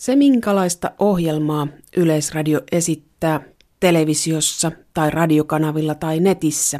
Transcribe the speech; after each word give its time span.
Se, 0.00 0.16
minkälaista 0.16 0.90
ohjelmaa 0.98 1.68
Yleisradio 1.96 2.60
esittää 2.72 3.40
televisiossa 3.80 4.72
tai 4.94 5.10
radiokanavilla 5.10 5.94
tai 5.94 6.20
netissä, 6.20 6.78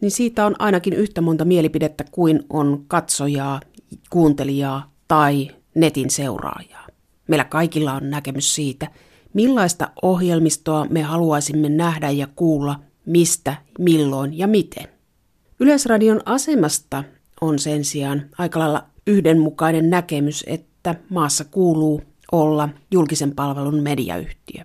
niin 0.00 0.10
siitä 0.10 0.46
on 0.46 0.54
ainakin 0.58 0.92
yhtä 0.92 1.20
monta 1.20 1.44
mielipidettä 1.44 2.04
kuin 2.10 2.42
on 2.50 2.84
katsojaa, 2.88 3.60
kuuntelijaa 4.10 4.92
tai 5.08 5.50
netin 5.74 6.10
seuraajaa. 6.10 6.86
Meillä 7.28 7.44
kaikilla 7.44 7.92
on 7.92 8.10
näkemys 8.10 8.54
siitä, 8.54 8.86
millaista 9.34 9.90
ohjelmistoa 10.02 10.86
me 10.90 11.02
haluaisimme 11.02 11.68
nähdä 11.68 12.10
ja 12.10 12.26
kuulla, 12.36 12.80
mistä, 13.06 13.56
milloin 13.78 14.38
ja 14.38 14.46
miten. 14.46 14.88
Yleisradion 15.60 16.20
asemasta 16.24 17.04
on 17.40 17.58
sen 17.58 17.84
sijaan 17.84 18.22
aika 18.38 18.58
lailla 18.58 18.84
yhdenmukainen 19.06 19.90
näkemys, 19.90 20.44
että 20.46 20.94
maassa 21.10 21.44
kuuluu 21.44 22.02
olla 22.32 22.68
julkisen 22.90 23.34
palvelun 23.34 23.82
mediayhtiö. 23.82 24.62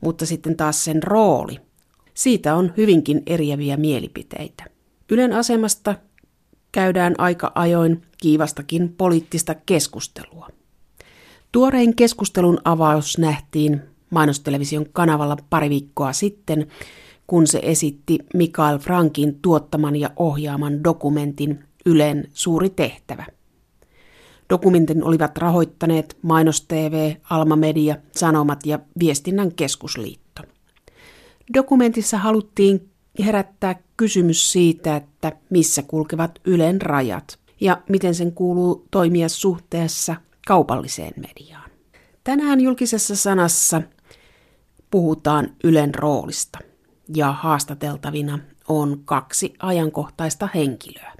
Mutta 0.00 0.26
sitten 0.26 0.56
taas 0.56 0.84
sen 0.84 1.02
rooli. 1.02 1.60
Siitä 2.14 2.54
on 2.54 2.72
hyvinkin 2.76 3.22
eriäviä 3.26 3.76
mielipiteitä. 3.76 4.64
Ylen 5.10 5.32
asemasta 5.32 5.94
käydään 6.72 7.14
aika 7.18 7.52
ajoin 7.54 8.02
kiivastakin 8.18 8.94
poliittista 8.98 9.54
keskustelua. 9.54 10.48
Tuorein 11.52 11.96
keskustelun 11.96 12.58
avaus 12.64 13.18
nähtiin 13.18 13.82
mainostelevision 14.10 14.86
kanavalla 14.92 15.36
pari 15.50 15.70
viikkoa 15.70 16.12
sitten, 16.12 16.66
kun 17.26 17.46
se 17.46 17.60
esitti 17.62 18.18
Mikael 18.34 18.78
Frankin 18.78 19.38
tuottaman 19.42 19.96
ja 19.96 20.10
ohjaaman 20.16 20.84
dokumentin 20.84 21.64
Ylen 21.86 22.28
suuri 22.32 22.70
tehtävä. 22.70 23.26
Dokumentin 24.50 25.04
olivat 25.04 25.38
rahoittaneet 25.38 26.18
Mainos 26.22 26.60
TV, 26.60 27.14
Alma 27.30 27.56
Media, 27.56 27.96
Sanomat 28.12 28.66
ja 28.66 28.78
Viestinnän 28.98 29.52
keskusliitto. 29.52 30.42
Dokumentissa 31.54 32.18
haluttiin 32.18 32.90
herättää 33.24 33.74
kysymys 33.96 34.52
siitä, 34.52 34.96
että 34.96 35.32
missä 35.50 35.82
kulkevat 35.82 36.40
Ylen 36.44 36.82
rajat 36.82 37.38
ja 37.60 37.82
miten 37.88 38.14
sen 38.14 38.32
kuuluu 38.32 38.86
toimia 38.90 39.28
suhteessa 39.28 40.16
kaupalliseen 40.46 41.12
mediaan. 41.16 41.70
Tänään 42.24 42.60
julkisessa 42.60 43.16
sanassa 43.16 43.82
puhutaan 44.90 45.48
Ylen 45.64 45.94
roolista 45.94 46.58
ja 47.14 47.32
haastateltavina 47.32 48.38
on 48.68 49.02
kaksi 49.04 49.54
ajankohtaista 49.58 50.48
henkilöä. 50.54 51.12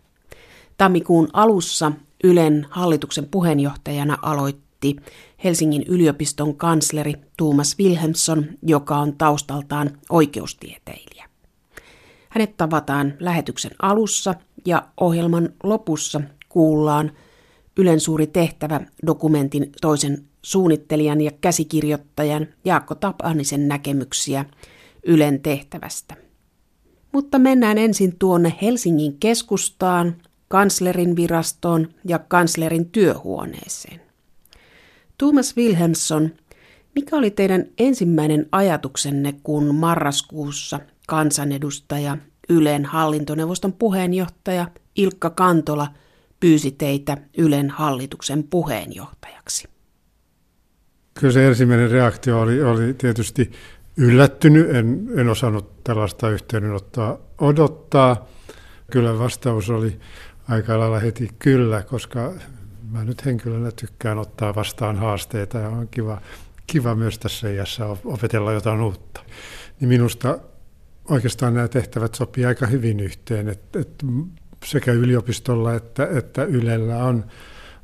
Tammikuun 0.76 1.28
alussa 1.32 1.92
Ylen 2.24 2.66
hallituksen 2.70 3.28
puheenjohtajana 3.30 4.18
aloitti 4.22 4.96
Helsingin 5.44 5.84
yliopiston 5.88 6.56
kansleri 6.56 7.14
Tuomas 7.36 7.78
Wilhelmsson, 7.78 8.46
joka 8.62 8.96
on 8.96 9.16
taustaltaan 9.16 9.90
oikeustieteilijä. 10.10 11.30
Hänet 12.28 12.56
tavataan 12.56 13.14
lähetyksen 13.20 13.70
alussa 13.82 14.34
ja 14.66 14.88
ohjelman 15.00 15.48
lopussa 15.62 16.20
kuullaan 16.48 17.12
Ylen 17.76 18.00
suuri 18.00 18.26
tehtävä 18.26 18.80
dokumentin 19.06 19.72
toisen 19.80 20.24
suunnittelijan 20.42 21.20
ja 21.20 21.30
käsikirjoittajan 21.40 22.46
Jaakko 22.64 22.94
Tapanisen 22.94 23.68
näkemyksiä 23.68 24.44
Ylen 25.06 25.40
tehtävästä. 25.40 26.16
Mutta 27.12 27.38
mennään 27.38 27.78
ensin 27.78 28.16
tuonne 28.18 28.54
Helsingin 28.62 29.16
keskustaan, 29.20 30.16
kanslerin 30.50 31.16
virastoon 31.16 31.88
ja 32.04 32.18
kanslerin 32.18 32.90
työhuoneeseen. 32.90 34.00
Thomas 35.18 35.56
Wilhelmsson, 35.56 36.30
mikä 36.94 37.16
oli 37.16 37.30
teidän 37.30 37.64
ensimmäinen 37.78 38.46
ajatuksenne, 38.52 39.34
kun 39.42 39.74
marraskuussa 39.74 40.80
kansanedustaja 41.06 42.16
Ylen 42.48 42.84
hallintoneuvoston 42.84 43.72
puheenjohtaja 43.72 44.68
Ilkka 44.96 45.30
Kantola 45.30 45.88
pyysi 46.40 46.70
teitä 46.70 47.16
Ylen 47.38 47.70
hallituksen 47.70 48.42
puheenjohtajaksi? 48.42 49.68
Kyllä 51.20 51.32
se 51.32 51.48
ensimmäinen 51.48 51.90
reaktio 51.90 52.40
oli, 52.40 52.62
oli 52.62 52.94
tietysti 52.94 53.50
yllättynyt. 53.96 54.70
En, 54.70 55.08
en 55.16 55.28
osannut 55.28 55.84
tällaista 55.84 56.30
yhteydenottoa 56.30 57.20
odottaa. 57.40 58.28
Kyllä 58.90 59.18
vastaus 59.18 59.70
oli 59.70 60.00
aika 60.50 60.78
lailla 60.78 60.98
heti 60.98 61.30
kyllä, 61.38 61.82
koska 61.82 62.32
mä 62.90 63.04
nyt 63.04 63.24
henkilönä 63.24 63.70
tykkään 63.70 64.18
ottaa 64.18 64.54
vastaan 64.54 64.96
haasteita 64.96 65.58
ja 65.58 65.68
on 65.68 65.88
kiva, 65.88 66.20
kiva 66.66 66.94
myös 66.94 67.18
tässä 67.18 67.48
iässä 67.48 67.86
opetella 68.04 68.52
jotain 68.52 68.80
uutta. 68.80 69.20
Niin 69.80 69.88
minusta 69.88 70.38
oikeastaan 71.08 71.54
nämä 71.54 71.68
tehtävät 71.68 72.14
sopii 72.14 72.44
aika 72.44 72.66
hyvin 72.66 73.00
yhteen, 73.00 73.48
että, 73.48 73.80
että 73.80 74.06
sekä 74.64 74.92
yliopistolla 74.92 75.74
että, 75.74 76.08
että 76.18 76.44
Ylellä 76.44 77.04
on 77.04 77.24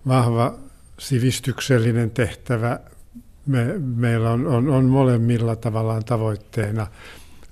vahva 0.09 0.59
sivistyksellinen 0.99 2.11
tehtävä. 2.11 2.81
Me, 3.47 3.75
meillä 3.79 4.31
on, 4.31 4.47
on, 4.47 4.69
on 4.71 4.85
molemmilla 4.85 5.57
tavallaan 5.57 6.05
tavoitteena 6.05 6.87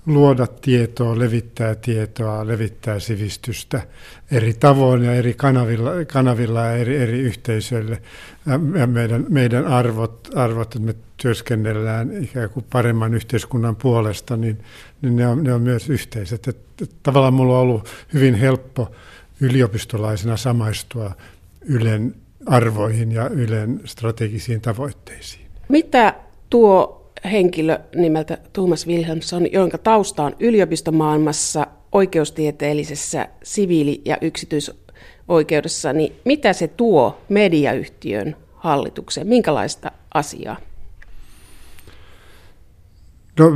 luoda 0.06 0.46
tietoa, 0.46 1.18
levittää 1.18 1.74
tietoa, 1.74 2.46
levittää 2.46 2.98
sivistystä 3.00 3.82
eri 4.30 4.54
tavoin 4.54 5.04
ja 5.04 5.14
eri 5.14 5.34
kanavilla, 5.34 5.90
kanavilla 6.12 6.60
ja 6.60 6.76
eri, 6.76 6.96
eri 6.96 7.18
yhteisöille. 7.18 8.02
Ja 8.78 8.86
meidän, 8.86 9.26
meidän 9.28 9.66
arvot, 9.66 10.28
arvot, 10.34 10.76
että 10.76 10.86
me 10.86 10.94
työskennellään 11.16 12.24
ikään 12.24 12.50
kuin 12.50 12.66
paremman 12.72 13.14
yhteiskunnan 13.14 13.76
puolesta, 13.76 14.36
niin, 14.36 14.58
niin 15.02 15.16
ne, 15.16 15.26
on, 15.26 15.44
ne 15.44 15.54
on 15.54 15.62
myös 15.62 15.90
yhteiset. 15.90 16.48
Että 16.48 16.86
tavallaan 17.02 17.34
minulla 17.34 17.54
on 17.54 17.60
ollut 17.60 17.88
hyvin 18.14 18.34
helppo 18.34 18.90
yliopistolaisena 19.40 20.36
samaistua 20.36 21.12
Ylen 21.66 22.14
arvoihin 22.46 23.12
ja 23.12 23.28
Ylen 23.28 23.80
strategisiin 23.84 24.60
tavoitteisiin. 24.60 25.46
Mitä 25.68 26.14
tuo 26.50 27.03
henkilö 27.32 27.78
nimeltä 27.96 28.38
Thomas 28.52 28.86
Wilhelmsson, 28.86 29.52
jonka 29.52 29.78
tausta 29.78 30.22
on 30.22 30.36
yliopistomaailmassa, 30.40 31.66
oikeustieteellisessä 31.92 33.28
siviili- 33.42 34.02
ja 34.04 34.18
yksityisoikeudessa, 34.20 35.92
niin 35.92 36.12
mitä 36.24 36.52
se 36.52 36.68
tuo 36.68 37.18
mediayhtiön 37.28 38.36
hallitukseen? 38.54 39.26
Minkälaista 39.26 39.90
asiaa? 40.14 40.56
No, 43.38 43.50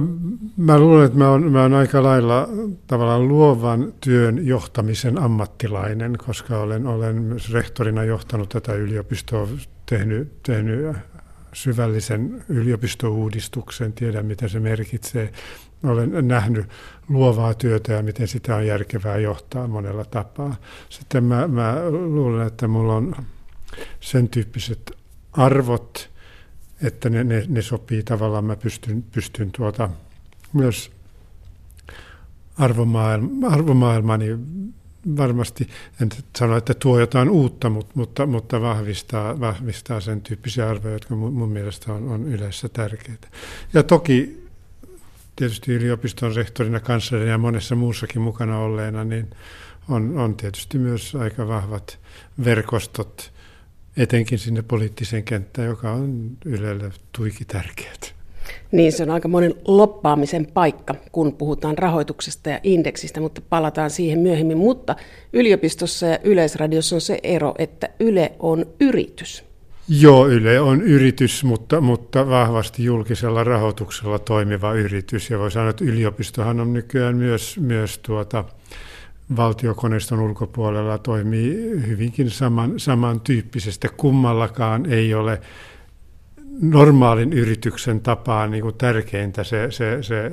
mä 0.57 0.79
luulen, 0.79 1.07
että 1.07 1.19
mä 1.19 1.31
oon, 1.31 1.53
mä 1.53 1.63
oon 1.63 1.75
aika 1.75 2.03
lailla 2.03 2.49
tavallaan 2.87 3.29
luovan 3.29 3.93
työn 4.01 4.47
johtamisen 4.47 5.19
ammattilainen, 5.19 6.17
koska 6.27 6.59
olen, 6.59 6.87
olen 6.87 7.23
myös 7.23 7.53
rehtorina 7.53 8.05
johtanut 8.05 8.49
tätä 8.49 8.73
yliopistoa, 8.73 9.49
tehnyt, 9.87 10.43
tehnyt 10.43 10.97
syvällisen 11.53 12.45
yliopistouudistuksen, 12.49 13.93
tiedän 13.93 14.27
mitä 14.27 14.49
se 14.49 14.61
merkitsee. 14.61 15.33
Olen 15.85 16.29
nähnyt 16.29 16.67
luovaa 17.09 17.55
työtä 17.55 17.93
ja 17.93 18.03
miten 18.03 18.29
sitä 18.29 18.57
on 18.57 18.67
järkevää 18.67 19.19
johtaa 19.19 19.67
monella 19.67 20.05
tapaa. 20.05 20.57
Sitten 20.89 21.25
mä, 21.25 21.49
mä 21.49 21.75
luulen, 21.91 22.47
että 22.47 22.69
mulla 22.69 22.95
on 22.95 23.17
sen 24.01 24.29
tyyppiset 24.29 24.93
arvot, 25.33 26.11
että 26.83 27.11
ne, 27.11 27.25
ne, 27.25 27.45
ne 27.49 27.63
sopii 27.63 28.03
tavallaan, 28.03 28.45
mä 28.45 28.57
pystyn, 28.57 29.03
pystyn 29.03 29.51
tuota, 29.51 29.91
myös 30.53 30.91
arvomaailma, 32.59 33.49
arvomaailmani 33.49 34.27
varmasti, 35.17 35.69
en 36.03 36.09
sano, 36.37 36.57
että 36.57 36.75
tuo 36.75 37.01
jotain 37.01 37.31
uutta, 37.31 37.71
mutta, 37.71 37.93
mutta, 37.95 38.27
mutta 38.27 38.61
vahvistaa, 38.61 39.41
vahvistaa 39.41 40.01
sen 40.01 40.21
tyyppisiä 40.21 40.69
arvoja, 40.71 40.93
jotka 40.93 41.15
mun, 41.15 41.49
mielestä 41.49 41.93
on, 41.93 42.09
on 42.09 42.29
yleensä 42.29 42.69
tärkeitä. 42.69 43.29
Ja 43.75 43.83
toki 43.83 44.49
tietysti 45.37 45.73
yliopiston 45.73 46.35
rehtorina, 46.35 46.81
kanslerina 46.81 47.31
ja 47.31 47.39
monessa 47.39 47.75
muussakin 47.75 48.23
mukana 48.23 48.59
olleena, 48.59 49.05
niin 49.05 49.31
on, 49.89 50.19
on 50.19 50.37
tietysti 50.37 50.79
myös 50.79 51.15
aika 51.15 51.49
vahvat 51.49 51.99
verkostot, 52.45 53.33
etenkin 53.97 54.39
sinne 54.39 54.63
poliittiseen 54.63 55.25
kenttään, 55.25 55.69
joka 55.69 55.93
on 55.93 56.31
Ylelle 56.45 56.91
tuiki 57.13 57.45
tärkeää. 57.45 58.18
Niin, 58.73 58.93
se 58.93 59.03
on 59.03 59.11
aika 59.11 59.29
monen 59.29 59.55
loppaamisen 59.69 60.47
paikka, 60.47 60.95
kun 61.13 61.33
puhutaan 61.33 61.79
rahoituksesta 61.79 62.51
ja 62.51 62.61
indeksistä, 62.63 63.21
mutta 63.21 63.41
palataan 63.49 63.91
siihen 63.91 64.19
myöhemmin. 64.19 64.59
Mutta 64.59 64.97
yliopistossa 65.33 66.07
ja 66.07 66.19
yleisradiossa 66.25 66.97
on 66.97 67.01
se 67.01 67.19
ero, 67.23 67.55
että 67.59 67.89
Yle 68.01 68.33
on 68.39 68.67
yritys. 68.81 69.45
Joo, 69.89 70.29
Yle 70.29 70.61
on 70.61 70.83
yritys, 70.83 71.45
mutta, 71.45 71.81
mutta 71.81 72.29
vahvasti 72.29 72.85
julkisella 72.85 73.45
rahoituksella 73.45 74.19
toimiva 74.19 74.73
yritys. 74.73 75.31
Ja 75.31 75.39
voi 75.39 75.51
sanoa, 75.51 75.71
että 75.71 75.85
yliopistohan 75.85 76.61
on 76.61 76.73
nykyään 76.73 77.17
myös, 77.17 77.59
myös 77.61 77.99
tuota, 77.99 78.45
valtiokoneiston 79.37 80.21
ulkopuolella 80.21 80.99
toimii 80.99 81.55
hyvinkin 81.87 82.31
saman, 82.31 82.75
samantyyppisestä. 82.77 83.89
Kummallakaan 83.97 84.87
ei 84.87 85.15
ole 85.15 85.41
normaalin 86.61 87.33
yrityksen 87.33 88.01
tapaan 88.01 88.51
niin 88.51 88.63
kuin 88.63 88.75
tärkeintä 88.75 89.45
se, 89.45 89.67
se, 89.71 90.03
se 90.03 90.31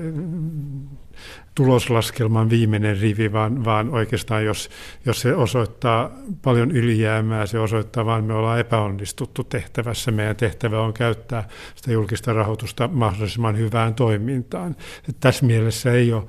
tuloslaskelman 1.55 2.49
viimeinen 2.49 2.99
rivi, 2.99 3.33
vaan, 3.33 3.65
vaan 3.65 3.89
oikeastaan 3.89 4.45
jos, 4.45 4.69
jos 5.05 5.21
se 5.21 5.35
osoittaa 5.35 6.11
paljon 6.41 6.71
ylijäämää, 6.71 7.45
se 7.45 7.59
osoittaa 7.59 8.05
vaan, 8.05 8.23
me 8.23 8.33
ollaan 8.33 8.59
epäonnistuttu 8.59 9.43
tehtävässä. 9.43 10.11
Meidän 10.11 10.35
tehtävä 10.35 10.81
on 10.81 10.93
käyttää 10.93 11.47
sitä 11.75 11.91
julkista 11.91 12.33
rahoitusta 12.33 12.87
mahdollisimman 12.87 13.57
hyvään 13.57 13.95
toimintaan. 13.95 14.75
Tässä 15.19 15.45
mielessä 15.45 15.91
ei 15.91 16.13
ole, 16.13 16.23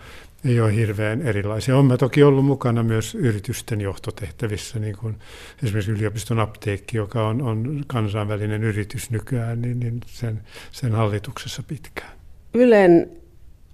ei 0.46 0.60
ole 0.60 0.74
hirveän 0.74 1.22
erilaisia. 1.22 1.76
Olen 1.76 1.98
toki 1.98 2.22
ollut 2.22 2.44
mukana 2.44 2.82
myös 2.82 3.14
yritysten 3.14 3.80
johtotehtävissä, 3.80 4.78
niin 4.78 4.96
kuin 4.96 5.16
esimerkiksi 5.62 5.92
yliopiston 5.92 6.40
apteekki, 6.40 6.96
joka 6.96 7.28
on, 7.28 7.42
on 7.42 7.84
kansainvälinen 7.86 8.64
yritys 8.64 9.10
nykyään, 9.10 9.62
niin, 9.62 9.80
niin 9.80 10.00
sen, 10.06 10.42
sen 10.72 10.92
hallituksessa 10.92 11.62
pitkään. 11.62 12.12
Ylen 12.54 13.10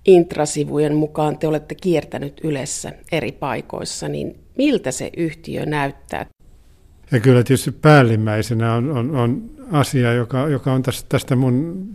intrasivujen 0.05 0.95
mukaan 0.95 1.39
te 1.39 1.47
olette 1.47 1.75
kiertänyt 1.75 2.41
Ylessä 2.45 2.93
eri 3.13 3.33
paikoissa, 3.33 4.09
niin 4.09 4.39
miltä 4.59 4.91
se 4.91 5.11
yhtiö 5.17 5.67
näyttää? 5.67 6.27
Ja 7.13 7.21
kyllä 7.21 7.43
tietysti 7.43 7.73
päällimmäisenä 7.73 8.75
on, 8.75 8.91
on, 8.91 9.17
on 9.17 9.51
asia, 9.71 10.13
joka, 10.13 10.49
joka 10.49 10.73
on 10.73 10.83
tästä, 10.83 11.09
tästä 11.09 11.37
mun 11.37 11.89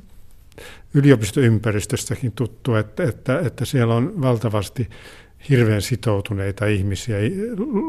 yliopistoympäristöstäkin 0.94 2.32
tuttu, 2.32 2.76
että, 2.76 3.04
että, 3.04 3.40
että 3.40 3.66
siellä 3.66 3.96
on 3.96 4.22
valtavasti 4.22 4.90
hirveän 5.50 5.82
sitoutuneita 5.82 6.66
ihmisiä, 6.66 7.18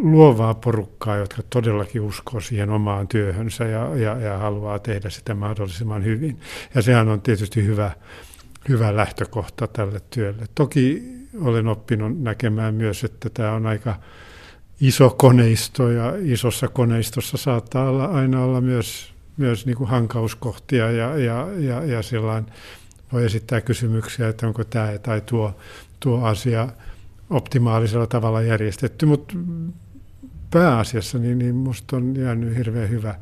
luovaa 0.03 0.55
porukkaa, 0.55 1.17
jotka 1.17 1.43
todellakin 1.51 2.01
uskoo 2.01 2.41
siihen 2.41 2.71
omaan 2.71 3.09
työhönsä 3.09 3.65
ja, 3.65 3.97
ja, 3.97 4.21
ja 4.21 4.39
haluaa 4.39 4.79
tehdä 4.79 5.11
sitä 5.11 5.35
mahdollisimman 5.35 6.05
hyvin. 6.05 6.41
Ja 6.75 6.83
sehän 6.83 7.09
on 7.09 7.21
tietysti 7.21 7.65
hyvä, 7.65 7.91
hyvä 8.69 8.97
lähtökohta 8.97 9.67
tälle 9.67 10.01
työlle. 10.11 10.47
Toki 10.55 11.03
olen 11.41 11.69
oppinut 11.69 12.21
näkemään 12.23 12.75
myös, 12.75 13.05
että 13.05 13.31
tämä 13.31 13.53
on 13.53 13.67
aika 13.67 13.95
iso 14.81 15.11
koneisto 15.11 15.91
ja 15.91 16.13
isossa 16.23 16.69
koneistossa 16.69 17.37
saattaa 17.37 17.91
olla, 17.91 18.05
aina 18.05 18.45
olla 18.45 18.61
myös, 18.61 19.15
myös 19.39 19.67
niin 19.67 19.77
kuin 19.77 19.91
hankauskohtia 19.91 20.91
ja, 20.91 21.19
ja, 21.19 21.47
ja, 21.59 21.85
ja 21.85 22.03
sellainen 22.03 22.53
voi 23.13 23.25
esittää 23.25 23.61
kysymyksiä, 23.61 24.29
että 24.29 24.47
onko 24.47 24.65
tämä 24.65 24.99
tai 24.99 25.21
tuo, 25.21 25.57
tuo 26.01 26.25
asia 26.25 26.69
optimaalisella 27.31 28.07
tavalla 28.07 28.43
järjestetty, 28.43 29.07
mutta 29.07 29.35
pääasiassa 30.51 31.19
niin, 31.19 31.39
niin 31.39 31.55
minusta 31.55 31.97
on 31.97 32.17
jäänyt 32.17 32.57
hirveän 32.57 32.91
hyvä, 32.91 33.15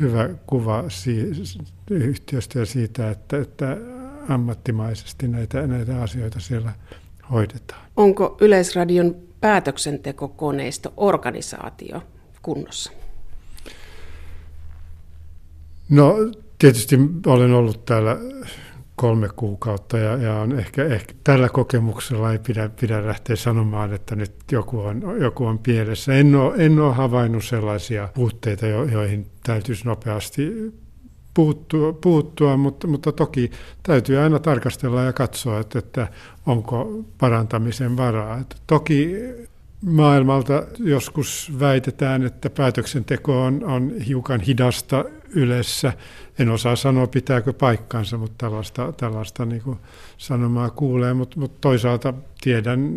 hyvä 0.00 0.28
kuva 0.46 0.84
si- 0.88 1.30
yhtiöstä 1.90 2.58
ja 2.58 2.66
siitä, 2.66 3.10
että, 3.10 3.38
että 3.38 3.76
ammattimaisesti 4.28 5.28
näitä, 5.28 5.66
näitä 5.66 6.02
asioita 6.02 6.40
siellä 6.40 6.72
hoidetaan. 7.30 7.80
Onko 7.96 8.36
Yleisradion 8.40 9.16
päätöksentekokoneisto, 9.40 10.92
organisaatio 10.96 12.02
kunnossa? 12.42 12.92
No 15.88 16.16
tietysti 16.58 16.98
olen 17.26 17.52
ollut 17.52 17.84
täällä 17.84 18.16
kolme 18.96 19.28
kuukautta 19.36 19.98
ja, 19.98 20.16
ja 20.16 20.34
on 20.34 20.58
ehkä, 20.58 20.84
ehkä 20.84 21.14
tällä 21.24 21.48
kokemuksella 21.48 22.32
ei 22.32 22.38
pidä, 22.38 22.70
pidä 22.80 23.06
lähteä 23.06 23.36
sanomaan, 23.36 23.92
että 23.92 24.16
nyt 24.16 24.34
joku 24.52 24.80
on, 24.80 25.02
joku 25.20 25.46
on 25.46 25.58
pielessä. 25.58 26.14
En 26.14 26.34
ole, 26.34 26.54
en 26.56 26.80
ole 26.80 26.94
havainnut 26.94 27.44
sellaisia 27.44 28.08
puutteita, 28.14 28.66
joihin 28.66 29.26
täytyisi 29.44 29.84
nopeasti 29.84 30.72
puuttua, 31.34 31.92
puuttua 31.92 32.56
mutta, 32.56 32.86
mutta 32.86 33.12
toki 33.12 33.50
täytyy 33.82 34.18
aina 34.18 34.38
tarkastella 34.38 35.02
ja 35.02 35.12
katsoa, 35.12 35.60
että, 35.60 35.78
että 35.78 36.08
onko 36.46 37.04
parantamisen 37.18 37.96
varaa. 37.96 38.38
Että 38.38 38.56
toki 38.66 39.14
maailmalta 39.82 40.66
joskus 40.78 41.52
väitetään, 41.60 42.22
että 42.22 42.50
päätöksenteko 42.50 43.42
on, 43.42 43.64
on 43.64 43.90
hiukan 43.90 44.40
hidasta 44.40 45.04
yleensä. 45.34 45.92
En 46.38 46.48
osaa 46.48 46.76
sanoa, 46.76 47.06
pitääkö 47.06 47.52
paikkansa, 47.52 48.18
mutta 48.18 48.34
tällaista, 48.38 48.92
tällaista 48.92 49.44
niin 49.44 49.62
kuin 49.62 49.78
sanomaa 50.16 50.70
kuulee. 50.70 51.14
Mutta, 51.14 51.40
mutta 51.40 51.58
toisaalta 51.60 52.14
tiedän 52.40 52.90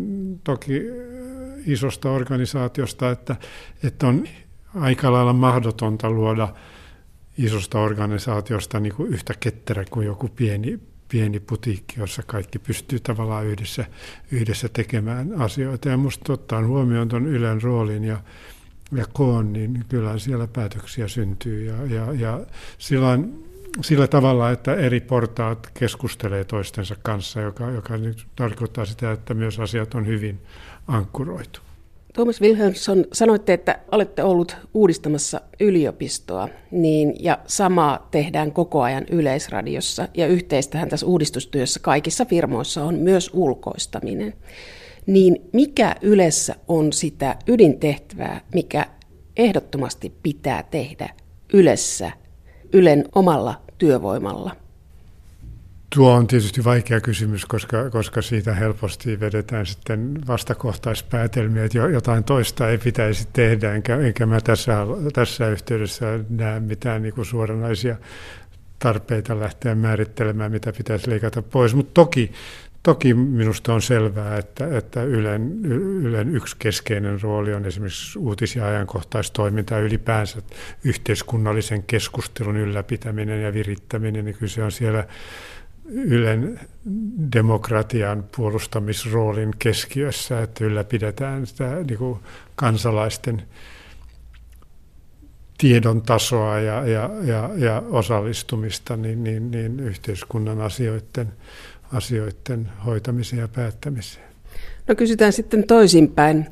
toki 0.44 0.82
isosta 1.66 2.10
organisaatiosta, 2.10 3.10
että, 3.10 3.36
että 3.82 4.06
on 4.06 4.24
aika 4.74 5.12
lailla 5.12 5.32
mahdotonta 5.32 6.10
luoda 6.10 6.48
isosta 7.38 7.80
organisaatiosta 7.80 8.80
niin 8.80 8.94
kuin 8.94 9.12
yhtä 9.12 9.34
ketterä 9.40 9.84
kuin 9.90 10.06
joku 10.06 10.28
pieni, 10.28 10.80
pieni 11.08 11.40
putiikki, 11.40 12.00
jossa 12.00 12.22
kaikki 12.26 12.58
pystyy 12.58 13.00
tavallaan 13.00 13.46
yhdessä, 13.46 13.84
yhdessä 14.30 14.68
tekemään 14.68 15.40
asioita. 15.40 15.88
Ja 15.88 15.96
minusta 15.96 16.32
ottaen 16.32 16.66
huomioon 16.66 17.08
tuon 17.08 17.26
Ylen 17.26 17.62
roolin 17.62 18.04
ja, 18.04 18.22
ja 18.92 19.04
koon, 19.12 19.52
niin 19.52 19.84
kyllä 19.88 20.18
siellä 20.18 20.46
päätöksiä 20.46 21.08
syntyy. 21.08 21.64
Ja, 21.64 21.86
ja, 21.86 22.12
ja 22.12 22.46
sillä, 22.78 23.18
sillä 23.80 24.06
tavalla, 24.06 24.50
että 24.50 24.74
eri 24.74 25.00
portaat 25.00 25.70
keskustelee 25.78 26.44
toistensa 26.44 26.96
kanssa, 27.02 27.40
joka, 27.40 27.70
joka 27.70 27.94
tarkoittaa 28.36 28.84
sitä, 28.84 29.12
että 29.12 29.34
myös 29.34 29.60
asiat 29.60 29.94
on 29.94 30.06
hyvin 30.06 30.40
ankkuroitu. 30.88 31.67
Thomas 32.18 32.40
Wilhelmsson, 32.40 33.04
sanoitte, 33.12 33.52
että 33.52 33.78
olette 33.92 34.22
ollut 34.22 34.56
uudistamassa 34.74 35.40
yliopistoa, 35.60 36.48
niin, 36.70 37.14
ja 37.20 37.38
samaa 37.46 38.08
tehdään 38.10 38.52
koko 38.52 38.82
ajan 38.82 39.04
yleisradiossa, 39.10 40.08
ja 40.14 40.26
yhteistähän 40.26 40.88
tässä 40.88 41.06
uudistustyössä 41.06 41.80
kaikissa 41.80 42.24
firmoissa 42.24 42.84
on 42.84 42.94
myös 42.94 43.30
ulkoistaminen. 43.32 44.34
Niin 45.06 45.48
mikä 45.52 45.96
Ylessä 46.02 46.54
on 46.68 46.92
sitä 46.92 47.36
ydintehtävää, 47.46 48.40
mikä 48.54 48.86
ehdottomasti 49.36 50.12
pitää 50.22 50.62
tehdä 50.62 51.08
Ylessä, 51.52 52.10
Ylen 52.72 53.04
omalla 53.14 53.54
työvoimalla? 53.78 54.56
Tuo 55.94 56.12
on 56.12 56.26
tietysti 56.26 56.64
vaikea 56.64 57.00
kysymys, 57.00 57.46
koska, 57.46 57.90
koska 57.90 58.22
siitä 58.22 58.54
helposti 58.54 59.20
vedetään 59.20 59.66
sitten 59.66 60.18
vastakohtaispäätelmiä, 60.26 61.64
että 61.64 61.78
jotain 61.78 62.24
toista 62.24 62.68
ei 62.68 62.78
pitäisi 62.78 63.28
tehdä, 63.32 63.74
enkä, 63.74 63.96
enkä 63.96 64.26
mä 64.26 64.40
tässä, 64.40 64.76
tässä 65.12 65.48
yhteydessä 65.48 66.20
näe 66.30 66.60
mitään 66.60 67.02
niin 67.02 67.24
suoranaisia 67.24 67.96
tarpeita 68.78 69.40
lähteä 69.40 69.74
määrittelemään, 69.74 70.52
mitä 70.52 70.72
pitäisi 70.72 71.10
leikata 71.10 71.42
pois. 71.42 71.74
Mutta 71.74 71.94
toki, 71.94 72.32
toki 72.82 73.14
minusta 73.14 73.74
on 73.74 73.82
selvää, 73.82 74.38
että, 74.38 74.78
että 74.78 75.02
Ylen, 75.02 75.64
Ylen 76.02 76.36
yksi 76.36 76.56
keskeinen 76.58 77.20
rooli 77.22 77.54
on 77.54 77.64
esimerkiksi 77.64 78.18
uutis- 78.18 78.56
ja 78.56 78.66
ajankohtaistoiminta 78.66 79.74
ja 79.74 79.80
ylipäänsä 79.80 80.42
yhteiskunnallisen 80.84 81.82
keskustelun 81.82 82.56
ylläpitäminen 82.56 83.42
ja 83.42 83.54
virittäminen, 83.54 84.24
niin 84.24 84.34
kyllä 84.34 84.52
se 84.52 84.62
on 84.62 84.72
siellä 84.72 85.04
Ylen 85.88 86.60
demokratian 87.32 88.24
puolustamisroolin 88.36 89.50
keskiössä, 89.58 90.42
että 90.42 90.64
ylläpidetään 90.64 91.46
sitä 91.46 91.74
niin 91.74 91.98
kuin 91.98 92.18
kansalaisten 92.54 93.42
tiedon 95.58 96.02
tasoa 96.02 96.58
ja, 96.58 96.88
ja, 96.88 97.10
ja, 97.24 97.50
ja 97.56 97.82
osallistumista 97.90 98.96
niin, 98.96 99.24
niin, 99.24 99.50
niin 99.50 99.80
yhteiskunnan 99.80 100.60
asioiden, 100.60 101.32
asioiden 101.92 102.68
hoitamiseen 102.86 103.40
ja 103.40 103.48
päättämiseen. 103.48 104.28
No 104.88 104.94
kysytään 104.94 105.32
sitten 105.32 105.66
toisinpäin. 105.66 106.46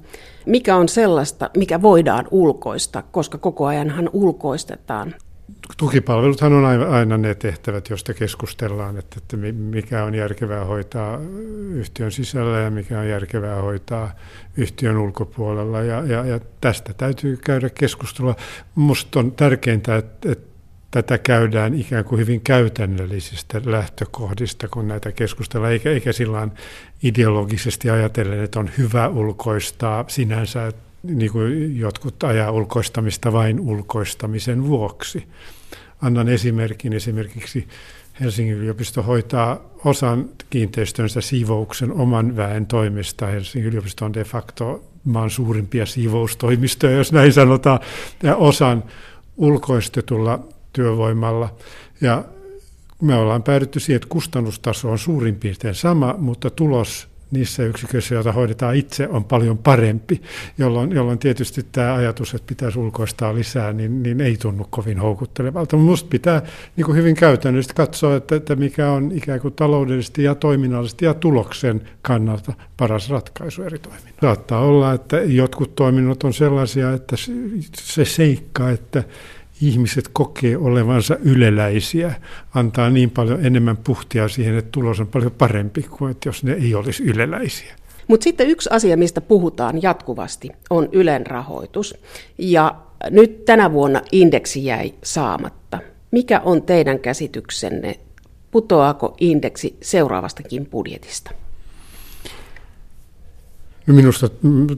Mikä 0.46 0.76
on 0.76 0.88
sellaista, 0.88 1.50
mikä 1.56 1.82
voidaan 1.82 2.28
ulkoista, 2.30 3.02
koska 3.02 3.38
koko 3.38 3.66
ajanhan 3.66 4.10
ulkoistetaan 4.12 5.14
tukipalveluthan 5.76 6.52
on 6.52 6.64
aina 6.64 7.18
ne 7.18 7.34
tehtävät, 7.34 7.90
joista 7.90 8.14
keskustellaan, 8.14 8.98
että, 8.98 9.16
että 9.18 9.36
mikä 9.52 10.04
on 10.04 10.14
järkevää 10.14 10.64
hoitaa 10.64 11.18
yhtiön 11.72 12.12
sisällä 12.12 12.58
ja 12.58 12.70
mikä 12.70 12.98
on 12.98 13.08
järkevää 13.08 13.62
hoitaa 13.62 14.14
yhtiön 14.56 14.96
ulkopuolella. 14.96 15.82
Ja, 15.82 16.04
ja, 16.04 16.24
ja 16.24 16.40
tästä 16.60 16.94
täytyy 16.94 17.36
käydä 17.36 17.70
keskustelua. 17.70 18.34
Minusta 18.76 19.18
on 19.18 19.32
tärkeintä, 19.32 19.96
että, 19.96 20.32
että 20.32 20.56
tätä 20.90 21.18
käydään 21.18 21.74
ikään 21.74 22.04
kuin 22.04 22.18
hyvin 22.18 22.40
käytännöllisistä 22.40 23.60
lähtökohdista, 23.64 24.68
kun 24.68 24.88
näitä 24.88 25.12
keskustellaan, 25.12 25.72
eikä, 25.72 25.90
eikä 25.90 26.12
sillä 26.12 26.48
ideologisesti 27.02 27.90
ajatellen, 27.90 28.44
että 28.44 28.60
on 28.60 28.70
hyvä 28.78 29.08
ulkoistaa 29.08 30.04
sinänsä, 30.08 30.66
niin 31.06 31.32
kuin 31.32 31.78
jotkut 31.78 32.24
ajaa 32.24 32.50
ulkoistamista 32.50 33.32
vain 33.32 33.60
ulkoistamisen 33.60 34.66
vuoksi. 34.66 35.28
Annan 36.02 36.28
esimerkin. 36.28 36.92
Esimerkiksi 36.92 37.68
Helsingin 38.20 38.54
yliopisto 38.54 39.02
hoitaa 39.02 39.60
osan 39.84 40.28
kiinteistönsä 40.50 41.20
siivouksen 41.20 41.92
oman 41.92 42.36
väen 42.36 42.66
toimesta. 42.66 43.26
Helsingin 43.26 43.68
yliopisto 43.68 44.04
on 44.04 44.14
de 44.14 44.24
facto 44.24 44.84
maan 45.04 45.30
suurimpia 45.30 45.86
siivoustoimistoja, 45.86 46.96
jos 46.96 47.12
näin 47.12 47.32
sanotaan, 47.32 47.80
ja 48.22 48.36
osan 48.36 48.84
ulkoistetulla 49.36 50.48
työvoimalla. 50.72 51.54
Ja 52.00 52.24
me 53.02 53.14
ollaan 53.14 53.42
päädytty 53.42 53.80
siihen, 53.80 53.96
että 53.96 54.08
kustannustaso 54.08 54.90
on 54.90 54.98
suurin 54.98 55.36
piirtein 55.36 55.74
sama, 55.74 56.14
mutta 56.18 56.50
tulos 56.50 57.08
niissä 57.30 57.62
yksiköissä, 57.62 58.14
joita 58.14 58.32
hoidetaan 58.32 58.76
itse, 58.76 59.08
on 59.08 59.24
paljon 59.24 59.58
parempi, 59.58 60.22
jolloin, 60.58 60.92
jolloin 60.92 61.18
tietysti 61.18 61.66
tämä 61.72 61.94
ajatus, 61.94 62.34
että 62.34 62.46
pitäisi 62.46 62.78
ulkoistaa 62.78 63.34
lisää, 63.34 63.72
niin, 63.72 64.02
niin 64.02 64.20
ei 64.20 64.36
tunnu 64.36 64.66
kovin 64.70 64.98
houkuttelevalta. 64.98 65.76
Minusta 65.76 66.08
pitää 66.10 66.42
niin 66.76 66.84
kuin 66.84 66.96
hyvin 66.96 67.14
käytännöllisesti 67.14 67.74
katsoa, 67.74 68.16
että, 68.16 68.36
että 68.36 68.56
mikä 68.56 68.90
on 68.90 69.12
ikään 69.12 69.40
kuin 69.40 69.54
taloudellisesti 69.54 70.22
ja 70.22 70.34
toiminnallisesti 70.34 71.04
ja 71.04 71.14
tuloksen 71.14 71.82
kannalta 72.02 72.52
paras 72.76 73.10
ratkaisu 73.10 73.62
eri 73.62 73.78
toiminnoilla. 73.78 74.20
Saattaa 74.20 74.60
olla, 74.60 74.92
että 74.92 75.16
jotkut 75.16 75.74
toiminnot 75.74 76.24
on 76.24 76.34
sellaisia, 76.34 76.92
että 76.92 77.16
se 77.74 78.04
seikka, 78.04 78.70
että 78.70 79.04
ihmiset 79.62 80.08
kokee 80.12 80.56
olevansa 80.56 81.16
yleläisiä, 81.24 82.14
antaa 82.54 82.90
niin 82.90 83.10
paljon 83.10 83.46
enemmän 83.46 83.76
puhtia 83.76 84.28
siihen, 84.28 84.58
että 84.58 84.70
tulos 84.72 85.00
on 85.00 85.06
paljon 85.06 85.32
parempi 85.32 85.82
kuin 85.82 86.10
että 86.10 86.28
jos 86.28 86.44
ne 86.44 86.52
ei 86.52 86.74
olisi 86.74 87.02
yleläisiä. 87.02 87.74
Mutta 88.08 88.24
sitten 88.24 88.46
yksi 88.48 88.70
asia, 88.72 88.96
mistä 88.96 89.20
puhutaan 89.20 89.82
jatkuvasti, 89.82 90.50
on 90.70 90.88
Ylen 90.92 91.26
rahoitus. 91.26 91.94
Ja 92.38 92.76
nyt 93.10 93.44
tänä 93.44 93.72
vuonna 93.72 94.02
indeksi 94.12 94.64
jäi 94.64 94.94
saamatta. 95.04 95.78
Mikä 96.10 96.40
on 96.40 96.62
teidän 96.62 96.98
käsityksenne? 96.98 97.94
Putoaako 98.50 99.16
indeksi 99.20 99.76
seuraavastakin 99.82 100.66
budjetista? 100.66 101.30
Minusta 103.86 104.28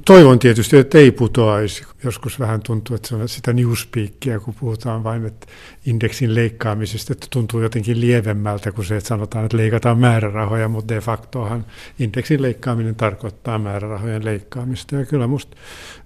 toivon 0.04 0.38
tietysti, 0.38 0.76
että 0.76 0.98
ei 0.98 1.10
putoaisi. 1.10 1.84
Joskus 2.04 2.40
vähän 2.40 2.60
tuntuu, 2.62 2.96
että 2.96 3.08
se 3.08 3.14
on 3.14 3.28
sitä 3.28 3.52
newspeakia, 3.52 4.40
kun 4.40 4.54
puhutaan 4.60 5.04
vain 5.04 5.26
että 5.26 5.46
indeksin 5.86 6.34
leikkaamisesta, 6.34 7.12
että 7.12 7.26
tuntuu 7.30 7.60
jotenkin 7.60 8.00
lievemmältä 8.00 8.72
kuin 8.72 8.84
se, 8.84 8.96
että 8.96 9.08
sanotaan, 9.08 9.44
että 9.44 9.56
leikataan 9.56 9.98
määrärahoja, 9.98 10.68
mutta 10.68 10.94
de 10.94 11.00
factohan 11.00 11.66
indeksin 11.98 12.42
leikkaaminen 12.42 12.94
tarkoittaa 12.94 13.58
määrärahojen 13.58 14.24
leikkaamista. 14.24 14.96
Ja 14.96 15.06
kyllä 15.06 15.26
minusta 15.26 15.56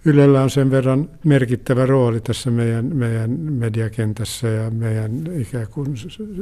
Ylellä 0.05 0.43
on 0.43 0.51
sen 0.51 0.71
verran 0.71 1.11
merkittävä 1.25 1.87
rooli 1.87 2.21
tässä 2.21 2.51
meidän, 2.51 2.97
meidän 2.97 3.31
mediakentässä 3.31 4.49
ja 4.49 4.71
meidän 4.71 5.41
ikään 5.41 5.67
kuin 5.71 5.95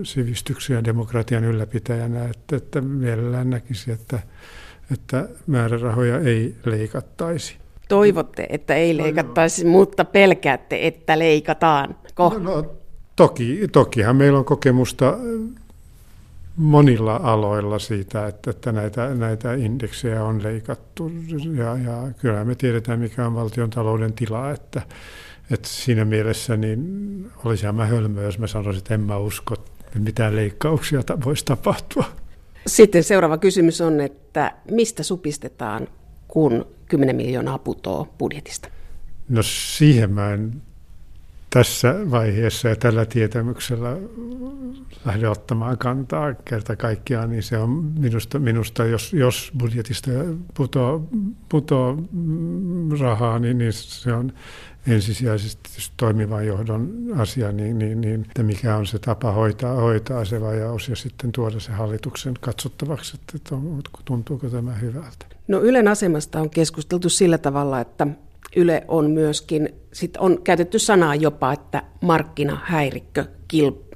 sivistyksen 0.03 0.75
ja 0.75 0.85
demokratian 0.85 1.45
ylläpitäjänä, 1.45 2.25
että, 2.25 2.57
että 2.57 2.81
mielellään 2.81 3.51
näkisi, 3.51 3.93
että 3.93 4.19
että 4.93 5.29
määrärahoja 5.47 6.19
ei 6.19 6.55
leikattaisi. 6.65 7.57
Toivotte, 7.89 8.47
että 8.49 8.75
ei 8.75 8.97
leikattaisi, 8.97 9.65
no, 9.65 9.71
mutta 9.71 10.05
pelkäätte, 10.05 10.87
että 10.87 11.19
leikataan. 11.19 11.97
No, 12.19 12.39
no, 12.39 12.65
toki, 13.17 13.69
tokihan 13.73 14.17
meillä 14.17 14.39
on 14.39 14.45
kokemusta 14.45 15.19
monilla 16.57 17.21
aloilla 17.23 17.79
siitä, 17.79 18.27
että, 18.27 18.51
että 18.51 18.73
näitä, 18.73 19.15
näitä 19.15 19.55
indeksejä 19.55 20.25
on 20.25 20.43
leikattu. 20.43 21.13
Ja, 21.57 21.77
ja 21.77 22.13
kyllä 22.21 22.45
me 22.45 22.55
tiedetään, 22.55 23.01
mikä 23.01 23.27
on 23.27 23.35
valtion 23.35 23.71
talouden 23.71 24.13
tila, 24.13 24.51
että, 24.51 24.83
että 25.51 25.69
siinä 25.69 26.05
mielessä 26.05 26.57
niin 26.57 27.31
olisi 27.45 27.73
mä 27.73 27.87
hölmö, 27.87 28.23
jos 28.23 28.39
mä 28.39 28.47
sanoisin, 28.47 28.79
että 28.79 28.95
en 28.95 29.01
mä 29.01 29.17
usko, 29.17 29.55
että 29.55 29.99
mitään 29.99 30.37
leikkauksia 30.37 31.03
voisi 31.25 31.45
tapahtua. 31.45 32.05
Sitten 32.67 33.05
seuraava 33.05 33.39
kysymys 33.39 33.81
on, 33.81 34.01
että 34.01 34.53
mistä 34.71 35.03
supistetaan, 35.03 35.89
kun 36.29 36.67
10 36.89 37.17
miljoonaa 37.17 37.59
putoo 37.59 38.09
budjetista? 38.19 38.69
No 39.29 39.43
siihen 39.43 40.13
mä 40.13 40.33
en 40.33 40.63
tässä 41.51 41.95
vaiheessa 42.11 42.69
ja 42.69 42.77
tällä 42.77 43.07
tietämyksellä 43.07 43.97
lähde 45.05 45.29
ottamaan 45.29 45.79
kantaa 45.79 46.35
kerta 46.35 46.77
kaikkiaan, 46.77 47.31
niin 47.31 47.43
se 47.43 47.59
on 47.59 47.71
minusta, 47.99 48.39
minusta 48.39 48.85
jos, 48.85 49.13
jos 49.13 49.53
budjetista 49.59 50.11
putoo, 50.55 51.09
putoo 51.49 51.99
rahaa, 53.01 53.39
niin, 53.39 53.59
niin 53.59 53.73
se 53.73 54.13
on 54.13 54.33
ensisijaisesti 54.87 55.71
toimivan 55.97 56.47
johdon 56.47 56.91
asia, 57.17 57.53
niin, 57.53 57.79
niin, 57.79 58.01
niin 58.01 58.21
että 58.21 58.43
mikä 58.43 58.77
on 58.77 58.87
se 58.87 58.99
tapa 58.99 59.33
hoitaa, 59.33 59.75
hoitaa 59.75 60.25
se 60.25 60.41
vajaus 60.41 60.89
ja 60.89 60.97
sitten 60.97 61.33
tuoda 61.33 61.61
se 61.61 61.73
hallituksen 61.73 62.35
katsottavaksi, 62.41 63.17
että 63.17 63.57
tuntuuko 64.05 64.49
tämä 64.49 64.73
hyvältä. 64.73 65.27
No 65.49 65.61
Ylen 65.61 65.89
asemasta 65.89 66.41
on 66.41 66.51
keskusteltu 66.51 67.09
sillä 67.09 67.39
tavalla, 67.39 67.81
että 67.81 68.07
Yle 68.57 68.85
on 68.89 69.11
myöskin, 69.11 69.69
sit 69.93 70.17
on 70.17 70.43
käytetty 70.43 70.79
sanaa 70.79 71.15
jopa, 71.15 71.53
että 71.53 71.83
markkinahäirikkö 72.01 73.25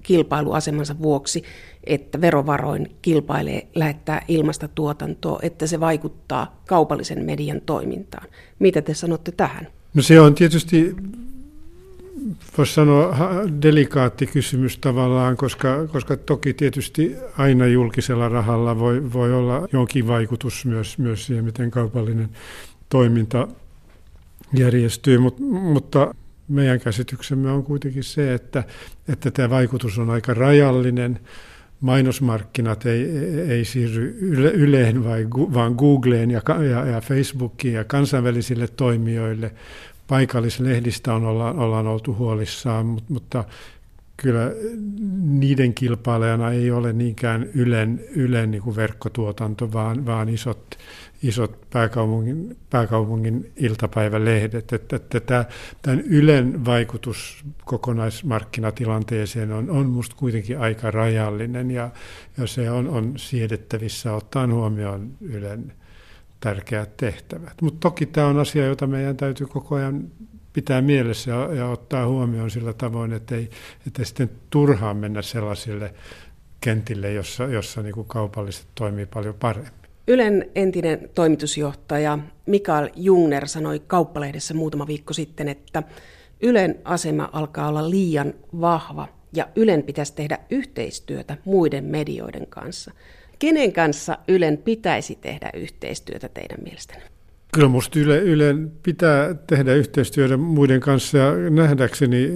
kilpailuasemansa 0.02 0.98
vuoksi, 1.02 1.42
että 1.84 2.20
verovaroin 2.20 2.96
kilpailee 3.02 3.68
lähettää 3.74 4.22
ilmasta 4.28 4.68
tuotantoa, 4.68 5.38
että 5.42 5.66
se 5.66 5.80
vaikuttaa 5.80 6.60
kaupallisen 6.68 7.24
median 7.24 7.60
toimintaan. 7.66 8.26
Mitä 8.58 8.82
te 8.82 8.94
sanotte 8.94 9.32
tähän? 9.32 9.68
No 9.94 10.02
se 10.02 10.20
on 10.20 10.34
tietysti, 10.34 10.96
voisi 12.58 12.74
sanoa, 12.74 13.16
delikaatti 13.62 14.26
kysymys 14.26 14.78
tavallaan, 14.78 15.36
koska, 15.36 15.86
koska 15.86 16.16
toki 16.16 16.54
tietysti 16.54 17.16
aina 17.38 17.66
julkisella 17.66 18.28
rahalla 18.28 18.78
voi, 18.78 19.12
voi 19.12 19.34
olla 19.34 19.68
jonkin 19.72 20.06
vaikutus 20.06 20.64
myös, 20.64 20.98
myös 20.98 21.26
siihen, 21.26 21.44
miten 21.44 21.70
kaupallinen 21.70 22.28
toiminta 22.88 23.48
järjestyy, 24.54 25.18
Mut, 25.18 25.40
mutta 25.40 26.14
meidän 26.48 26.80
käsityksemme 26.80 27.50
on 27.50 27.64
kuitenkin 27.64 28.04
se, 28.04 28.34
että, 28.34 28.64
että 29.08 29.30
tämä 29.30 29.50
vaikutus 29.50 29.98
on 29.98 30.10
aika 30.10 30.34
rajallinen. 30.34 31.20
Mainosmarkkinat 31.84 32.86
ei, 32.86 33.18
ei 33.48 33.64
siirry 33.64 34.16
yle, 34.20 34.50
Yleen, 34.50 35.04
vai, 35.04 35.26
vaan 35.30 35.72
Googleen 35.72 36.30
ja, 36.30 36.40
ja, 36.70 36.86
ja 36.86 37.00
Facebookiin 37.00 37.74
ja 37.74 37.84
kansainvälisille 37.84 38.68
toimijoille. 38.68 39.50
Paikallislehdistä 40.08 41.14
on, 41.14 41.24
ollaan, 41.24 41.58
ollaan 41.58 41.86
oltu 41.86 42.14
huolissaan, 42.14 42.86
mutta, 42.86 43.12
mutta 43.12 43.44
kyllä 44.16 44.52
niiden 45.22 45.74
kilpailijana 45.74 46.50
ei 46.50 46.70
ole 46.70 46.92
niinkään 46.92 47.48
Ylen, 47.54 48.00
Ylen 48.10 48.50
niin 48.50 48.62
kuin 48.62 48.76
verkkotuotanto, 48.76 49.72
vaan, 49.72 50.06
vaan 50.06 50.28
isot, 50.28 50.78
isot 51.24 51.70
pääkaupungin, 51.70 52.56
pääkaupungin 52.70 53.52
iltapäivälehdet. 53.56 54.72
Että, 54.72 54.96
että 54.96 55.20
tämä, 55.20 55.44
tämän 55.82 56.00
Ylen 56.00 56.64
vaikutus 56.64 57.44
kokonaismarkkinatilanteeseen 57.64 59.52
on, 59.52 59.70
on 59.70 59.86
minusta 59.86 60.16
kuitenkin 60.16 60.58
aika 60.58 60.90
rajallinen 60.90 61.70
ja, 61.70 61.90
ja 62.38 62.46
se 62.46 62.70
on, 62.70 62.88
on 62.88 63.12
siedettävissä 63.16 64.12
ottaen 64.12 64.52
huomioon 64.52 65.10
Ylen 65.20 65.72
tärkeät 66.40 66.96
tehtävät. 66.96 67.62
Mutta 67.62 67.80
toki 67.80 68.06
tämä 68.06 68.26
on 68.26 68.38
asia, 68.38 68.66
jota 68.66 68.86
meidän 68.86 69.16
täytyy 69.16 69.46
koko 69.46 69.74
ajan 69.74 70.10
pitää 70.52 70.82
mielessä 70.82 71.30
ja, 71.30 71.54
ja 71.54 71.68
ottaa 71.68 72.06
huomioon 72.06 72.50
sillä 72.50 72.72
tavoin, 72.72 73.12
että 73.12 73.34
ei, 73.34 73.50
että 73.86 74.04
sitten 74.04 74.30
turhaan 74.50 74.96
mennä 74.96 75.22
sellaisille 75.22 75.94
kentille, 76.60 77.12
jossa, 77.12 77.44
jossa 77.44 77.82
niin 77.82 77.94
kuin 77.94 78.08
kaupalliset 78.08 78.66
toimii 78.74 79.06
paljon 79.06 79.34
paremmin. 79.34 79.83
Ylen 80.08 80.50
entinen 80.54 81.10
toimitusjohtaja 81.14 82.18
Mikael 82.46 82.90
Jungner 82.96 83.48
sanoi 83.48 83.82
kauppalehdessä 83.86 84.54
muutama 84.54 84.86
viikko 84.86 85.12
sitten, 85.12 85.48
että 85.48 85.82
Ylen 86.40 86.78
asema 86.84 87.30
alkaa 87.32 87.68
olla 87.68 87.90
liian 87.90 88.34
vahva 88.60 89.08
ja 89.32 89.48
Ylen 89.56 89.82
pitäisi 89.82 90.14
tehdä 90.14 90.38
yhteistyötä 90.50 91.36
muiden 91.44 91.84
medioiden 91.84 92.46
kanssa. 92.46 92.92
Kenen 93.38 93.72
kanssa 93.72 94.18
Ylen 94.28 94.58
pitäisi 94.58 95.14
tehdä 95.14 95.50
yhteistyötä 95.54 96.28
teidän 96.28 96.58
mielestänne? 96.64 97.13
Kyllä 97.54 97.68
minusta 97.68 97.98
Yle, 97.98 98.18
Ylen 98.18 98.72
pitää 98.82 99.34
tehdä 99.34 99.74
yhteistyötä 99.74 100.36
muiden 100.36 100.80
kanssa 100.80 101.18
ja 101.18 101.50
nähdäkseni 101.50 102.28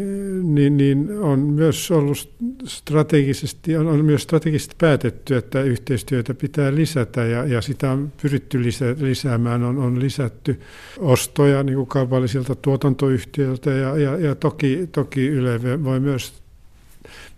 niin, 0.42 0.76
niin 0.76 1.18
on 1.20 1.38
myös 1.38 1.90
ollut 1.90 2.34
strategisesti, 2.64 3.76
on, 3.76 3.87
on 3.87 4.04
myös 4.04 4.22
strategisesti 4.22 4.75
päätetty, 4.78 5.37
että 5.37 5.62
yhteistyötä 5.62 6.34
pitää 6.34 6.75
lisätä 6.75 7.25
ja, 7.25 7.44
ja 7.44 7.62
sitä 7.62 7.90
on 7.90 8.12
pyritty 8.22 8.62
lisä, 8.62 8.96
lisäämään, 9.00 9.62
on, 9.62 9.78
on 9.78 10.00
lisätty 10.00 10.60
ostoja 10.98 11.62
niin 11.62 11.76
kuin 11.76 11.88
kaupallisilta 11.88 12.54
tuotantoyhtiöiltä 12.54 13.70
ja, 13.70 13.96
ja, 13.96 14.16
ja 14.16 14.34
toki, 14.34 14.88
toki 14.92 15.28
Yle 15.28 15.84
voi 15.84 16.00
myös 16.00 16.34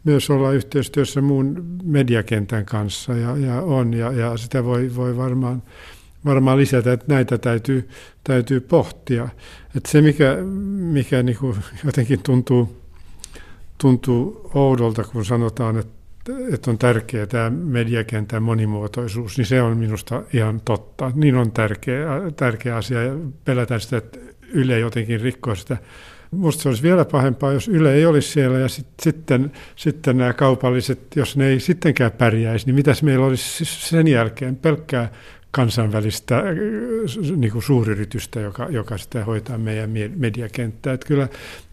myös 0.04 0.30
olla 0.30 0.52
yhteistyössä 0.52 1.20
muun 1.20 1.78
mediakentän 1.84 2.66
kanssa 2.66 3.12
ja, 3.16 3.37
ja 3.37 3.62
on 3.62 3.94
ja, 3.94 4.12
ja 4.12 4.37
sitä 4.37 4.64
voi, 4.64 4.96
voi 4.96 5.16
varmaan 5.16 5.62
varmaan 6.24 6.58
lisätä, 6.58 6.92
että 6.92 7.06
näitä 7.08 7.38
täytyy, 7.38 7.88
täytyy 8.24 8.60
pohtia. 8.60 9.28
Että 9.76 9.90
se, 9.90 10.02
mikä, 10.02 10.36
mikä 10.92 11.22
niin 11.22 11.38
kuin 11.38 11.56
jotenkin 11.84 12.22
tuntuu, 12.22 12.76
tuntuu 13.78 14.50
oudolta, 14.54 15.04
kun 15.04 15.24
sanotaan, 15.24 15.78
että, 15.78 16.32
että 16.52 16.70
on 16.70 16.78
tärkeää 16.78 17.26
tämä 17.26 17.50
mediakentän 17.50 18.42
monimuotoisuus, 18.42 19.36
niin 19.38 19.46
se 19.46 19.62
on 19.62 19.76
minusta 19.76 20.22
ihan 20.32 20.60
totta. 20.64 21.12
Niin 21.14 21.36
on 21.36 21.52
tärkeä, 21.52 22.06
tärkeä 22.36 22.76
asia 22.76 23.02
ja 23.02 23.12
pelätään 23.44 23.80
sitä, 23.80 23.96
että 23.96 24.18
Yle 24.52 24.78
jotenkin 24.78 25.20
rikkoo 25.20 25.54
sitä 25.54 25.76
Minusta 26.30 26.62
se 26.62 26.68
olisi 26.68 26.82
vielä 26.82 27.04
pahempaa, 27.04 27.52
jos 27.52 27.68
Yle 27.68 27.94
ei 27.94 28.06
olisi 28.06 28.28
siellä 28.28 28.58
ja 28.58 28.68
sit, 28.68 28.86
sitten, 29.02 29.52
sitten 29.76 30.18
nämä 30.18 30.32
kaupalliset, 30.32 31.16
jos 31.16 31.36
ne 31.36 31.46
ei 31.46 31.60
sittenkään 31.60 32.12
pärjäisi, 32.12 32.66
niin 32.66 32.74
mitäs 32.74 33.02
meillä 33.02 33.26
olisi 33.26 33.64
sen 33.64 34.08
jälkeen 34.08 34.56
pelkkää 34.56 35.12
kansainvälistä 35.50 36.38
äh, 36.38 36.45
niin 37.37 37.52
kuin 37.52 37.62
suuryritystä, 37.62 38.40
joka, 38.40 38.66
joka 38.71 38.99
sitä 38.99 39.25
hoitaa 39.25 39.59
meidän 39.59 39.90
mediakenttää. 40.16 40.92
Että 40.92 41.07
kyllä 41.07 41.28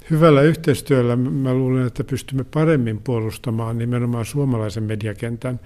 hyvällä 0.09 0.41
yhteistyöllä 0.41 1.15
mä 1.15 1.53
luulen, 1.53 1.87
että 1.87 2.03
pystymme 2.03 2.43
paremmin 2.43 3.01
puolustamaan 3.03 3.77
nimenomaan 3.77 4.25
suomalaisen 4.25 4.83
mediakentän 4.83 5.59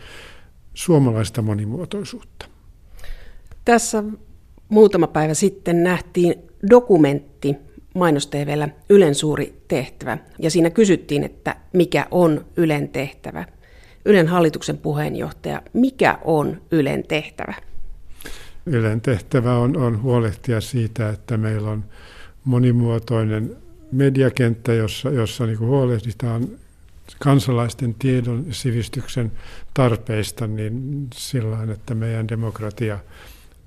suomalaista 0.73 1.41
monimuotoisuutta. 1.41 2.45
Tässä 3.65 4.03
muutama 4.69 5.07
päivä 5.07 5.33
sitten 5.33 5.83
nähtiin 5.83 6.35
dokumentti 6.69 7.55
mainosTVllä 7.95 8.69
Ylen 8.89 9.15
suuri 9.15 9.61
tehtävä. 9.67 10.17
Ja 10.39 10.51
siinä 10.51 10.69
kysyttiin, 10.69 11.23
että 11.23 11.55
mikä 11.73 12.07
on 12.11 12.45
Ylen 12.57 12.89
tehtävä. 12.89 13.45
Ylen 14.05 14.27
hallituksen 14.27 14.77
puheenjohtaja, 14.77 15.61
mikä 15.73 16.17
on 16.23 16.61
Ylen 16.71 17.03
tehtävä? 17.07 17.53
Ylen 18.65 19.01
tehtävä 19.01 19.57
on, 19.57 19.77
on 19.77 20.01
huolehtia 20.01 20.61
siitä, 20.61 21.09
että 21.09 21.37
meillä 21.37 21.69
on 21.69 21.83
monimuotoinen 22.43 23.57
mediakenttä, 23.91 24.73
jossa, 24.73 25.09
jossa 25.09 25.45
niin 25.45 25.59
huolehditaan 25.59 26.47
kansalaisten 27.19 27.93
tiedon 27.93 28.43
ja 28.47 28.53
sivistyksen 28.53 29.31
tarpeista 29.73 30.47
niin 30.47 31.07
sillä 31.13 31.57
että 31.73 31.95
meidän 31.95 32.27
demokratia– 32.27 32.99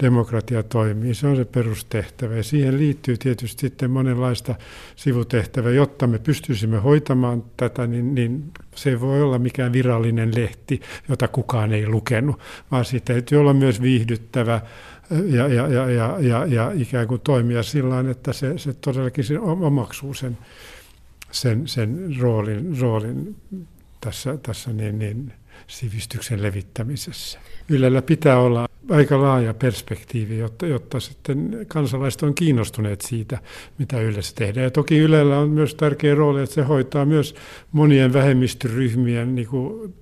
demokratia 0.03 0.63
toimii. 0.63 1.15
Se 1.15 1.27
on 1.27 1.37
se 1.37 1.45
perustehtävä 1.45 2.37
ja 2.37 2.43
siihen 2.43 2.79
liittyy 2.79 3.17
tietysti 3.17 3.61
sitten 3.61 3.91
monenlaista 3.91 4.55
sivutehtävää. 4.97 5.73
Jotta 5.73 6.07
me 6.07 6.19
pystyisimme 6.19 6.79
hoitamaan 6.79 7.45
tätä, 7.57 7.87
niin, 7.87 8.15
niin 8.15 8.53
se 8.75 8.91
ei 8.91 9.01
voi 9.01 9.23
olla 9.23 9.39
mikään 9.39 9.73
virallinen 9.73 10.35
lehti, 10.35 10.81
jota 11.09 11.29
kukaan 11.29 11.73
ei 11.73 11.89
lukenut, 11.89 12.41
vaan 12.71 12.85
siitä 12.85 13.13
täytyy 13.13 13.41
olla 13.41 13.55
myös 13.55 13.83
viihdyttävä 13.83 14.61
ja, 15.11 15.49
ja, 15.49 15.69
ja, 15.69 15.91
ja, 15.91 16.17
ja, 16.21 16.47
ja 16.47 16.73
ikään 16.75 17.09
kuin 17.09 17.21
toimia 17.21 17.63
sillä 17.63 18.05
että 18.11 18.33
se, 18.33 18.59
se 18.59 18.73
todellakin 18.73 19.25
se 19.25 19.39
omaksuu 19.39 20.15
sen, 20.15 20.39
sen, 21.31 21.69
sen 21.69 22.17
roolin, 22.21 22.81
roolin 22.81 23.37
tässä, 24.01 24.39
tässä 24.43 24.73
niin, 24.73 24.99
niin, 24.99 25.33
sivistyksen 25.67 26.43
levittämisessä. 26.43 27.39
Ylellä 27.69 28.03
pitää 28.03 28.39
olla 28.39 28.69
aika 28.91 29.23
laaja 29.23 29.55
perspektiivi, 29.55 30.39
jotta, 30.39 30.67
jotta 30.67 31.01
sitten 31.01 31.67
kansalaiset 31.69 32.23
on 32.23 32.35
kiinnostuneet 32.35 33.01
siitä, 33.01 33.39
mitä 33.79 34.01
Ylessä 34.01 34.35
tehdään. 34.35 34.65
Ja 34.65 34.71
toki 34.71 34.99
Ylellä 34.99 35.39
on 35.39 35.51
myös 35.51 35.75
tärkeä 35.75 36.15
rooli, 36.15 36.43
että 36.43 36.55
se 36.55 36.63
hoitaa 36.63 37.05
myös 37.05 37.35
monien 37.73 38.13
vähemmistöryhmien 38.13 39.35
niin 39.35 39.49
kuin, 39.49 39.95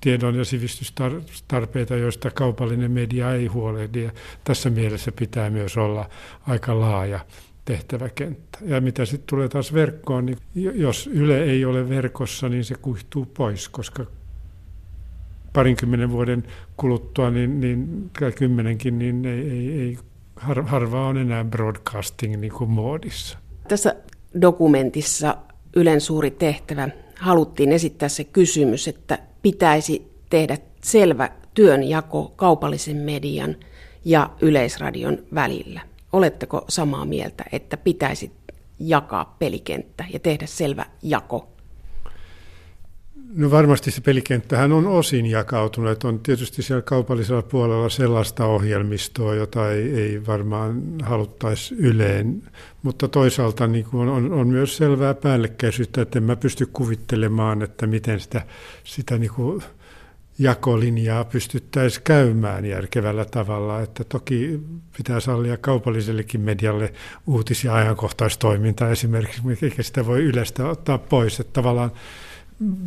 tiedon 0.00 0.34
ja 0.34 0.44
sivistystarpeita, 0.44 1.96
joista 1.96 2.30
kaupallinen 2.30 2.90
media 2.90 3.32
ei 3.32 3.46
huolehdi. 3.46 4.02
Ja 4.02 4.10
tässä 4.44 4.70
mielessä 4.70 5.12
pitää 5.12 5.50
myös 5.50 5.76
olla 5.76 6.10
aika 6.46 6.80
laaja 6.80 7.20
tehtäväkenttä. 7.64 8.58
Ja 8.64 8.80
mitä 8.80 9.04
sitten 9.04 9.26
tulee 9.28 9.48
taas 9.48 9.74
verkkoon, 9.74 10.26
niin 10.26 10.38
jos 10.54 11.06
Yle 11.12 11.42
ei 11.42 11.64
ole 11.64 11.88
verkossa, 11.88 12.48
niin 12.48 12.64
se 12.64 12.74
kuihtuu 12.74 13.26
pois, 13.26 13.68
koska 13.68 14.06
parinkymmenen 15.56 16.10
vuoden 16.10 16.44
kuluttua, 16.76 17.30
niin, 17.30 17.60
niin 17.60 18.10
kymmenenkin, 18.38 18.98
niin 18.98 19.24
ei, 19.24 19.50
ei, 19.50 19.80
ei 19.80 19.98
har, 20.36 20.62
harva 20.62 21.06
on 21.06 21.18
enää 21.18 21.44
broadcasting 21.44 22.36
niin 22.36 22.52
kuin. 22.52 22.70
Tässä 23.68 23.96
dokumentissa 24.40 25.36
Ylen 25.76 26.00
suuri 26.00 26.30
tehtävä 26.30 26.88
haluttiin 27.18 27.72
esittää 27.72 28.08
se 28.08 28.24
kysymys, 28.24 28.88
että 28.88 29.18
pitäisi 29.42 30.12
tehdä 30.30 30.58
selvä 30.84 31.30
työnjako 31.54 32.32
kaupallisen 32.36 32.96
median 32.96 33.56
ja 34.04 34.30
yleisradion 34.40 35.18
välillä. 35.34 35.80
Oletteko 36.12 36.64
samaa 36.68 37.04
mieltä, 37.04 37.44
että 37.52 37.76
pitäisi 37.76 38.32
jakaa 38.78 39.36
pelikenttä 39.38 40.04
ja 40.12 40.18
tehdä 40.18 40.46
selvä 40.46 40.86
jako 41.02 41.48
No 43.34 43.50
varmasti 43.50 43.90
se 43.90 44.00
pelikenttähän 44.00 44.72
on 44.72 44.86
osin 44.86 45.26
jakautunut. 45.26 45.90
Että 45.90 46.08
on 46.08 46.20
tietysti 46.20 46.62
siellä 46.62 46.82
kaupallisella 46.82 47.42
puolella 47.42 47.88
sellaista 47.88 48.46
ohjelmistoa, 48.46 49.34
jota 49.34 49.70
ei, 49.70 49.94
ei 49.94 50.26
varmaan 50.26 50.82
haluttaisi 51.02 51.74
yleen. 51.78 52.42
Mutta 52.82 53.08
toisaalta 53.08 53.66
niin 53.66 53.84
kuin 53.84 54.08
on, 54.08 54.32
on 54.32 54.48
myös 54.48 54.76
selvää 54.76 55.14
päällekkäisyyttä, 55.14 56.02
että 56.02 56.18
en 56.18 56.22
mä 56.22 56.36
pysty 56.36 56.66
kuvittelemaan, 56.72 57.62
että 57.62 57.86
miten 57.86 58.20
sitä, 58.20 58.42
sitä 58.84 59.18
niin 59.18 59.32
kuin 59.34 59.62
jakolinjaa 60.38 61.24
pystyttäisiin 61.24 62.04
käymään 62.04 62.64
järkevällä 62.64 63.24
tavalla. 63.24 63.80
Että 63.80 64.04
toki 64.04 64.60
pitää 64.96 65.20
sallia 65.20 65.56
kaupallisellekin 65.56 66.40
medialle 66.40 66.92
uutis- 67.26 67.64
ja 67.64 67.74
ajankohtaistoimintaa 67.74 68.90
esimerkiksi, 68.90 69.42
eikä 69.62 69.82
sitä 69.82 70.06
voi 70.06 70.22
yleistä 70.22 70.68
ottaa 70.68 70.98
pois. 70.98 71.40
Että 71.40 71.52
tavallaan 71.52 71.90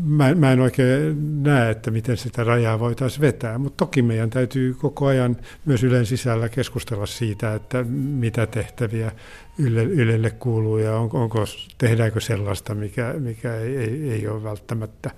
mä, 0.03 0.35
mä 0.35 0.51
en 0.51 0.59
oikein 0.59 1.43
näe, 1.43 1.71
että 1.71 1.91
miten 1.91 2.17
sitä 2.17 2.43
rajaa 2.43 2.79
voitaisiin 2.79 3.21
vetää, 3.21 3.57
mutta 3.57 3.85
toki 3.85 4.01
meidän 4.01 4.29
täytyy 4.29 4.73
koko 4.73 5.05
ajan 5.05 5.37
myös 5.65 5.83
Ylen 5.83 6.05
sisällä 6.05 6.49
keskustella 6.49 7.05
siitä, 7.05 7.53
että 7.53 7.83
mitä 7.93 8.47
tehtäviä 8.47 9.11
Yle, 9.57 9.83
Ylelle 9.83 10.31
kuuluu 10.31 10.77
ja 10.77 10.95
on, 10.95 11.09
onko, 11.13 11.45
tehdäänkö 11.77 12.19
sellaista, 12.19 12.75
mikä, 12.75 13.13
mikä 13.19 13.55
ei, 13.55 13.77
ei, 13.77 14.11
ei 14.11 14.27
ole 14.27 14.43
välttämättä 14.43 15.11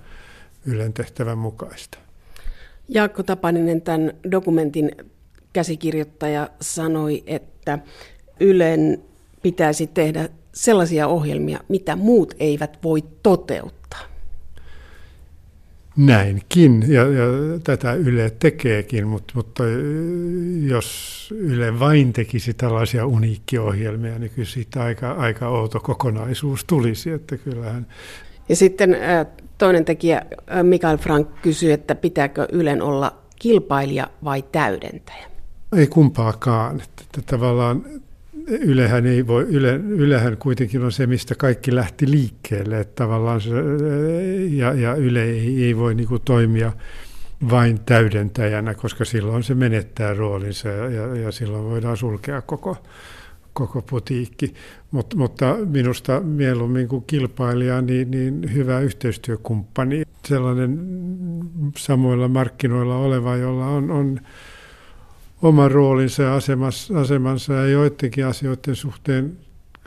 Ylen 0.66 0.92
tehtävän 0.92 1.38
mukaista. 1.38 1.98
Jaakko 2.88 3.22
Tapaninen, 3.22 3.82
tämän 3.82 4.12
dokumentin 4.30 4.90
käsikirjoittaja, 5.52 6.48
sanoi, 6.60 7.22
että 7.26 7.78
Ylen 8.40 9.02
pitäisi 9.42 9.86
tehdä 9.86 10.28
sellaisia 10.54 11.08
ohjelmia, 11.08 11.60
mitä 11.68 11.96
muut 11.96 12.34
eivät 12.38 12.78
voi 12.82 13.04
toteuttaa. 13.22 13.81
Näinkin, 15.96 16.84
ja, 16.88 17.02
ja 17.02 17.24
tätä 17.64 17.92
Yle 17.92 18.32
tekeekin, 18.38 19.06
mutta, 19.06 19.32
mutta 19.36 19.62
jos 20.66 21.28
Yle 21.36 21.78
vain 21.78 22.12
tekisi 22.12 22.54
tällaisia 22.54 23.06
uniikkiohjelmia, 23.06 24.18
niin 24.18 24.30
kyllä 24.30 24.48
siitä 24.48 24.82
aika, 24.82 25.12
aika 25.12 25.48
outo 25.48 25.80
kokonaisuus 25.80 26.64
tulisi. 26.64 27.10
Että 27.10 27.36
kyllähän... 27.36 27.86
Ja 28.48 28.56
sitten 28.56 28.96
toinen 29.58 29.84
tekijä, 29.84 30.22
Mikael 30.62 30.96
Frank, 30.96 31.28
kysyy, 31.42 31.72
että 31.72 31.94
pitääkö 31.94 32.48
Ylen 32.52 32.82
olla 32.82 33.18
kilpailija 33.38 34.06
vai 34.24 34.44
täydentäjä? 34.52 35.26
Ei 35.76 35.86
kumpaakaan. 35.86 36.80
Että 36.80 37.22
tavallaan 37.26 37.84
Ylehän, 38.46 39.06
ei 39.06 39.26
voi, 39.26 39.42
Yle, 39.42 39.80
Ylehän 39.88 40.36
kuitenkin 40.36 40.82
on 40.82 40.92
se, 40.92 41.06
mistä 41.06 41.34
kaikki 41.34 41.74
lähti 41.74 42.10
liikkeelle, 42.10 42.80
että 42.80 43.04
tavallaan 43.04 43.40
se, 43.40 43.50
ja, 44.50 44.72
ja 44.72 44.94
Yle 44.94 45.22
ei, 45.22 45.64
ei 45.64 45.76
voi 45.76 45.94
niin 45.94 46.08
kuin 46.08 46.22
toimia 46.24 46.72
vain 47.50 47.80
täydentäjänä, 47.80 48.74
koska 48.74 49.04
silloin 49.04 49.42
se 49.42 49.54
menettää 49.54 50.14
roolinsa 50.14 50.68
ja, 50.68 51.16
ja, 51.16 51.32
silloin 51.32 51.64
voidaan 51.64 51.96
sulkea 51.96 52.42
koko, 52.42 52.76
koko 53.52 53.82
putiikki. 53.82 54.54
Mut, 54.90 55.14
mutta 55.14 55.56
minusta 55.66 56.20
mieluummin 56.20 56.88
kuin 56.88 57.04
kilpailija, 57.06 57.82
niin, 57.82 58.10
niin 58.10 58.54
hyvä 58.54 58.80
yhteistyökumppani, 58.80 60.02
sellainen 60.24 60.78
samoilla 61.76 62.28
markkinoilla 62.28 62.96
oleva, 62.96 63.36
jolla 63.36 63.66
on, 63.66 63.90
on 63.90 64.20
oma 65.42 65.68
roolinsa 65.68 66.22
ja 66.22 66.34
asemansa 67.00 67.52
ja 67.52 67.66
joidenkin 67.66 68.26
asioiden 68.26 68.76
suhteen 68.76 69.38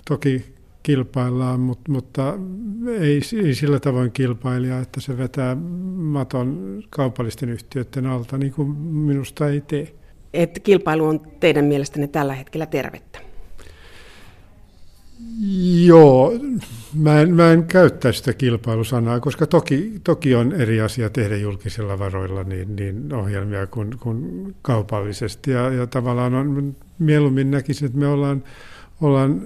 toki 0.08 0.56
kilpaillaan, 0.84 1.60
mutta, 1.60 1.92
mutta 1.92 2.34
ei, 3.00 3.22
ei 3.46 3.56
sillä 3.56 3.80
tavoin 3.80 4.12
kilpailija, 4.12 4.80
että 4.80 5.02
se 5.02 5.18
vetää 5.18 5.56
maton 5.96 6.82
kaupallisten 6.90 7.50
yhtiöiden 7.50 8.06
alta, 8.06 8.38
niin 8.38 8.54
kuin 8.54 8.70
minusta 8.78 9.50
ei 9.50 9.62
tee. 9.62 9.96
Että 10.34 10.60
kilpailu 10.60 11.06
on 11.06 11.22
teidän 11.40 11.66
mielestänne 11.66 12.08
tällä 12.08 12.34
hetkellä 12.34 12.66
tervettä? 12.66 13.25
Joo, 15.86 16.34
mä 16.94 17.22
en, 17.22 17.36
mä 17.36 17.52
en 17.52 17.64
käyttäisi 17.64 18.20
sitä 18.20 18.34
kilpailusanaa, 18.34 19.20
koska 19.20 19.48
toki, 19.48 20.02
toki 20.04 20.36
on 20.36 20.54
eri 20.54 20.82
asia 20.82 21.10
tehdä 21.10 21.38
julkisilla 21.38 22.00
varoilla 22.00 22.44
niin, 22.44 22.76
niin 22.76 23.14
ohjelmia 23.14 23.68
kuin, 23.68 23.98
kuin 24.00 24.56
kaupallisesti. 24.62 25.52
Ja, 25.52 25.72
ja 25.72 25.88
tavallaan 25.88 26.34
on, 26.34 26.76
mieluummin 27.00 27.52
näkisin, 27.52 27.86
että 27.86 27.98
me 27.98 28.08
ollaan, 28.08 28.44
ollaan 29.02 29.42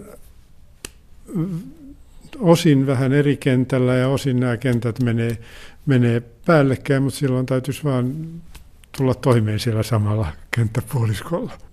osin 2.40 2.88
vähän 2.88 3.14
eri 3.14 3.38
kentällä 3.38 3.96
ja 3.96 4.08
osin 4.08 4.40
nämä 4.40 4.58
kentät 4.58 5.00
menee, 5.00 5.38
menee 5.86 6.20
päällekkäin, 6.46 7.04
mutta 7.04 7.20
silloin 7.20 7.46
täytyisi 7.46 7.84
vaan 7.84 8.26
tulla 8.98 9.14
toimeen 9.14 9.60
siellä 9.60 9.84
samalla 9.84 10.28
kenttäpuoliskolla. 10.56 11.69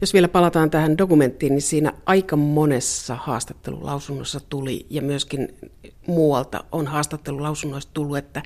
Jos 0.00 0.12
vielä 0.12 0.28
palataan 0.28 0.70
tähän 0.70 0.98
dokumenttiin, 0.98 1.50
niin 1.50 1.62
siinä 1.62 1.92
aika 2.06 2.36
monessa 2.36 3.14
haastattelulausunnossa 3.14 4.40
tuli, 4.48 4.86
ja 4.90 5.02
myöskin 5.02 5.54
muualta 6.06 6.64
on 6.72 6.86
haastattelulausunnoista 6.86 7.90
tullut, 7.94 8.16
että 8.16 8.42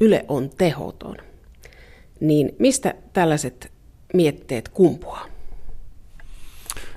Yle 0.00 0.24
on 0.28 0.50
tehoton. 0.58 1.16
Niin 2.20 2.52
mistä 2.58 2.94
tällaiset 3.12 3.72
mietteet 4.14 4.68
kumpuaa? 4.68 5.26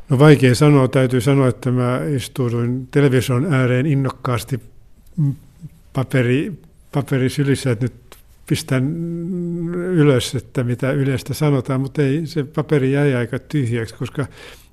No 0.10 0.20
vaikea 0.20 0.56
sanoa, 0.56 0.88
täytyy 0.88 1.22
sanoa, 1.22 1.48
että 1.48 1.72
mä 1.72 2.02
istuuduin 2.15 2.88
television 2.91 3.54
ääreen 3.54 3.86
innokkaasti 3.86 4.60
paperi, 5.94 6.54
paperi 6.91 7.30
sylissä, 7.30 7.72
että 7.72 7.86
nyt 7.86 7.94
pistän 8.45 8.95
ylös, 9.73 10.36
että 10.36 10.63
mitä 10.63 10.91
yleistä 10.91 11.34
sanotaan, 11.34 11.81
mutta 11.81 12.01
ei, 12.01 12.27
se 12.27 12.43
paperi 12.43 12.91
jäi 12.91 13.15
aika 13.15 13.39
tyhjäksi, 13.39 13.95
koska 13.95 14.25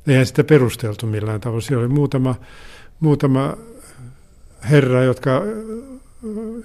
eihän 0.06 0.26
sitä 0.26 0.44
perusteltu 0.44 1.06
millään 1.06 1.40
tavalla. 1.40 1.60
Siellä 1.60 1.84
oli 1.84 1.92
muutama, 1.94 2.34
muutama 3.00 3.56
herra, 4.70 5.02
jotka 5.02 5.42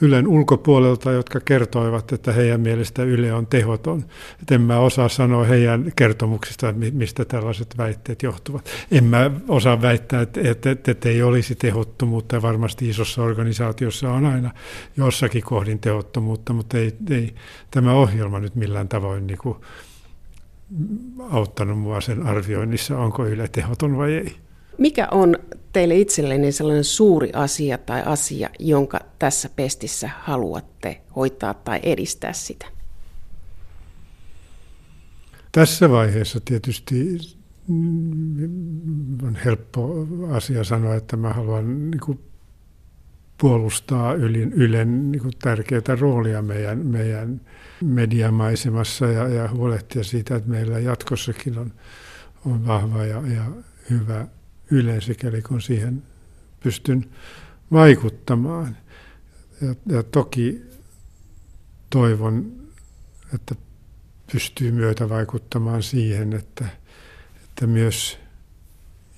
Ylen 0.02 0.28
ulkopuolelta, 0.28 1.12
jotka 1.12 1.40
kertoivat, 1.40 2.12
että 2.12 2.32
heidän 2.32 2.62
mielestä 2.62 3.04
Yle 3.04 3.34
on 3.34 3.48
tehoton. 3.48 4.06
Et 4.42 4.52
en 4.52 4.62
mä 4.62 4.80
osaa 4.80 5.10
sanoa 5.10 5.44
heidän 5.44 5.92
kertomuksista, 5.96 6.74
mistä 6.92 7.26
tällaiset 7.26 7.78
väitteet 7.78 8.24
johtuvat. 8.24 8.70
En 8.92 9.04
mä 9.04 9.32
osaa 9.48 9.82
väittää, 9.82 10.22
että, 10.22 10.42
että, 10.44 10.72
että, 10.72 10.92
että 10.92 11.10
ei 11.10 11.24
olisi 11.24 11.56
tehottomuutta. 11.56 12.42
Varmasti 12.42 12.90
isossa 12.90 13.24
organisaatiossa 13.24 14.12
on 14.12 14.26
aina 14.26 14.52
jossakin 14.98 15.44
kohdin 15.44 15.80
tehottomuutta, 15.80 16.54
mutta 16.54 16.78
ei, 16.78 16.96
ei 17.10 17.36
tämä 17.72 17.94
ohjelma 17.94 18.40
nyt 18.40 18.56
millään 18.56 18.88
tavoin 18.88 19.28
niin 19.28 19.38
kuin 19.38 19.58
auttanut 21.30 21.80
mua 21.80 22.02
sen 22.02 22.26
arvioinnissa, 22.26 23.00
onko 23.00 23.26
Yle 23.26 23.48
tehoton 23.48 23.98
vai 23.98 24.14
ei. 24.14 24.36
Mikä 24.78 25.08
on 25.12 25.36
teille 25.78 25.96
itselleni 25.96 26.52
sellainen 26.52 26.84
suuri 26.84 27.30
asia 27.34 27.78
tai 27.78 28.04
asia, 28.06 28.50
jonka 28.60 29.00
tässä 29.20 29.50
pestissä 29.56 30.10
haluatte 30.20 31.02
hoitaa 31.16 31.54
tai 31.54 31.80
edistää 31.84 32.34
sitä? 32.34 32.66
Tässä 35.52 35.90
vaiheessa 35.90 36.40
tietysti 36.46 37.18
on 39.24 39.38
helppo 39.46 40.08
asia 40.32 40.64
sanoa, 40.64 40.96
että 40.96 41.18
mä 41.18 41.34
haluan 41.34 41.92
niin 41.92 42.02
kuin 42.06 42.20
puolustaa 43.38 44.14
Ylen, 44.14 44.54
Ylen 44.54 45.12
niin 45.12 45.22
kuin 45.22 45.34
tärkeää 45.42 45.96
roolia 46.00 46.42
meidän, 46.42 46.86
meidän 46.86 47.42
mediamaisemassa 47.84 49.06
ja, 49.06 49.28
ja 49.28 49.50
huolehtia 49.50 50.04
siitä, 50.04 50.36
että 50.36 50.50
meillä 50.50 50.80
jatkossakin 50.80 51.60
on, 51.60 51.74
on 52.46 52.68
vahva 52.68 53.06
ja, 53.06 53.22
ja 53.28 53.44
hyvä 53.90 54.28
Yle, 54.72 55.02
sikäli 55.02 55.42
kun 55.42 55.62
siihen 55.62 56.04
pystyn 56.60 57.10
vaikuttamaan. 57.72 58.78
Ja, 59.62 59.76
ja 59.86 60.04
toki 60.04 60.62
toivon, 61.90 62.52
että 63.34 63.56
pystyy 64.32 64.72
myötä 64.72 65.10
vaikuttamaan 65.10 65.84
siihen, 65.84 66.34
että, 66.34 66.66
että 67.44 67.68
myös 67.68 68.20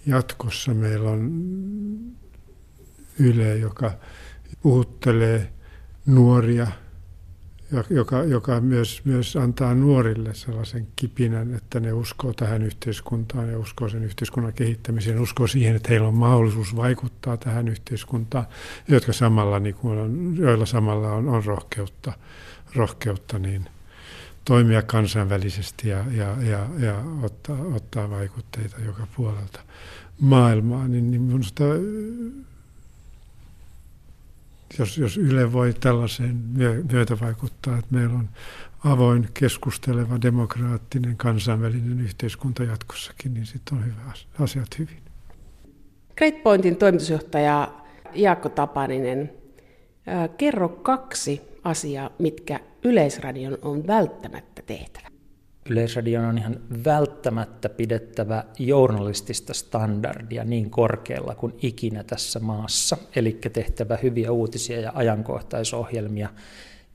jatkossa 0.06 0.74
meillä 0.74 1.10
on 1.10 1.32
Yle, 3.20 3.58
joka 3.58 3.92
puhuttelee 4.62 5.54
nuoria– 6.06 6.68
joka, 7.90 8.24
joka 8.24 8.62
myös, 8.62 9.02
myös 9.06 9.36
antaa 9.36 9.74
nuorille 9.74 10.34
sellaisen 10.34 10.88
kipinän, 10.96 11.54
että 11.54 11.80
ne 11.80 11.94
uskoo 11.94 12.34
tähän 12.34 12.62
yhteiskuntaan 12.62 13.50
ja 13.50 13.60
uskoo 13.60 13.90
sen 13.90 14.04
yhteiskunnan 14.04 14.54
kehittämiseen, 14.54 15.20
uskoo 15.20 15.48
siihen, 15.48 15.76
että 15.76 15.90
heillä 15.90 16.08
on 16.08 16.14
mahdollisuus 16.14 16.76
vaikuttaa 16.76 17.38
tähän 17.38 17.68
yhteiskuntaan, 17.68 18.46
jotka 18.88 19.14
samalla, 19.14 19.60
niin 19.60 19.76
kuin 19.76 20.00
on, 20.00 20.38
joilla 20.38 20.66
samalla 20.66 21.12
on, 21.12 21.30
on 21.30 21.46
rohkeutta, 21.46 22.14
rohkeutta 22.76 23.40
niin 23.40 23.66
toimia 24.46 24.82
kansainvälisesti 24.82 25.90
ja, 25.90 26.06
ja, 26.12 26.36
ja, 26.42 26.68
ja 26.80 27.04
ottaa, 27.24 27.58
ottaa 27.76 28.10
vaikutteita 28.10 28.76
joka 28.86 29.08
puolelta 29.16 29.60
maailmaa, 30.20 30.88
niin, 30.88 31.12
niin 31.12 31.22
minusta 31.22 31.64
jos, 34.80 34.98
jos 34.98 35.18
Yle 35.18 35.54
voi 35.54 35.74
tällaiseen 35.74 36.36
myötä 36.92 37.20
vaikuttaa, 37.22 37.78
että 37.78 37.96
meillä 37.96 38.14
on 38.14 38.30
avoin, 38.86 39.28
keskusteleva, 39.34 40.22
demokraattinen, 40.22 41.18
kansainvälinen 41.18 42.02
yhteiskunta 42.02 42.64
jatkossakin, 42.64 43.34
niin 43.34 43.46
sitten 43.46 43.78
on 43.78 43.86
hyvä 43.86 44.12
asiat 44.40 44.80
hyvin. 44.80 44.98
Great 46.18 46.44
Pointin 46.44 46.76
toimitusjohtaja 46.76 47.74
Jaakko 48.14 48.50
Tapaninen, 48.50 49.34
kerro 50.38 50.70
kaksi 50.70 51.42
asiaa, 51.64 52.10
mitkä 52.20 52.60
Yleisradion 52.84 53.58
on 53.62 53.88
välttämättä 53.88 54.62
tehtävä. 54.62 55.08
Yleisradion 55.70 56.26
on 56.26 56.38
ihan 56.38 56.60
välttämättä 56.86 57.70
pidettävä 57.70 58.44
journalistista 58.60 59.54
standardia 59.54 60.44
niin 60.44 60.70
korkealla 60.70 61.36
kuin 61.36 61.54
ikinä 61.62 62.04
tässä 62.04 62.40
maassa, 62.40 62.98
eli 63.16 63.40
tehtävä 63.54 63.98
hyviä 64.04 64.32
uutisia 64.32 64.80
ja 64.80 64.92
ajankohtaisohjelmia 64.96 66.30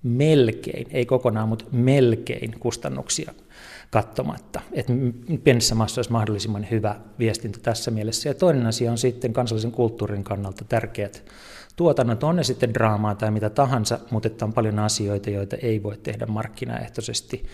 melkein, 0.02 0.86
ei 0.90 1.06
kokonaan, 1.06 1.48
mutta 1.48 1.64
melkein 1.72 2.54
kustannuksia 2.60 3.32
katsomatta. 3.90 4.60
Että 4.72 4.92
pienessä 5.44 5.74
maassa 5.74 5.98
olisi 5.98 6.12
mahdollisimman 6.12 6.66
hyvä 6.70 6.96
viestintä 7.18 7.58
tässä 7.62 7.90
mielessä. 7.90 8.28
Ja 8.28 8.34
toinen 8.34 8.66
asia 8.66 8.90
on 8.90 8.98
sitten 8.98 9.32
kansallisen 9.32 9.72
kulttuurin 9.72 10.24
kannalta 10.24 10.64
tärkeät 10.68 11.24
tuotannot, 11.76 12.22
on 12.22 12.36
ne 12.36 12.44
sitten 12.44 12.74
draamaa 12.74 13.14
tai 13.14 13.30
mitä 13.30 13.50
tahansa, 13.50 13.98
mutta 14.10 14.28
että 14.28 14.44
on 14.44 14.52
paljon 14.52 14.78
asioita, 14.78 15.30
joita 15.30 15.56
ei 15.56 15.82
voi 15.82 15.96
tehdä 15.96 16.26
markkinaehtoisesti 16.26 17.44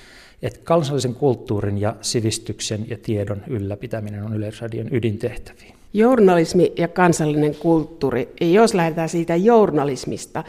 että 0.43 0.61
kansallisen 0.65 1.15
kulttuurin 1.15 1.79
ja 1.79 1.97
sivistyksen 2.01 2.85
ja 2.89 2.99
tiedon 3.03 3.43
ylläpitäminen 3.47 4.23
on 4.23 4.35
Yleisradion 4.35 4.89
ydintehtäviä. 4.91 5.75
Journalismi 5.93 6.73
ja 6.77 6.89
kansallinen 6.89 7.55
kulttuuri, 7.55 8.29
jos 8.41 8.75
lähdetään 8.75 9.09
siitä 9.09 9.37
journalismista, 9.37 10.45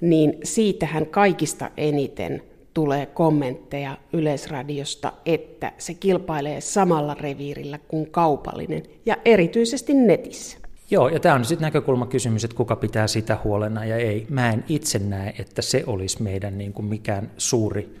niin 0.00 0.34
siitähän 0.44 1.06
kaikista 1.06 1.70
eniten 1.76 2.42
tulee 2.74 3.06
kommentteja 3.06 3.98
Yleisradiosta, 4.12 5.12
että 5.26 5.72
se 5.78 5.94
kilpailee 5.94 6.60
samalla 6.60 7.14
reviirillä 7.14 7.78
kuin 7.88 8.10
kaupallinen 8.10 8.82
ja 9.06 9.16
erityisesti 9.24 9.94
netissä. 9.94 10.58
Joo, 10.90 11.08
ja 11.08 11.20
tämä 11.20 11.34
on 11.34 11.44
sitten 11.44 11.66
näkökulmakysymys, 11.66 12.44
että 12.44 12.56
kuka 12.56 12.76
pitää 12.76 13.06
sitä 13.06 13.38
huolena 13.44 13.84
ja 13.84 13.96
ei. 13.96 14.26
Mä 14.30 14.50
en 14.50 14.64
itse 14.68 14.98
näe, 14.98 15.34
että 15.38 15.62
se 15.62 15.84
olisi 15.86 16.22
meidän 16.22 16.58
niin 16.58 16.72
kuin 16.72 16.86
mikään 16.86 17.30
suuri 17.38 17.96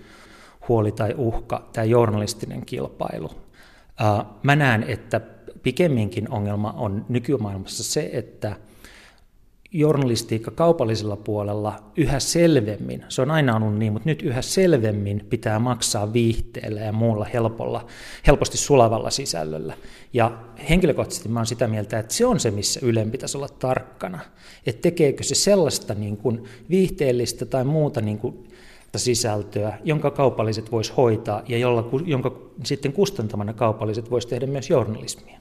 huoli 0.70 0.92
tai 0.92 1.14
uhka, 1.16 1.68
tämä 1.72 1.84
journalistinen 1.84 2.66
kilpailu. 2.66 3.30
Mä 4.42 4.56
näen, 4.56 4.84
että 4.88 5.20
pikemminkin 5.62 6.30
ongelma 6.30 6.74
on 6.76 7.06
nykymaailmassa 7.08 7.84
se, 7.84 8.10
että 8.12 8.56
journalistiikka 9.72 10.50
kaupallisella 10.50 11.16
puolella 11.16 11.82
yhä 11.96 12.20
selvemmin, 12.20 13.04
se 13.08 13.22
on 13.22 13.30
aina 13.30 13.56
ollut 13.56 13.78
niin, 13.78 13.92
mutta 13.92 14.08
nyt 14.08 14.22
yhä 14.22 14.42
selvemmin 14.42 15.26
pitää 15.30 15.58
maksaa 15.58 16.12
viihteellä 16.12 16.80
ja 16.80 16.92
muulla 16.92 17.24
helpolla, 17.24 17.86
helposti 18.26 18.56
sulavalla 18.56 19.10
sisällöllä. 19.10 19.74
Ja 20.12 20.38
henkilökohtaisesti 20.68 21.28
mä 21.28 21.38
olen 21.38 21.46
sitä 21.46 21.68
mieltä, 21.68 21.98
että 21.98 22.14
se 22.14 22.26
on 22.26 22.40
se, 22.40 22.50
missä 22.50 22.80
Ylen 22.82 23.10
pitäisi 23.10 23.36
olla 23.36 23.48
tarkkana. 23.48 24.18
Että 24.66 24.82
tekeekö 24.82 25.22
se 25.22 25.34
sellaista 25.34 25.94
niin 25.94 26.16
kuin 26.16 26.44
viihteellistä 26.70 27.46
tai 27.46 27.64
muuta 27.64 28.00
niin 28.00 28.18
kuin 28.18 28.49
sisältöä, 28.98 29.78
jonka 29.84 30.10
kaupalliset 30.10 30.72
vois 30.72 30.96
hoitaa 30.96 31.42
ja 31.48 31.58
jolla, 31.58 31.88
jonka 32.04 32.38
sitten 32.64 32.92
kustantamana 32.92 33.52
kaupalliset 33.52 34.10
vois 34.10 34.26
tehdä 34.26 34.46
myös 34.46 34.70
journalismia. 34.70 35.40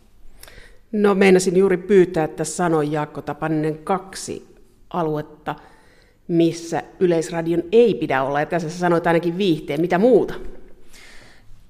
No 0.91 1.15
meinasin 1.15 1.57
juuri 1.57 1.77
pyytää, 1.77 2.23
että 2.23 2.43
sanoi 2.43 2.91
Jaakko 2.91 3.21
Tapaninen 3.21 3.77
kaksi 3.77 4.55
aluetta, 4.89 5.55
missä 6.27 6.83
Yleisradion 6.99 7.63
ei 7.71 7.93
pidä 7.93 8.23
olla, 8.23 8.39
ja 8.39 8.45
tässä 8.45 8.69
sanoit 8.69 9.07
ainakin 9.07 9.37
viihteen, 9.37 9.81
mitä 9.81 9.97
muuta? 9.97 10.33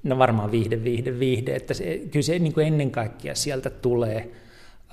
No 0.04 0.18
varmaan 0.18 0.52
viihde, 0.52 0.84
viihde, 0.84 1.20
viihde, 1.20 1.56
että 1.56 1.74
se, 1.74 2.02
kyllä 2.12 2.24
se 2.24 2.40
niin 2.40 2.54
kuin 2.54 2.68
ennen 2.68 2.92
kaikkea 2.92 3.36
sieltä 3.36 3.70
tulee. 3.70 4.32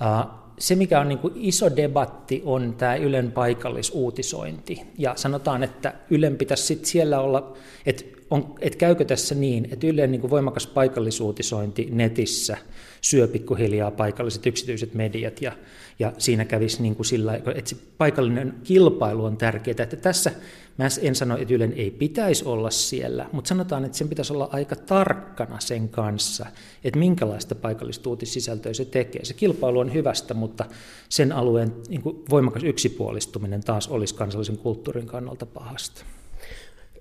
Uh, 0.01 0.46
se, 0.59 0.75
mikä 0.75 0.99
on 0.99 1.09
niin 1.09 1.19
kuin 1.19 1.33
iso 1.35 1.75
debatti, 1.75 2.41
on 2.45 2.75
tämä 2.77 2.95
Ylen 2.95 3.31
paikallisuutisointi. 3.31 4.81
Ja 4.97 5.13
sanotaan, 5.15 5.63
että 5.63 5.93
Ylen 6.09 6.37
pitäisi 6.37 6.63
sit 6.63 6.85
siellä 6.85 7.19
olla, 7.19 7.57
että 7.85 8.03
on, 8.29 8.55
et 8.61 8.75
käykö 8.75 9.05
tässä 9.05 9.35
niin, 9.35 9.67
että 9.71 9.87
Ylen 9.87 10.11
niin 10.11 10.21
kuin 10.21 10.31
voimakas 10.31 10.67
paikallisuutisointi 10.67 11.87
netissä 11.91 12.57
syö 13.01 13.27
pikkuhiljaa 13.27 13.91
paikalliset 13.91 14.45
yksityiset 14.45 14.93
mediat 14.93 15.41
ja, 15.41 15.51
ja 15.99 16.13
siinä 16.17 16.45
kävisi 16.45 16.81
niin 16.81 16.95
kuin 16.95 17.05
sillä, 17.05 17.35
että 17.35 17.69
se 17.69 17.77
paikallinen 17.97 18.53
kilpailu 18.63 19.25
on 19.25 19.37
tärkeää. 19.37 19.83
Että 19.83 19.95
tässä 19.95 20.31
mä 20.77 20.87
en 21.01 21.15
sano, 21.15 21.37
että 21.37 21.53
Ylen 21.53 21.73
ei 21.73 21.91
pitäisi 21.91 22.45
olla 22.45 22.69
siellä, 22.69 23.29
mutta 23.31 23.49
sanotaan, 23.49 23.85
että 23.85 23.97
sen 23.97 24.09
pitäisi 24.09 24.33
olla 24.33 24.49
aika 24.51 24.75
tarkkana 24.75 25.59
sen 25.59 25.89
kanssa, 25.89 26.45
että 26.83 26.99
minkälaista 26.99 27.55
paikallista 27.55 28.09
uutissisältöä 28.09 28.73
se 28.73 28.85
tekee. 28.85 29.25
Se 29.25 29.33
kilpailu 29.33 29.79
on 29.79 29.93
hyvästä, 29.93 30.33
mutta 30.33 30.65
sen 31.09 31.31
alueen 31.31 31.73
niin 31.89 32.01
kuin 32.01 32.23
voimakas 32.29 32.63
yksipuolistuminen 32.63 33.63
taas 33.63 33.87
olisi 33.87 34.15
kansallisen 34.15 34.57
kulttuurin 34.57 35.07
kannalta 35.07 35.45
pahasta. 35.45 36.16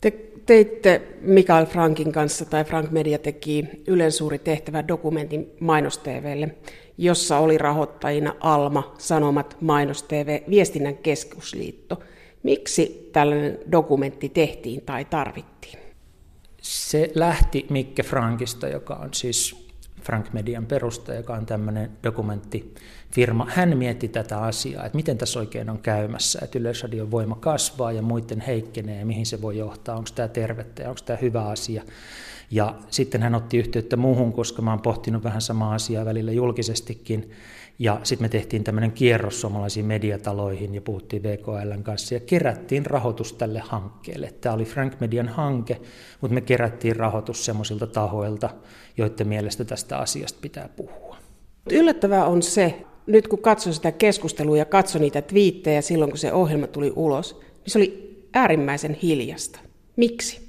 Te 0.00 0.10
teitte 0.46 1.02
Mikael 1.20 1.66
Frankin 1.66 2.12
kanssa, 2.12 2.44
tai 2.44 2.64
Frank 2.64 2.90
Media 2.90 3.18
teki 3.18 3.64
Ylen 3.86 4.12
suuri 4.12 4.38
tehtävä 4.38 4.88
dokumentin 4.88 5.50
Mainos 5.60 5.98
TVlle, 5.98 6.54
jossa 6.98 7.38
oli 7.38 7.58
rahoittajina 7.58 8.34
Alma, 8.40 8.94
Sanomat, 8.98 9.56
Mainos 9.60 10.02
TV, 10.02 10.42
Viestinnän 10.50 10.96
keskusliitto. 10.96 12.02
Miksi 12.42 13.10
tällainen 13.12 13.58
dokumentti 13.72 14.28
tehtiin 14.28 14.82
tai 14.86 15.04
tarvittiin? 15.04 15.78
Se 16.62 17.10
lähti 17.14 17.66
Mikke 17.70 18.02
Frankista, 18.02 18.68
joka 18.68 18.94
on 18.94 19.08
siis 19.12 19.65
Frank 20.06 20.32
Median 20.32 20.66
perustaja, 20.66 21.18
joka 21.18 21.34
on 21.34 21.46
tämmöinen 21.46 21.90
dokumenttifirma. 22.04 23.46
Hän 23.50 23.78
mietti 23.78 24.08
tätä 24.08 24.38
asiaa, 24.38 24.84
että 24.84 24.96
miten 24.96 25.18
tässä 25.18 25.38
oikein 25.38 25.70
on 25.70 25.78
käymässä, 25.78 26.38
että 26.42 26.58
Yleisradion 26.58 27.10
voima 27.10 27.36
kasvaa 27.40 27.92
ja 27.92 28.02
muiden 28.02 28.40
heikkenee 28.40 29.04
mihin 29.04 29.26
se 29.26 29.42
voi 29.42 29.58
johtaa, 29.58 29.96
onko 29.96 30.10
tämä 30.14 30.28
tervettä 30.28 30.82
ja 30.82 30.88
onko 30.88 31.00
tämä 31.04 31.18
hyvä 31.22 31.44
asia. 31.48 31.82
Ja 32.50 32.74
sitten 32.90 33.22
hän 33.22 33.34
otti 33.34 33.58
yhteyttä 33.58 33.96
muuhun, 33.96 34.32
koska 34.32 34.62
mä 34.62 34.70
oon 34.70 34.82
pohtinut 34.82 35.24
vähän 35.24 35.40
samaa 35.40 35.74
asiaa 35.74 36.04
välillä 36.04 36.32
julkisestikin. 36.32 37.30
Ja 37.78 38.00
sitten 38.02 38.24
me 38.24 38.28
tehtiin 38.28 38.64
tämmöinen 38.64 38.92
kierros 38.92 39.40
suomalaisiin 39.40 39.86
mediataloihin 39.86 40.74
ja 40.74 40.80
puhuttiin 40.80 41.22
VKLn 41.22 41.82
kanssa 41.82 42.14
ja 42.14 42.20
kerättiin 42.20 42.86
rahoitus 42.86 43.32
tälle 43.32 43.58
hankkeelle. 43.58 44.34
Tämä 44.40 44.54
oli 44.54 44.64
Frank 44.64 45.00
Median 45.00 45.28
hanke, 45.28 45.80
mutta 46.20 46.34
me 46.34 46.40
kerättiin 46.40 46.96
rahoitus 46.96 47.44
semmoisilta 47.44 47.86
tahoilta, 47.86 48.50
joiden 48.96 49.28
mielestä 49.28 49.64
tästä 49.64 49.98
asiasta 49.98 50.38
pitää 50.42 50.68
puhua. 50.76 51.16
Yllättävää 51.72 52.26
on 52.26 52.42
se, 52.42 52.84
nyt 53.06 53.28
kun 53.28 53.42
katson 53.42 53.74
sitä 53.74 53.92
keskustelua 53.92 54.56
ja 54.56 54.64
katson 54.64 55.00
niitä 55.00 55.22
twiittejä 55.22 55.80
silloin, 55.80 56.10
kun 56.10 56.18
se 56.18 56.32
ohjelma 56.32 56.66
tuli 56.66 56.92
ulos, 56.96 57.40
niin 57.40 57.72
se 57.72 57.78
oli 57.78 58.18
äärimmäisen 58.34 58.94
hiljasta. 58.94 59.58
Miksi? 59.96 60.48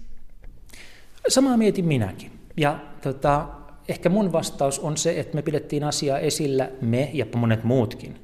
Samaa 1.28 1.58
mietin 1.58 1.86
minäkin. 1.86 2.32
Ja 2.58 2.80
tota, 3.02 3.48
ehkä 3.88 4.10
mun 4.10 4.32
vastaus 4.32 4.80
on 4.80 4.98
se, 4.98 5.20
että 5.20 5.36
me 5.36 5.42
pidettiin 5.42 5.84
asiaa 5.84 6.20
esillä, 6.20 6.70
me 6.82 7.10
ja 7.14 7.26
monet 7.36 7.64
muutkin, 7.64 8.20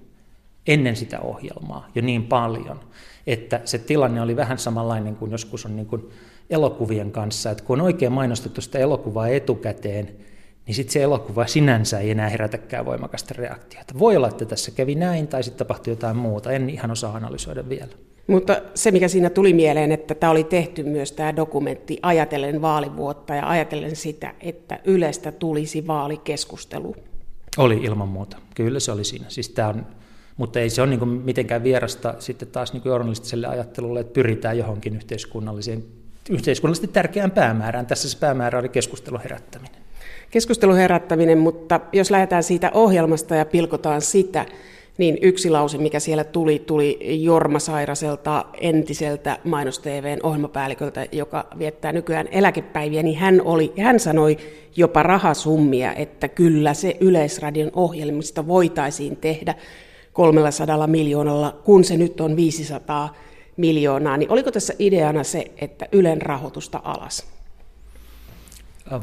ennen 0.67 0.95
sitä 0.95 1.19
ohjelmaa 1.19 1.87
jo 1.95 2.01
niin 2.01 2.23
paljon, 2.23 2.79
että 3.27 3.61
se 3.65 3.77
tilanne 3.77 4.21
oli 4.21 4.35
vähän 4.35 4.57
samanlainen 4.57 5.15
kuin 5.15 5.31
joskus 5.31 5.65
on 5.65 5.75
niin 5.75 5.85
kuin 5.85 6.09
elokuvien 6.49 7.11
kanssa, 7.11 7.51
että 7.51 7.63
kun 7.63 7.79
on 7.79 7.85
oikein 7.85 8.11
mainostettu 8.11 8.61
sitä 8.61 8.79
elokuvaa 8.79 9.27
etukäteen, 9.27 10.09
niin 10.65 10.75
sitten 10.75 10.93
se 10.93 11.03
elokuva 11.03 11.47
sinänsä 11.47 11.99
ei 11.99 12.11
enää 12.11 12.29
herätäkään 12.29 12.85
voimakasta 12.85 13.33
reaktiota. 13.37 13.99
Voi 13.99 14.17
olla, 14.17 14.27
että 14.27 14.45
tässä 14.45 14.71
kävi 14.71 14.95
näin 14.95 15.27
tai 15.27 15.43
sitten 15.43 15.67
tapahtui 15.67 15.91
jotain 15.91 16.17
muuta, 16.17 16.51
en 16.51 16.69
ihan 16.69 16.91
osaa 16.91 17.15
analysoida 17.15 17.69
vielä. 17.69 17.93
Mutta 18.27 18.61
se, 18.75 18.91
mikä 18.91 19.07
siinä 19.07 19.29
tuli 19.29 19.53
mieleen, 19.53 19.91
että 19.91 20.15
tämä 20.15 20.31
oli 20.31 20.43
tehty 20.43 20.83
myös 20.83 21.11
tämä 21.11 21.35
dokumentti 21.35 21.99
ajatellen 22.01 22.61
vaalivuotta 22.61 23.35
ja 23.35 23.49
ajatellen 23.49 23.95
sitä, 23.95 24.33
että 24.41 24.79
Ylestä 24.83 25.31
tulisi 25.31 25.87
vaalikeskustelu. 25.87 26.95
Oli 27.57 27.75
ilman 27.75 28.07
muuta. 28.07 28.37
Kyllä 28.55 28.79
se 28.79 28.91
oli 28.91 29.03
siinä. 29.03 29.25
Siis 29.27 29.49
tämä 29.49 29.67
on, 29.67 29.85
mutta 30.37 30.59
ei 30.59 30.69
se 30.69 30.81
ole 30.81 30.89
niin 30.89 31.07
mitenkään 31.07 31.63
vierasta 31.63 32.15
sitten 32.19 32.47
taas 32.47 32.73
niin 32.73 32.81
journalistiselle 32.85 33.47
ajattelulle, 33.47 33.99
että 33.99 34.13
pyritään 34.13 34.57
johonkin 34.57 34.95
yhteiskunnalliseen, 34.95 35.83
yhteiskunnallisesti 36.29 36.87
tärkeään 36.87 37.31
päämäärään. 37.31 37.85
Tässä 37.85 38.09
se 38.09 38.17
päämäärä 38.19 38.59
oli 38.59 38.69
keskustelun 38.69 39.21
herättäminen. 39.21 39.83
Keskustelun 40.31 40.77
herättäminen, 40.77 41.37
mutta 41.37 41.79
jos 41.93 42.11
lähdetään 42.11 42.43
siitä 42.43 42.71
ohjelmasta 42.73 43.35
ja 43.35 43.45
pilkotaan 43.45 44.01
sitä, 44.01 44.45
niin 44.97 45.17
yksi 45.21 45.49
lause, 45.49 45.77
mikä 45.77 45.99
siellä 45.99 46.23
tuli, 46.23 46.59
tuli 46.59 46.99
Jorma 47.23 47.59
Sairaselta, 47.59 48.45
entiseltä 48.61 49.39
Mainos 49.43 49.79
TVn 49.79 50.19
ohjelmapäälliköltä, 50.23 51.05
joka 51.11 51.47
viettää 51.59 51.91
nykyään 51.91 52.27
eläkepäiviä, 52.31 53.03
niin 53.03 53.17
hän, 53.17 53.41
oli, 53.41 53.73
hän 53.81 53.99
sanoi 53.99 54.37
jopa 54.75 55.03
rahasummia, 55.03 55.93
että 55.93 56.27
kyllä 56.27 56.73
se 56.73 56.97
Yleisradion 56.99 57.71
ohjelmista 57.73 58.47
voitaisiin 58.47 59.17
tehdä 59.17 59.55
300 60.13 60.87
miljoonalla, 60.87 61.61
kun 61.63 61.83
se 61.83 61.97
nyt 61.97 62.21
on 62.21 62.35
500 62.35 63.15
miljoonaa. 63.57 64.17
Niin 64.17 64.31
oliko 64.31 64.51
tässä 64.51 64.73
ideana 64.79 65.23
se, 65.23 65.51
että 65.61 65.87
Ylen 65.91 66.21
rahoitusta 66.21 66.81
alas? 66.83 67.25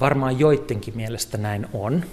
Varmaan 0.00 0.38
joidenkin 0.38 0.96
mielestä 0.96 1.38
näin 1.38 1.66
on. 1.72 2.04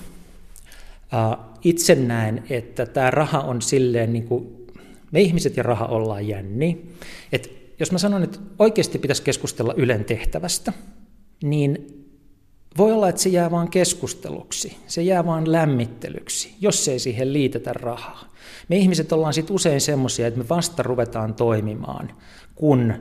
Itse 1.64 1.96
näen, 1.96 2.44
että 2.50 2.86
tämä 2.86 3.12
raha 3.12 3.40
on 3.40 3.62
silleen, 3.62 4.14
niin 4.14 4.28
kuin 4.28 4.68
me 5.12 5.22
ihmiset 5.22 5.58
ja 5.58 5.64
raha 5.64 5.86
ollaan 5.86 6.28
jänni. 6.28 6.86
Et 7.32 7.52
jos 7.80 7.92
mä 7.92 7.98
sanon, 7.98 8.24
että 8.24 8.40
oikeasti 8.60 9.00
pitäisi 9.00 9.24
keskustella 9.24 9.74
Ylen 9.78 10.06
tehtävästä, 10.06 10.74
niin 11.44 11.94
voi 12.78 12.94
olla, 12.94 13.10
että 13.10 13.22
se 13.22 13.30
jää 13.30 13.52
vain 13.52 13.70
keskusteluksi, 13.70 14.78
se 14.88 15.02
jää 15.02 15.26
vain 15.26 15.52
lämmittelyksi, 15.52 16.56
jos 16.62 16.88
ei 16.88 17.00
siihen 17.00 17.34
liitetä 17.34 17.74
rahaa. 17.74 18.34
Me 18.70 18.78
ihmiset 18.78 19.12
ollaan 19.12 19.34
sitten 19.34 19.56
usein 19.56 19.82
semmoisia, 19.82 20.28
että 20.28 20.40
me 20.40 20.50
vasta 20.50 20.84
ruvetaan 20.84 21.34
toimimaan, 21.34 22.12
kun 22.56 22.94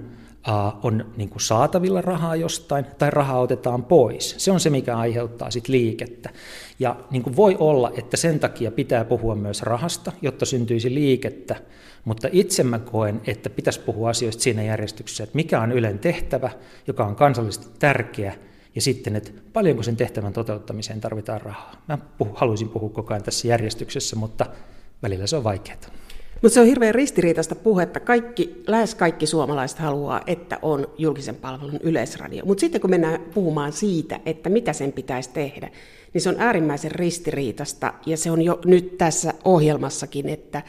on 0.82 1.06
niin 1.16 1.28
kuin 1.28 1.40
saatavilla 1.40 2.00
rahaa 2.00 2.37
jostain 2.37 2.87
tai 2.98 3.11
rahaa 3.11 3.40
otetaan 3.40 3.85
pois. 3.85 4.35
Se 4.38 4.52
on 4.52 4.61
se, 4.61 4.70
mikä 4.70 4.96
aiheuttaa 4.96 5.50
sit 5.50 5.68
liikettä. 5.68 6.30
Ja 6.78 6.96
niin 7.11 7.22
kuin 7.22 7.37
voi 7.37 7.56
olla, 7.59 7.92
että 7.96 8.16
sen 8.16 8.40
takia 8.40 8.70
pitää 8.70 9.04
puhua 9.04 9.35
myös 9.35 9.62
rahasta, 9.62 10.12
jotta 10.22 10.46
syntyisi 10.46 10.94
liikettä, 10.94 11.56
mutta 12.04 12.28
itse 12.32 12.62
mä 12.62 12.78
koen, 12.78 13.20
että 13.26 13.50
pitäisi 13.50 13.80
puhua 13.80 14.11
asioista 14.11 14.42
siinä 14.42 14.62
järjestyksessä, 14.62 15.24
että 15.24 15.37
mikä 15.37 15.61
on 15.61 15.72
Ylen 15.72 15.98
tehtävä, 15.98 16.50
joka 16.87 17.04
on 17.04 17.16
kansallisesti 17.16 17.66
tärkeä, 17.78 18.35
ja 18.74 18.82
sitten, 18.82 19.16
että 19.16 19.30
paljonko 19.52 19.82
sen 19.82 19.96
tehtävän 19.96 20.32
toteuttamiseen 20.32 21.00
tarvitaan 21.00 21.40
rahaa. 21.40 21.82
Mä 21.88 21.98
puhu, 22.18 22.30
haluaisin 22.35 22.68
puhua 22.68 22.90
koko 22.90 23.14
ajan 23.14 23.22
tässä 23.22 23.48
järjestyksessä, 23.48 24.16
mutta 24.16 24.46
välillä 25.02 25.26
se 25.26 25.37
on 25.37 25.44
vaikeaa. 25.44 25.78
Mutta 26.42 26.55
se 26.55 26.61
on 26.61 26.66
hirveän 26.66 26.94
ristiriitaista 26.94 27.55
puhetta. 27.55 28.01
Kaikki, 28.01 28.62
lähes 28.66 28.94
kaikki 28.94 29.27
suomalaiset 29.27 29.79
haluaa, 29.79 30.20
että 30.27 30.59
on 30.62 30.87
julkisen 30.99 31.37
palvelun 31.37 31.81
yleisradio. 31.83 32.44
Mutta 32.44 32.61
sitten 32.61 32.81
kun 32.81 32.90
mennään 32.90 33.20
puhumaan 33.35 33.72
siitä, 33.72 34.20
että 34.27 34.49
mitä 34.49 34.72
sen 34.72 34.92
pitäisi 34.92 35.31
tehdä, 35.31 35.70
niin 36.14 36.22
se 36.22 36.29
on 36.29 36.37
äärimmäisen 36.38 36.92
ristiriitasta. 36.92 37.94
Ja 38.07 38.16
se 38.16 38.31
on 38.31 38.42
jo 38.42 38.61
nyt 38.64 38.99
tässä 38.99 39.35
ohjelmassakin, 39.44 40.29
että, 40.29 40.62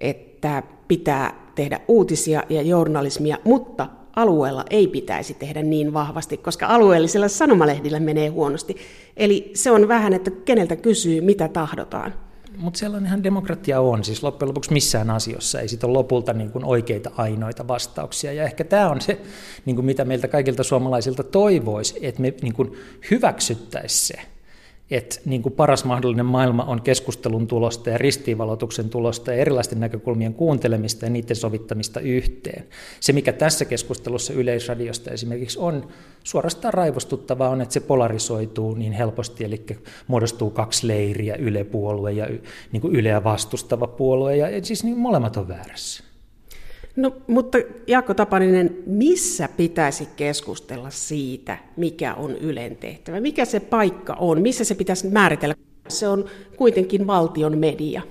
että 0.00 0.62
pitää 0.88 1.50
tehdä 1.54 1.80
uutisia 1.88 2.42
ja 2.48 2.62
journalismia, 2.62 3.38
mutta 3.44 3.88
alueella 4.16 4.64
ei 4.70 4.88
pitäisi 4.88 5.34
tehdä 5.34 5.62
niin 5.62 5.92
vahvasti, 5.92 6.36
koska 6.36 6.66
alueellisilla 6.66 7.28
sanomalehdillä 7.28 8.00
menee 8.00 8.28
huonosti. 8.28 8.76
Eli 9.16 9.50
se 9.54 9.70
on 9.70 9.88
vähän, 9.88 10.12
että 10.12 10.30
keneltä 10.30 10.76
kysyy, 10.76 11.20
mitä 11.20 11.48
tahdotaan 11.48 12.14
mutta 12.56 12.78
sellainenhan 12.78 13.22
demokratia 13.22 13.80
on, 13.80 14.04
siis 14.04 14.22
loppujen 14.22 14.48
lopuksi 14.48 14.72
missään 14.72 15.10
asioissa 15.10 15.60
ei 15.60 15.68
sitten 15.68 15.90
ole 15.90 15.98
lopulta 15.98 16.32
niin 16.32 16.50
kuin 16.50 16.64
oikeita 16.64 17.10
ainoita 17.16 17.68
vastauksia. 17.68 18.32
Ja 18.32 18.44
ehkä 18.44 18.64
tämä 18.64 18.90
on 18.90 19.00
se, 19.00 19.20
niin 19.64 19.76
kuin 19.76 19.86
mitä 19.86 20.04
meiltä 20.04 20.28
kaikilta 20.28 20.62
suomalaisilta 20.62 21.22
toivoisi, 21.22 21.98
että 22.02 22.22
me 22.22 22.34
niin 22.42 22.54
kuin 22.54 22.72
hyväksyttäisiin 23.10 24.06
se, 24.06 24.33
että 24.90 25.20
niin 25.24 25.42
kuin 25.42 25.52
paras 25.52 25.84
mahdollinen 25.84 26.26
maailma 26.26 26.64
on 26.64 26.82
keskustelun 26.82 27.46
tulosta 27.46 27.90
ja 27.90 27.98
ristiinvalotuksen 27.98 28.90
tulosta 28.90 29.32
ja 29.32 29.38
erilaisten 29.38 29.80
näkökulmien 29.80 30.34
kuuntelemista 30.34 31.04
ja 31.04 31.10
niiden 31.10 31.36
sovittamista 31.36 32.00
yhteen. 32.00 32.64
Se, 33.00 33.12
mikä 33.12 33.32
tässä 33.32 33.64
keskustelussa 33.64 34.32
Yleisradiosta 34.32 35.10
esimerkiksi 35.10 35.58
on 35.58 35.88
suorastaan 36.24 36.74
raivostuttavaa, 36.74 37.48
on, 37.48 37.60
että 37.60 37.72
se 37.72 37.80
polarisoituu 37.80 38.74
niin 38.74 38.92
helposti, 38.92 39.44
eli 39.44 39.66
muodostuu 40.06 40.50
kaksi 40.50 40.88
leiriä, 40.88 41.34
Yle-puolue 41.34 42.12
ja 42.12 42.28
niin 42.72 42.80
kuin 42.80 42.96
Yleä 42.96 43.24
vastustava 43.24 43.86
puolue, 43.86 44.36
ja 44.36 44.64
siis 44.64 44.84
niin 44.84 44.98
molemmat 44.98 45.36
on 45.36 45.48
väärässä. 45.48 46.13
No, 46.96 47.12
mutta 47.26 47.58
Jaakko 47.86 48.14
Tapaninen, 48.14 48.76
missä 48.86 49.48
pitäisi 49.56 50.08
keskustella 50.16 50.90
siitä, 50.90 51.58
mikä 51.76 52.14
on 52.14 52.36
Ylen 52.36 52.76
tehtävä? 52.76 53.20
Mikä 53.20 53.44
se 53.44 53.60
paikka 53.60 54.16
on? 54.18 54.42
Missä 54.42 54.64
se 54.64 54.74
pitäisi 54.74 55.08
määritellä? 55.08 55.54
Se 55.88 56.08
on 56.08 56.24
kuitenkin 56.56 57.06
valtion 57.06 57.58
media. 57.58 58.02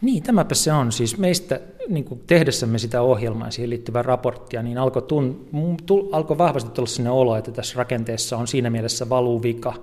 Niin, 0.00 0.22
tämäpä 0.22 0.54
se 0.54 0.72
on. 0.72 0.92
Siis 0.92 1.18
meistä 1.18 1.60
niin 1.88 2.04
kuin 2.04 2.20
tehdessämme 2.26 2.78
sitä 2.78 3.02
ohjelmaa 3.02 3.46
ja 3.46 3.50
siihen 3.50 3.70
liittyvää 3.70 4.02
raporttia, 4.02 4.62
niin 4.62 4.78
alkoi, 4.78 5.02
tun, 5.02 5.48
tu, 5.86 6.08
alkoi 6.12 6.38
vahvasti 6.38 6.70
tulla 6.70 6.86
sinne 6.86 7.10
olo, 7.10 7.36
että 7.36 7.50
tässä 7.50 7.78
rakenteessa 7.78 8.36
on 8.36 8.48
siinä 8.48 8.70
mielessä 8.70 9.08
valuvika, 9.08 9.74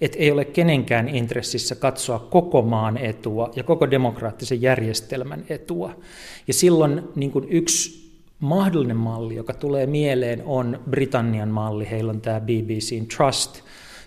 että 0.00 0.18
ei 0.18 0.30
ole 0.30 0.44
kenenkään 0.44 1.08
intressissä 1.08 1.74
katsoa 1.74 2.18
koko 2.18 2.62
maan 2.62 2.96
etua 2.96 3.50
ja 3.56 3.62
koko 3.62 3.90
demokraattisen 3.90 4.62
järjestelmän 4.62 5.44
etua. 5.48 5.96
Ja 6.46 6.54
silloin 6.54 7.02
niin 7.14 7.30
kuin 7.30 7.46
yksi 7.48 8.10
mahdollinen 8.40 8.96
malli, 8.96 9.34
joka 9.34 9.54
tulee 9.54 9.86
mieleen, 9.86 10.42
on 10.46 10.80
Britannian 10.90 11.48
malli. 11.48 11.90
Heillä 11.90 12.10
on 12.10 12.20
tämä 12.20 12.40
BBCn 12.40 13.06
Trust, 13.16 13.60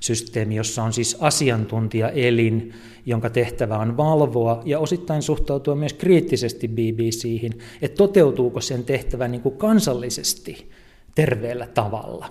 systeemi, 0.04 0.56
jossa 0.56 0.84
on 0.84 0.94
siis 0.94 1.18
asiantuntijaelin, 1.20 2.74
jonka 3.06 3.30
tehtävä 3.30 3.78
on 3.78 3.98
valvoa 3.98 4.62
ja 4.66 4.80
osittain 4.80 5.22
suhtautua 5.22 5.76
myös 5.76 5.94
kriittisesti 5.94 6.68
BBCihin, 6.68 7.60
että 7.82 7.98
toteutuuko 7.98 8.62
sen 8.62 8.84
tehtävä 8.84 9.28
niin 9.28 9.42
kuin 9.42 9.58
kansallisesti 9.58 10.72
terveellä 11.16 11.68
tavalla. 11.68 12.30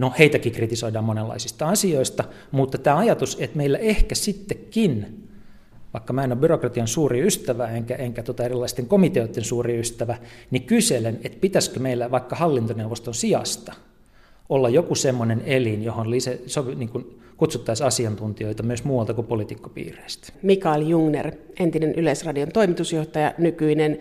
No 0.00 0.12
heitäkin 0.18 0.52
kritisoidaan 0.52 1.04
monenlaisista 1.04 1.68
asioista, 1.68 2.24
mutta 2.50 2.78
tämä 2.78 2.98
ajatus, 2.98 3.36
että 3.40 3.56
meillä 3.56 3.78
ehkä 3.78 4.14
sittenkin, 4.14 5.24
vaikka 5.92 6.12
mä 6.12 6.24
en 6.24 6.32
ole 6.32 6.40
byrokratian 6.40 6.88
suuri 6.88 7.26
ystävä 7.26 7.68
enkä, 7.68 7.94
enkä 7.96 8.22
tota 8.22 8.44
erilaisten 8.44 8.86
komiteoiden 8.86 9.44
suuri 9.44 9.80
ystävä, 9.80 10.18
niin 10.50 10.62
kyselen, 10.62 11.20
että 11.24 11.40
pitäisikö 11.40 11.80
meillä 11.80 12.10
vaikka 12.10 12.36
hallintoneuvoston 12.36 13.14
sijasta– 13.14 13.72
olla 14.48 14.68
joku 14.68 14.94
semmoinen 14.94 15.42
elin, 15.46 15.84
johon 15.84 16.10
lise, 16.10 16.40
sovi, 16.46 16.74
niin 16.74 16.88
kuin 16.88 17.20
kutsuttaisiin 17.36 17.86
asiantuntijoita 17.86 18.62
myös 18.62 18.84
muualta 18.84 19.14
kuin 19.14 19.26
poliitikkopiireistä. 19.26 20.32
Mikael 20.42 20.82
Jungner, 20.82 21.32
entinen 21.60 21.94
Yleisradion 21.94 22.48
toimitusjohtaja, 22.52 23.34
nykyinen 23.38 23.98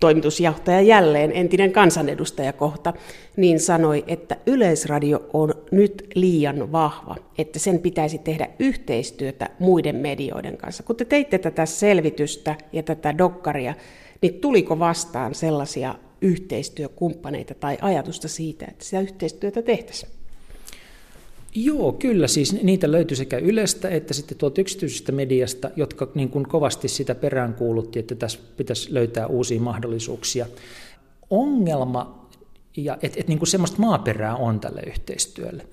toimitusjohtaja 0.00 0.80
jälleen, 0.80 1.32
entinen 1.32 1.72
kansanedustaja 1.72 2.52
kohta, 2.52 2.92
niin 3.36 3.60
sanoi, 3.60 4.04
että 4.06 4.36
Yleisradio 4.46 5.24
on 5.32 5.54
nyt 5.70 6.06
liian 6.14 6.72
vahva, 6.72 7.16
että 7.38 7.58
sen 7.58 7.78
pitäisi 7.78 8.18
tehdä 8.18 8.48
yhteistyötä 8.58 9.48
muiden 9.58 9.96
medioiden 9.96 10.56
kanssa. 10.56 10.82
Kun 10.82 10.96
te 10.96 11.04
teitte 11.04 11.38
tätä 11.38 11.66
selvitystä 11.66 12.56
ja 12.72 12.82
tätä 12.82 13.18
dokkaria, 13.18 13.74
niin 14.22 14.34
tuliko 14.34 14.78
vastaan 14.78 15.34
sellaisia 15.34 15.94
yhteistyökumppaneita 16.22 17.54
tai 17.54 17.78
ajatusta 17.80 18.28
siitä, 18.28 18.66
että 18.68 18.84
sitä 18.84 19.00
yhteistyötä 19.00 19.62
tehtäisiin? 19.62 20.12
Joo, 21.54 21.92
kyllä 21.92 22.28
siis 22.28 22.62
niitä 22.62 22.92
löytyy 22.92 23.16
sekä 23.16 23.38
Ylestä 23.38 23.88
että 23.88 24.14
sitten 24.14 24.38
tuolta 24.38 24.60
yksityisestä 24.60 25.12
mediasta, 25.12 25.70
jotka 25.76 26.08
niin 26.14 26.28
kuin 26.28 26.48
kovasti 26.48 26.88
sitä 26.88 27.14
peräänkuulutti, 27.14 27.98
että 27.98 28.14
tässä 28.14 28.38
pitäisi 28.56 28.94
löytää 28.94 29.26
uusia 29.26 29.60
mahdollisuuksia. 29.60 30.46
Ongelma, 31.30 32.28
ja 32.76 32.98
että 33.02 33.20
et 33.20 33.28
niin 33.28 33.38
kuin 33.38 33.48
semmoista 33.48 33.78
maaperää 33.78 34.36
on 34.36 34.60
tälle 34.60 34.80
yhteistyölle. 34.86 35.66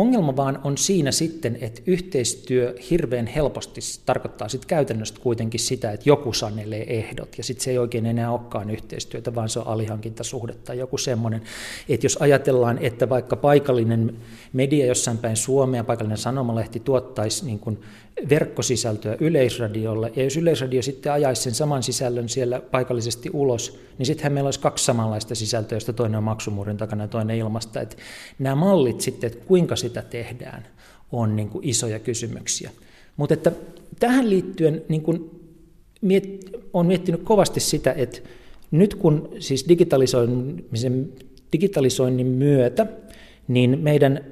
Ongelma 0.00 0.36
vaan 0.36 0.60
on 0.64 0.78
siinä 0.78 1.12
sitten, 1.12 1.58
että 1.60 1.82
yhteistyö 1.86 2.74
hirveän 2.90 3.26
helposti 3.26 3.80
tarkoittaa 4.06 4.48
sitten 4.48 4.68
käytännössä 4.68 5.14
kuitenkin 5.20 5.60
sitä, 5.60 5.92
että 5.92 6.08
joku 6.08 6.32
sanelee 6.32 6.98
ehdot, 6.98 7.38
ja 7.38 7.44
sitten 7.44 7.64
se 7.64 7.70
ei 7.70 7.78
oikein 7.78 8.06
enää 8.06 8.32
olekaan 8.32 8.70
yhteistyötä, 8.70 9.34
vaan 9.34 9.48
se 9.48 9.58
on 9.58 9.66
alihankintasuhde 9.66 10.54
tai 10.54 10.78
joku 10.78 10.98
semmoinen. 10.98 11.42
Että 11.88 12.06
jos 12.06 12.16
ajatellaan, 12.16 12.78
että 12.78 13.08
vaikka 13.08 13.36
paikallinen 13.36 14.16
media 14.52 14.86
jossain 14.86 15.18
päin 15.18 15.36
Suomea, 15.36 15.84
paikallinen 15.84 16.18
sanomalehti 16.18 16.80
tuottaisi 16.80 17.46
niin 17.46 17.58
kuin 17.58 17.80
verkkosisältöä 18.28 19.16
Yleisradiolle, 19.20 20.12
ja 20.16 20.24
jos 20.24 20.36
Yleisradio 20.36 20.82
sitten 20.82 21.12
ajaisi 21.12 21.42
sen 21.42 21.54
saman 21.54 21.82
sisällön 21.82 22.28
siellä 22.28 22.60
paikallisesti 22.60 23.30
ulos, 23.32 23.78
niin 23.98 24.06
sittenhän 24.06 24.32
meillä 24.32 24.48
olisi 24.48 24.60
kaksi 24.60 24.84
samanlaista 24.84 25.34
sisältöä, 25.34 25.76
josta 25.76 25.92
toinen 25.92 26.18
on 26.18 26.24
maksumuurin 26.24 26.76
takana 26.76 27.04
ja 27.04 27.08
toinen 27.08 27.36
ilmasta. 27.36 27.80
Että 27.80 27.96
nämä 28.38 28.54
mallit 28.54 29.00
sitten, 29.00 29.32
että 29.32 29.44
kuinka 29.44 29.76
sitä 29.76 30.02
tehdään, 30.02 30.66
on 31.12 31.36
niin 31.36 31.48
kuin 31.48 31.68
isoja 31.68 31.98
kysymyksiä. 31.98 32.70
Mutta 33.16 33.34
että 33.34 33.52
tähän 34.00 34.30
liittyen 34.30 34.82
niin 34.88 35.02
kuin 35.02 35.30
miet, 36.00 36.50
olen 36.72 36.86
miettinyt 36.86 37.22
kovasti 37.22 37.60
sitä, 37.60 37.92
että 37.92 38.20
nyt 38.70 38.94
kun 38.94 39.28
siis 39.38 39.68
digitalisoinnin, 39.68 40.68
digitalisoinnin 41.52 42.26
myötä, 42.26 42.86
niin 43.48 43.78
meidän 43.78 44.24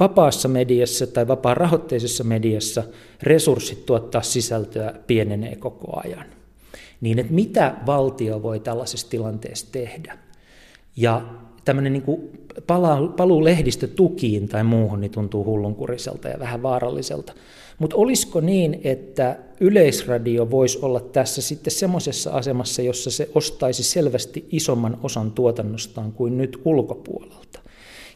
vapaassa 0.00 0.48
mediassa 0.48 1.06
tai 1.06 1.28
vapaa-rahoitteisessa 1.28 2.24
mediassa 2.24 2.82
resurssit 3.22 3.86
tuottaa 3.86 4.22
sisältöä 4.22 4.94
pienenee 5.06 5.56
koko 5.56 6.00
ajan. 6.04 6.24
Niin 7.00 7.18
että 7.18 7.32
mitä 7.32 7.74
valtio 7.86 8.42
voi 8.42 8.60
tällaisessa 8.60 9.10
tilanteessa 9.10 9.66
tehdä? 9.72 10.18
Ja 10.96 11.22
tämmöinen 11.64 11.92
niin 11.92 12.02
kuin 12.02 12.30
paluu, 12.66 13.08
paluu 13.08 13.44
lehdistötukiin 13.44 14.48
tai 14.48 14.64
muuhun 14.64 15.00
niin 15.00 15.10
tuntuu 15.10 15.44
hullunkuriselta 15.44 16.28
ja 16.28 16.38
vähän 16.38 16.62
vaaralliselta. 16.62 17.32
Mutta 17.78 17.96
olisiko 17.96 18.40
niin, 18.40 18.80
että 18.84 19.38
Yleisradio 19.60 20.50
voisi 20.50 20.78
olla 20.82 21.00
tässä 21.00 21.42
sitten 21.42 21.70
semmoisessa 21.70 22.30
asemassa, 22.30 22.82
jossa 22.82 23.10
se 23.10 23.30
ostaisi 23.34 23.82
selvästi 23.82 24.48
isomman 24.52 24.98
osan 25.02 25.32
tuotannostaan 25.32 26.12
kuin 26.12 26.36
nyt 26.36 26.58
ulkopuolelta? 26.64 27.60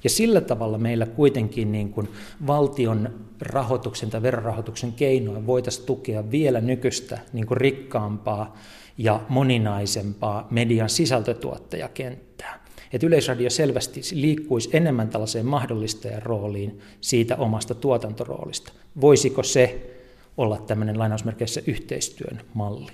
Ja 0.04 0.10
sillä 0.10 0.40
tavalla 0.40 0.78
meillä 0.78 1.06
kuitenkin 1.06 1.72
niin 1.72 1.90
kuin 1.90 2.08
valtion 2.46 3.10
rahoituksen 3.40 4.10
tai 4.10 4.22
verorahoituksen 4.22 4.92
keinoin 4.92 5.46
voitaisiin 5.46 5.86
tukea 5.86 6.30
vielä 6.30 6.60
nykyistä 6.60 7.18
niin 7.32 7.46
kuin 7.46 7.58
rikkaampaa 7.58 8.56
ja 8.98 9.20
moninaisempaa 9.28 10.48
median 10.50 10.88
sisältötuottajakenttää. 10.88 12.64
Että 12.92 13.06
Yleisradio 13.06 13.50
selvästi 13.50 14.00
liikkuisi 14.12 14.70
enemmän 14.72 15.08
tällaiseen 15.08 15.46
mahdollistajan 15.46 16.22
rooliin 16.22 16.80
siitä 17.00 17.36
omasta 17.36 17.74
tuotantoroolista. 17.74 18.72
Voisiko 19.00 19.42
se 19.42 19.96
olla 20.36 20.58
tämmöinen 20.58 20.98
lainausmerkeissä 20.98 21.60
yhteistyön 21.66 22.40
malli? 22.54 22.90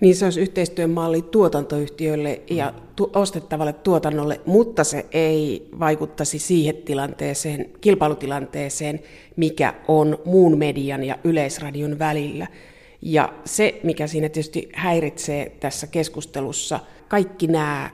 Niin 0.00 0.16
se 0.16 0.24
olisi 0.24 0.40
yhteistyön 0.40 0.90
malli 0.90 1.22
tuotantoyhtiöille 1.22 2.40
ja 2.50 2.74
tu- 2.96 3.10
ostettavalle 3.14 3.72
tuotannolle, 3.72 4.40
mutta 4.46 4.84
se 4.84 5.06
ei 5.12 5.68
vaikuttaisi 5.78 6.38
siihen 6.38 6.76
tilanteeseen, 6.76 7.70
kilpailutilanteeseen, 7.80 9.00
mikä 9.36 9.74
on 9.88 10.18
muun 10.24 10.58
median 10.58 11.04
ja 11.04 11.18
yleisradion 11.24 11.98
välillä. 11.98 12.46
Ja 13.02 13.32
se, 13.44 13.80
mikä 13.82 14.06
siinä 14.06 14.28
tietysti 14.28 14.68
häiritsee 14.74 15.56
tässä 15.60 15.86
keskustelussa, 15.86 16.80
kaikki 17.08 17.46
nämä 17.46 17.90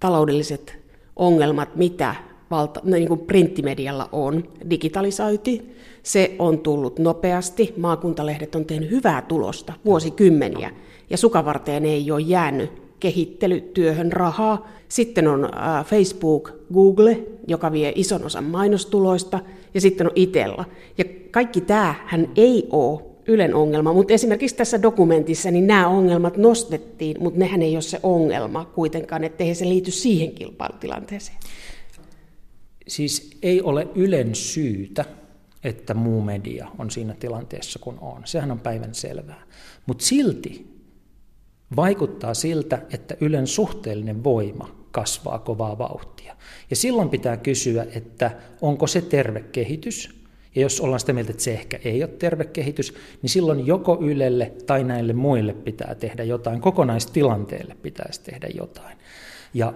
taloudelliset 0.00 0.78
ongelmat, 1.16 1.76
mitä 1.76 2.14
valta, 2.50 2.80
niin 2.84 3.08
kuin 3.08 3.20
printtimedialla 3.20 4.08
on, 4.12 4.48
digitalisointi, 4.70 5.76
se 6.02 6.36
on 6.38 6.58
tullut 6.58 6.98
nopeasti. 6.98 7.74
Maakuntalehdet 7.76 8.54
on 8.54 8.64
tehnyt 8.64 8.90
hyvää 8.90 9.22
tulosta 9.22 9.72
vuosikymmeniä 9.84 10.70
ja 11.12 11.18
sukavarteen 11.18 11.84
ei 11.84 12.10
ole 12.10 12.20
jäänyt 12.20 12.82
kehittelytyöhön 13.00 14.12
rahaa. 14.12 14.68
Sitten 14.88 15.28
on 15.28 15.44
äh, 15.44 15.86
Facebook, 15.86 16.50
Google, 16.72 17.22
joka 17.46 17.72
vie 17.72 17.92
ison 17.94 18.24
osan 18.24 18.44
mainostuloista, 18.44 19.40
ja 19.74 19.80
sitten 19.80 20.06
on 20.06 20.12
Itella. 20.14 20.64
Ja 20.98 21.04
kaikki 21.30 21.60
tämähän 21.60 22.28
ei 22.36 22.68
ole 22.70 23.00
Ylen 23.26 23.54
ongelma, 23.54 23.92
mutta 23.92 24.14
esimerkiksi 24.14 24.56
tässä 24.56 24.82
dokumentissa 24.82 25.50
niin 25.50 25.66
nämä 25.66 25.88
ongelmat 25.88 26.36
nostettiin, 26.36 27.16
mutta 27.20 27.38
nehän 27.38 27.62
ei 27.62 27.74
ole 27.76 27.82
se 27.82 28.00
ongelma 28.02 28.64
kuitenkaan, 28.64 29.24
ettei 29.24 29.54
se 29.54 29.68
liity 29.68 29.90
siihen 29.90 30.32
kilpailutilanteeseen. 30.32 31.38
Siis 32.88 33.30
ei 33.42 33.62
ole 33.62 33.88
Ylen 33.94 34.34
syytä, 34.34 35.04
että 35.64 35.94
muu 35.94 36.22
media 36.22 36.68
on 36.78 36.90
siinä 36.90 37.14
tilanteessa 37.14 37.78
kun 37.78 37.98
on. 38.00 38.22
Sehän 38.24 38.50
on 38.50 38.60
päivän 38.60 38.94
selvää. 38.94 39.42
Mutta 39.86 40.04
silti 40.04 40.71
vaikuttaa 41.76 42.34
siltä, 42.34 42.82
että 42.92 43.16
Ylen 43.20 43.46
suhteellinen 43.46 44.24
voima 44.24 44.76
kasvaa 44.90 45.38
kovaa 45.38 45.78
vauhtia. 45.78 46.36
Ja 46.70 46.76
silloin 46.76 47.08
pitää 47.08 47.36
kysyä, 47.36 47.86
että 47.94 48.30
onko 48.60 48.86
se 48.86 49.00
terve 49.00 49.40
kehitys, 49.40 50.22
ja 50.54 50.62
jos 50.62 50.80
ollaan 50.80 51.00
sitä 51.00 51.12
mieltä, 51.12 51.30
että 51.30 51.42
se 51.42 51.52
ehkä 51.52 51.78
ei 51.84 52.02
ole 52.02 52.10
terve 52.18 52.44
kehitys, 52.44 52.94
niin 53.22 53.30
silloin 53.30 53.66
joko 53.66 53.98
Ylelle 54.00 54.52
tai 54.66 54.84
näille 54.84 55.12
muille 55.12 55.52
pitää 55.52 55.94
tehdä 55.94 56.24
jotain, 56.24 56.60
kokonaistilanteelle 56.60 57.76
pitäisi 57.82 58.20
tehdä 58.22 58.48
jotain. 58.54 58.98
Ja 59.54 59.74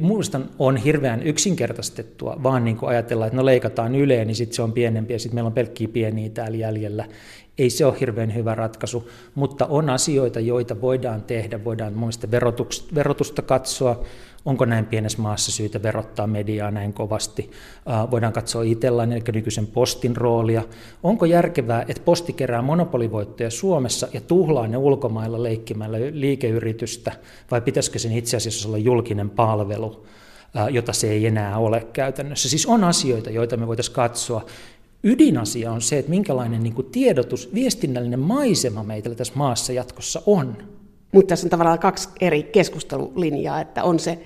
muistan, 0.00 0.50
on 0.58 0.76
hirveän 0.76 1.22
yksinkertaistettua, 1.22 2.36
vaan 2.42 2.64
niin 2.64 2.76
kuin 2.76 2.90
ajatellaan, 2.90 3.26
että 3.26 3.36
no 3.36 3.44
leikataan 3.44 3.94
Yleen, 3.94 4.26
niin 4.26 4.34
sitten 4.34 4.56
se 4.56 4.62
on 4.62 4.72
pienempi 4.72 5.12
ja 5.12 5.18
sitten 5.18 5.34
meillä 5.34 5.48
on 5.48 5.52
pelkkiä 5.52 5.88
pieniä 5.88 6.28
täällä 6.28 6.56
jäljellä. 6.56 7.04
Ei 7.58 7.70
se 7.70 7.86
ole 7.86 8.00
hirveän 8.00 8.34
hyvä 8.34 8.54
ratkaisu, 8.54 9.10
mutta 9.34 9.66
on 9.66 9.90
asioita, 9.90 10.40
joita 10.40 10.80
voidaan 10.80 11.22
tehdä. 11.22 11.64
Voidaan 11.64 11.92
muista 11.92 12.28
verotusta 12.94 13.42
katsoa, 13.42 14.04
Onko 14.46 14.64
näin 14.64 14.86
pienessä 14.86 15.22
maassa 15.22 15.52
syytä 15.52 15.82
verottaa 15.82 16.26
mediaa 16.26 16.70
näin 16.70 16.92
kovasti? 16.92 17.50
Voidaan 18.10 18.32
katsoa 18.32 18.62
itsellään, 18.62 19.12
eli 19.12 19.22
nykyisen 19.32 19.66
postin 19.66 20.16
roolia. 20.16 20.62
Onko 21.02 21.24
järkevää, 21.24 21.84
että 21.88 22.02
posti 22.04 22.32
kerää 22.32 22.62
monopolivoittoja 22.62 23.50
Suomessa 23.50 24.08
ja 24.12 24.20
tuhlaa 24.20 24.66
ne 24.66 24.76
ulkomailla 24.76 25.42
leikkimällä 25.42 25.98
liikeyritystä, 26.10 27.12
vai 27.50 27.60
pitäisikö 27.60 27.98
sen 27.98 28.12
itse 28.12 28.36
asiassa 28.36 28.68
olla 28.68 28.78
julkinen 28.78 29.30
palvelu? 29.30 30.06
jota 30.70 30.92
se 30.92 31.10
ei 31.10 31.26
enää 31.26 31.58
ole 31.58 31.86
käytännössä. 31.92 32.48
Siis 32.48 32.66
on 32.66 32.84
asioita, 32.84 33.30
joita 33.30 33.56
me 33.56 33.66
voitaisiin 33.66 33.94
katsoa. 33.94 34.44
Ydinasia 35.06 35.72
on 35.72 35.82
se, 35.82 35.98
että 35.98 36.10
minkälainen 36.10 36.62
niin 36.62 36.74
kuin 36.74 36.90
tiedotus, 36.90 37.54
viestinnällinen 37.54 38.20
maisema 38.20 38.82
meitä 38.82 39.14
tässä 39.14 39.34
maassa 39.36 39.72
jatkossa 39.72 40.22
on. 40.26 40.56
Mutta 41.12 41.28
tässä 41.28 41.46
on 41.46 41.50
tavallaan 41.50 41.78
kaksi 41.78 42.08
eri 42.20 42.42
keskustelulinjaa, 42.42 43.60
että 43.60 43.84
on 43.84 43.98
se 43.98 44.18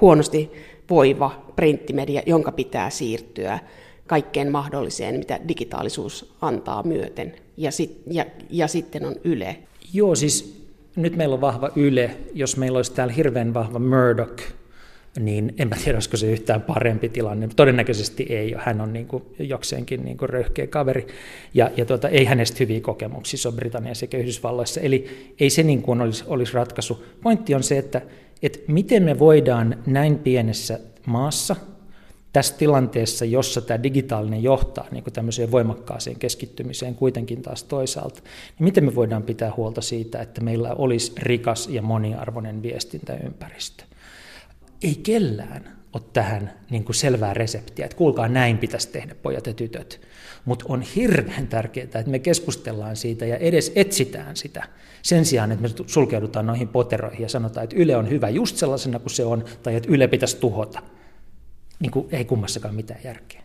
huonosti 0.00 0.50
voiva 0.90 1.44
printtimedia, 1.56 2.22
jonka 2.26 2.52
pitää 2.52 2.90
siirtyä 2.90 3.58
kaikkeen 4.06 4.52
mahdolliseen, 4.52 5.18
mitä 5.18 5.40
digitaalisuus 5.48 6.34
antaa 6.40 6.82
myöten. 6.82 7.34
Ja, 7.56 7.70
sit, 7.70 8.02
ja, 8.10 8.24
ja 8.50 8.68
sitten 8.68 9.04
on 9.04 9.14
Yle. 9.24 9.56
Joo, 9.92 10.14
siis 10.14 10.66
nyt 10.96 11.16
meillä 11.16 11.34
on 11.34 11.40
vahva 11.40 11.70
Yle. 11.76 12.16
Jos 12.34 12.56
meillä 12.56 12.76
olisi 12.76 12.92
täällä 12.92 13.12
hirveän 13.12 13.54
vahva 13.54 13.78
Murdoch, 13.78 14.42
niin 15.20 15.54
en 15.58 15.68
mä 15.68 15.76
tiedä, 15.84 15.96
olisiko 15.96 16.16
se 16.16 16.32
yhtään 16.32 16.62
parempi 16.62 17.08
tilanne. 17.08 17.48
Todennäköisesti 17.56 18.26
ei 18.28 18.54
ole. 18.54 18.62
Hän 18.66 18.80
on 18.80 18.92
niin 18.92 19.06
kuin 19.06 19.22
jokseenkin 19.38 20.04
niin 20.04 20.16
kuin 20.16 20.28
röyhkeä 20.28 20.66
kaveri, 20.66 21.06
ja, 21.54 21.70
ja 21.76 21.84
tuota, 21.84 22.08
ei 22.08 22.24
hänestä 22.24 22.56
hyviä 22.60 22.80
kokemuksia 22.80 23.48
ole 23.50 23.54
Britanniassa 23.54 24.00
sekä 24.00 24.18
Yhdysvalloissa. 24.18 24.80
Eli 24.80 25.32
ei 25.40 25.50
se 25.50 25.62
niin 25.62 25.82
kuin 25.82 26.00
olisi, 26.00 26.24
olisi 26.26 26.54
ratkaisu. 26.54 27.04
Pointti 27.22 27.54
on 27.54 27.62
se, 27.62 27.78
että, 27.78 28.02
että 28.42 28.58
miten 28.68 29.02
me 29.02 29.18
voidaan 29.18 29.76
näin 29.86 30.18
pienessä 30.18 30.80
maassa, 31.06 31.56
tässä 32.32 32.54
tilanteessa, 32.56 33.24
jossa 33.24 33.60
tämä 33.60 33.82
digitaalinen 33.82 34.42
johtaa 34.42 34.86
niin 34.90 35.04
kuin 35.04 35.14
tämmöiseen 35.14 35.50
voimakkaaseen 35.50 36.18
keskittymiseen 36.18 36.94
kuitenkin 36.94 37.42
taas 37.42 37.64
toisaalta, 37.64 38.20
niin 38.58 38.64
miten 38.64 38.84
me 38.84 38.94
voidaan 38.94 39.22
pitää 39.22 39.52
huolta 39.56 39.80
siitä, 39.80 40.20
että 40.22 40.40
meillä 40.40 40.74
olisi 40.74 41.12
rikas 41.18 41.68
ja 41.68 41.82
moniarvoinen 41.82 42.62
viestintäympäristö 42.62 43.85
ei 44.82 44.94
kellään 44.94 45.76
ole 45.92 46.02
tähän 46.12 46.52
niin 46.70 46.84
kuin 46.84 46.96
selvää 46.96 47.34
reseptiä, 47.34 47.84
että 47.84 47.96
kuulkaa 47.96 48.28
näin 48.28 48.58
pitäisi 48.58 48.88
tehdä 48.88 49.14
pojat 49.14 49.46
ja 49.46 49.54
tytöt. 49.54 50.00
Mutta 50.44 50.64
on 50.68 50.82
hirveän 50.82 51.48
tärkeää, 51.48 51.84
että 51.84 52.10
me 52.10 52.18
keskustellaan 52.18 52.96
siitä 52.96 53.26
ja 53.26 53.36
edes 53.36 53.72
etsitään 53.74 54.36
sitä 54.36 54.68
sen 55.02 55.24
sijaan, 55.24 55.52
että 55.52 55.62
me 55.62 55.68
sulkeudutaan 55.86 56.46
noihin 56.46 56.68
poteroihin 56.68 57.22
ja 57.22 57.28
sanotaan, 57.28 57.64
että 57.64 57.76
Yle 57.76 57.96
on 57.96 58.10
hyvä 58.10 58.28
just 58.28 58.56
sellaisena 58.56 58.98
kuin 58.98 59.10
se 59.10 59.24
on, 59.24 59.44
tai 59.62 59.74
että 59.74 59.88
Yle 59.92 60.08
pitäisi 60.08 60.36
tuhota. 60.36 60.82
Niin 61.80 61.90
kuin 61.90 62.08
ei 62.12 62.24
kummassakaan 62.24 62.74
mitään 62.74 63.00
järkeä. 63.04 63.42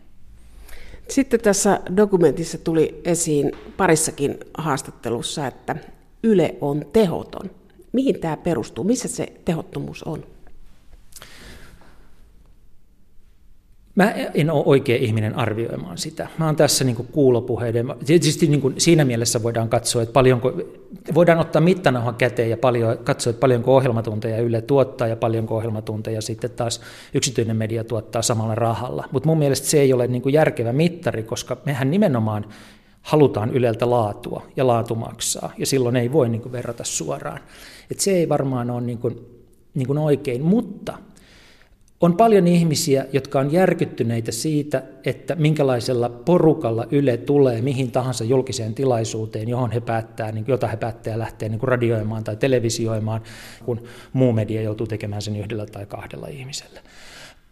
Sitten 1.08 1.40
tässä 1.40 1.80
dokumentissa 1.96 2.58
tuli 2.58 3.00
esiin 3.04 3.52
parissakin 3.76 4.38
haastattelussa, 4.58 5.46
että 5.46 5.76
Yle 6.22 6.54
on 6.60 6.84
tehoton. 6.92 7.50
Mihin 7.92 8.20
tämä 8.20 8.36
perustuu? 8.36 8.84
Missä 8.84 9.08
se 9.08 9.32
tehottomuus 9.44 10.02
on? 10.02 10.26
Mä 13.94 14.10
en 14.34 14.50
ole 14.50 14.62
oikea 14.66 14.96
ihminen 14.96 15.34
arvioimaan 15.34 15.98
sitä. 15.98 16.28
Mä 16.38 16.46
oon 16.46 16.56
tässä 16.56 16.84
niin 16.84 16.96
kuulopuheiden, 17.12 17.86
tietysti 18.06 18.46
niin 18.46 18.74
siinä 18.78 19.04
mielessä 19.04 19.42
voidaan 19.42 19.68
katsoa, 19.68 20.02
että 20.02 20.12
paljonko, 20.12 20.52
voidaan 21.14 21.38
ottaa 21.38 21.62
mittanauhan 21.62 22.14
käteen 22.14 22.50
ja 22.50 22.56
paljon, 22.56 22.98
katsoa, 22.98 23.30
että 23.30 23.40
paljonko 23.40 23.76
ohjelmatunteja 23.76 24.38
Yle 24.38 24.62
tuottaa 24.62 25.08
ja 25.08 25.16
paljonko 25.16 25.56
ohjelmatunteja 25.56 26.22
sitten 26.22 26.50
taas 26.50 26.80
yksityinen 27.14 27.56
media 27.56 27.84
tuottaa 27.84 28.22
samalla 28.22 28.54
rahalla. 28.54 29.08
Mutta 29.12 29.28
mun 29.28 29.38
mielestä 29.38 29.66
se 29.66 29.80
ei 29.80 29.92
ole 29.92 30.06
niin 30.06 30.32
järkevä 30.32 30.72
mittari, 30.72 31.22
koska 31.22 31.56
mehän 31.66 31.90
nimenomaan 31.90 32.44
halutaan 33.02 33.50
Yleltä 33.50 33.90
laatua 33.90 34.46
ja 34.56 34.66
laatu 34.66 34.94
maksaa, 34.94 35.52
ja 35.58 35.66
silloin 35.66 35.96
ei 35.96 36.12
voi 36.12 36.28
niin 36.28 36.52
verrata 36.52 36.84
suoraan. 36.84 37.40
Et 37.90 38.00
se 38.00 38.10
ei 38.10 38.28
varmaan 38.28 38.70
ole 38.70 38.80
niin 38.80 38.98
kuin, 38.98 39.26
niin 39.74 39.86
kuin 39.86 39.98
oikein, 39.98 40.42
mutta 40.42 40.98
on 42.02 42.16
paljon 42.16 42.46
ihmisiä, 42.46 43.06
jotka 43.12 43.40
on 43.40 43.52
järkyttyneitä 43.52 44.32
siitä, 44.32 44.82
että 45.04 45.34
minkälaisella 45.34 46.08
porukalla 46.08 46.86
Yle 46.90 47.16
tulee 47.16 47.62
mihin 47.62 47.90
tahansa 47.90 48.24
julkiseen 48.24 48.74
tilaisuuteen, 48.74 49.48
johon 49.48 49.70
he 49.70 49.80
päättää, 49.80 50.32
niin, 50.32 50.44
jota 50.48 50.68
he 50.68 50.76
päättää 50.76 51.18
lähteä 51.18 51.48
niin 51.48 51.58
kuin 51.58 51.68
radioimaan 51.68 52.24
tai 52.24 52.36
televisioimaan, 52.36 53.20
kun 53.64 53.82
muu 54.12 54.32
media 54.32 54.62
joutuu 54.62 54.86
tekemään 54.86 55.22
sen 55.22 55.36
yhdellä 55.36 55.66
tai 55.66 55.86
kahdella 55.86 56.26
ihmisellä. 56.26 56.80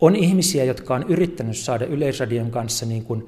On 0.01 0.17
ihmisiä, 0.17 0.65
jotka 0.65 0.95
on 0.95 1.05
yrittänyt 1.09 1.57
saada 1.57 1.85
Yleisradion 1.85 2.51
kanssa 2.51 2.87
niin 2.87 3.05
kuin 3.05 3.27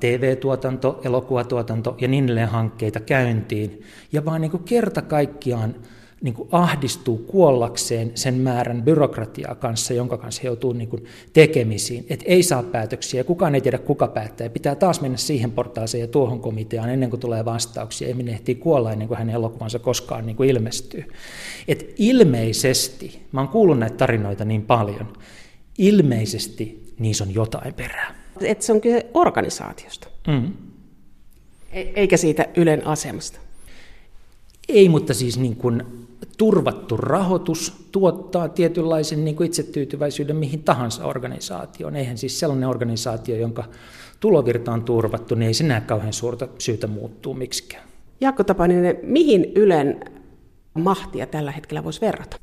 TV-tuotanto, 0.00 1.00
elokuvatuotanto 1.04 1.96
ja 2.00 2.08
niin 2.08 2.24
edelleen 2.24 2.48
hankkeita 2.48 3.00
käyntiin, 3.00 3.82
ja 4.12 4.24
vaan 4.24 4.40
niin 4.40 4.50
kuin 4.50 4.62
kerta 4.62 5.02
kaikkiaan 5.02 5.74
niin 6.22 6.34
kuin 6.34 6.48
ahdistuu 6.52 7.18
kuollakseen 7.18 8.12
sen 8.14 8.34
määrän 8.34 8.82
byrokratiaa 8.82 9.54
kanssa, 9.54 9.94
jonka 9.94 10.18
kanssa 10.18 10.42
he 10.42 10.48
joutuu 10.48 10.72
niin 10.72 10.88
kuin 10.88 11.04
tekemisiin. 11.32 12.06
Että 12.10 12.24
ei 12.28 12.42
saa 12.42 12.62
päätöksiä, 12.62 13.24
kukaan 13.24 13.54
ei 13.54 13.60
tiedä 13.60 13.78
kuka 13.78 14.08
päättää. 14.08 14.48
Pitää 14.48 14.74
taas 14.74 15.00
mennä 15.00 15.16
siihen 15.16 15.52
portaaseen 15.52 16.00
ja 16.00 16.06
tuohon 16.06 16.40
komiteaan 16.40 16.88
ennen 16.88 17.10
kuin 17.10 17.20
tulee 17.20 17.44
vastauksia. 17.44 18.08
Ei 18.08 18.14
ehtii 18.28 18.54
kuolla 18.54 18.92
ennen 18.92 19.08
kuin 19.08 19.18
hänen 19.18 19.34
elokuvansa 19.34 19.78
koskaan 19.78 20.26
niin 20.26 20.36
kuin 20.36 20.48
ilmestyy. 20.48 21.04
Et 21.68 21.94
ilmeisesti, 21.96 23.22
mä 23.32 23.40
oon 23.40 23.48
kuullut 23.48 23.78
näitä 23.78 23.96
tarinoita 23.96 24.44
niin 24.44 24.62
paljon, 24.62 25.12
ilmeisesti 25.78 26.94
niissä 26.98 27.24
on 27.24 27.34
jotain 27.34 27.74
perää. 27.74 28.14
Että 28.40 28.64
se 28.64 28.72
on 28.72 28.80
kyse 28.80 29.06
organisaatiosta, 29.14 30.08
mm. 30.28 30.52
E- 31.72 31.92
eikä 31.94 32.16
siitä 32.16 32.46
Ylen 32.56 32.86
asemasta. 32.86 33.45
Ei, 34.68 34.88
mutta 34.88 35.14
siis 35.14 35.38
niin 35.38 35.56
kuin 35.56 35.82
turvattu 36.38 36.96
rahoitus 36.96 37.72
tuottaa 37.92 38.48
tietynlaisen 38.48 39.24
niin 39.24 39.36
kuin 39.36 39.46
itsetyytyväisyyden 39.46 40.36
mihin 40.36 40.62
tahansa 40.62 41.04
organisaatioon. 41.04 41.96
Eihän 41.96 42.18
siis 42.18 42.40
sellainen 42.40 42.68
organisaatio, 42.68 43.36
jonka 43.36 43.64
tulovirta 44.20 44.72
on 44.72 44.84
turvattu, 44.84 45.34
niin 45.34 45.46
ei 45.46 45.54
se 45.54 45.64
näe 45.64 45.80
kauhean 45.80 46.12
suurta 46.12 46.48
syytä 46.58 46.86
muuttuu 46.86 47.34
miksikään. 47.34 47.84
Jaakko 48.20 48.44
Tapaninen, 48.44 48.98
mihin 49.02 49.52
Ylen 49.54 50.00
mahtia 50.74 51.26
tällä 51.26 51.50
hetkellä 51.50 51.84
voisi 51.84 52.00
verrata? 52.00 52.36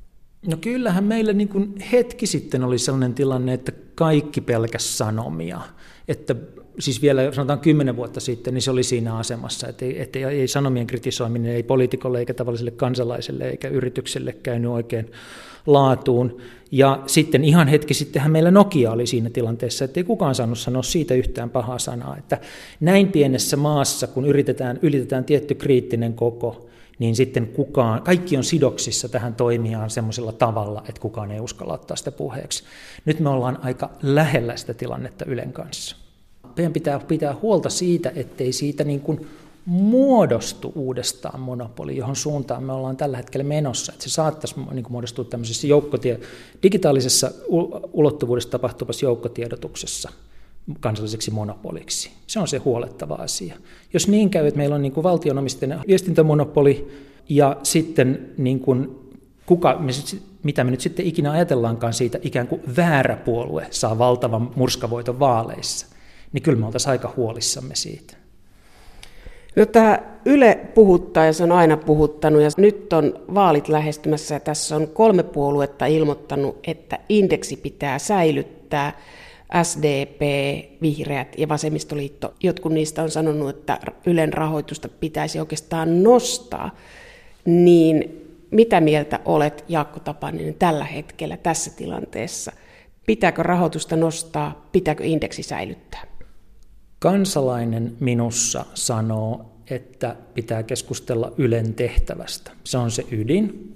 No 0.47 0.57
kyllähän 0.57 1.03
meillä 1.03 1.33
niin 1.33 1.47
kuin 1.47 1.73
hetki 1.91 2.27
sitten 2.27 2.63
oli 2.63 2.77
sellainen 2.79 3.13
tilanne, 3.13 3.53
että 3.53 3.71
kaikki 3.95 4.41
pelkäs 4.41 4.97
sanomia. 4.97 5.61
Että 6.07 6.35
siis 6.79 7.01
vielä 7.01 7.31
sanotaan 7.31 7.59
kymmenen 7.59 7.95
vuotta 7.95 8.19
sitten, 8.19 8.53
niin 8.53 8.61
se 8.61 8.71
oli 8.71 8.83
siinä 8.83 9.17
asemassa, 9.17 9.67
että 9.67 9.85
ei, 9.85 10.01
että 10.01 10.19
ei 10.19 10.47
sanomien 10.47 10.87
kritisoiminen 10.87 11.55
ei 11.55 11.63
poliitikolle 11.63 12.19
eikä 12.19 12.33
tavalliselle 12.33 12.71
kansalaiselle 12.71 13.49
eikä 13.49 13.67
yritykselle 13.67 14.33
käynyt 14.33 14.71
oikein 14.71 15.11
laatuun. 15.67 16.37
Ja 16.71 17.03
sitten 17.07 17.43
ihan 17.43 17.67
hetki 17.67 17.93
sittenhän 17.93 18.31
meillä 18.31 18.51
Nokia 18.51 18.91
oli 18.91 19.07
siinä 19.07 19.29
tilanteessa, 19.29 19.85
että 19.85 19.99
ei 19.99 20.03
kukaan 20.03 20.35
saanut 20.35 20.59
sanoa 20.59 20.83
siitä 20.83 21.13
yhtään 21.13 21.49
pahaa 21.49 21.79
sanaa, 21.79 22.17
että 22.17 22.37
näin 22.79 23.07
pienessä 23.07 23.57
maassa, 23.57 24.07
kun 24.07 24.25
yritetään, 24.25 24.79
ylitetään 24.81 25.25
tietty 25.25 25.55
kriittinen 25.55 26.13
koko, 26.13 26.69
niin 26.99 27.15
sitten 27.15 27.47
kukaan, 27.47 28.01
kaikki 28.01 28.37
on 28.37 28.43
sidoksissa 28.43 29.09
tähän 29.09 29.35
toimijaan 29.35 29.89
semmoisella 29.89 30.31
tavalla, 30.31 30.83
että 30.89 31.01
kukaan 31.01 31.31
ei 31.31 31.39
uskalla 31.39 31.73
ottaa 31.73 31.97
sitä 31.97 32.11
puheeksi. 32.11 32.63
Nyt 33.05 33.19
me 33.19 33.29
ollaan 33.29 33.59
aika 33.63 33.89
lähellä 34.01 34.55
sitä 34.55 34.73
tilannetta 34.73 35.25
Ylen 35.25 35.53
kanssa 35.53 36.02
meidän 36.57 36.73
pitää 36.73 36.99
pitää 36.99 37.35
huolta 37.41 37.69
siitä, 37.69 38.11
ettei 38.15 38.53
siitä 38.53 38.83
niin 38.83 38.99
kuin 38.99 39.27
muodostu 39.65 40.71
uudestaan 40.75 41.39
monopoli, 41.39 41.97
johon 41.97 42.15
suuntaan 42.15 42.63
me 42.63 42.73
ollaan 42.73 42.97
tällä 42.97 43.17
hetkellä 43.17 43.43
menossa. 43.43 43.91
Että 43.91 44.03
se 44.03 44.09
saattaisi 44.09 44.55
niin 44.71 44.83
kuin 44.83 44.91
muodostua 44.91 45.25
tämmöisessä 45.25 45.67
joukkotie- 45.67 46.19
digitaalisessa 46.63 47.31
ulottuvuudessa 47.93 48.49
tapahtuvassa 48.49 49.05
joukkotiedotuksessa 49.05 50.09
kansalliseksi 50.79 51.31
monopoliksi. 51.31 52.11
Se 52.27 52.39
on 52.39 52.47
se 52.47 52.57
huolettava 52.57 53.15
asia. 53.15 53.55
Jos 53.93 54.07
niin 54.07 54.29
käy, 54.29 54.47
että 54.47 54.57
meillä 54.57 54.75
on 54.75 54.81
niin 54.81 54.91
kuin 54.91 55.05
viestintämonopoli 55.87 56.87
ja 57.29 57.57
sitten 57.63 58.29
niin 58.37 58.59
kuin 58.59 58.95
kuka, 59.45 59.81
mitä 60.43 60.63
me 60.63 60.71
nyt 60.71 60.81
sitten 60.81 61.05
ikinä 61.05 61.31
ajatellaankaan 61.31 61.93
siitä, 61.93 62.19
ikään 62.21 62.47
kuin 62.47 62.61
väärä 62.77 63.15
puolue 63.15 63.67
saa 63.71 63.97
valtavan 63.97 64.51
murskavoiton 64.55 65.19
vaaleissa, 65.19 65.87
niin 66.33 66.43
kyllä 66.43 66.59
me 66.59 66.65
oltaisiin 66.65 66.91
aika 66.91 67.13
huolissamme 67.17 67.75
siitä. 67.75 68.17
No, 69.55 69.65
tämä 69.65 69.99
Yle 70.25 70.59
puhuttaa 70.73 71.25
ja 71.25 71.33
se 71.33 71.43
on 71.43 71.51
aina 71.51 71.77
puhuttanut 71.77 72.41
ja 72.41 72.49
nyt 72.57 72.93
on 72.93 73.13
vaalit 73.33 73.67
lähestymässä 73.67 74.35
ja 74.35 74.39
tässä 74.39 74.75
on 74.75 74.87
kolme 74.87 75.23
puoluetta 75.23 75.85
ilmoittanut, 75.85 76.59
että 76.67 76.99
indeksi 77.09 77.57
pitää 77.57 77.99
säilyttää. 77.99 78.99
SDP, 79.63 80.21
Vihreät 80.81 81.27
ja 81.37 81.49
Vasemmistoliitto, 81.49 82.33
jotkut 82.43 82.71
niistä 82.71 83.03
on 83.03 83.11
sanonut, 83.11 83.49
että 83.49 83.79
Ylen 84.05 84.33
rahoitusta 84.33 84.89
pitäisi 84.89 85.39
oikeastaan 85.39 86.03
nostaa, 86.03 86.75
niin 87.45 88.19
Mitä 88.53 88.81
mieltä 88.81 89.19
olet, 89.25 89.65
Jaakko 89.67 89.99
Tapaninen, 89.99 90.53
tällä 90.53 90.85
hetkellä, 90.85 91.37
tässä 91.37 91.71
tilanteessa? 91.77 92.51
Pitääkö 93.05 93.43
rahoitusta 93.43 93.95
nostaa, 93.95 94.67
pitääkö 94.71 95.03
indeksi 95.03 95.43
säilyttää? 95.43 96.01
Kansalainen 97.03 97.95
minussa 97.99 98.65
sanoo, 98.73 99.45
että 99.69 100.15
pitää 100.33 100.63
keskustella 100.63 101.31
Ylen 101.37 101.73
tehtävästä. 101.73 102.51
Se 102.63 102.77
on 102.77 102.91
se 102.91 103.05
ydin. 103.11 103.73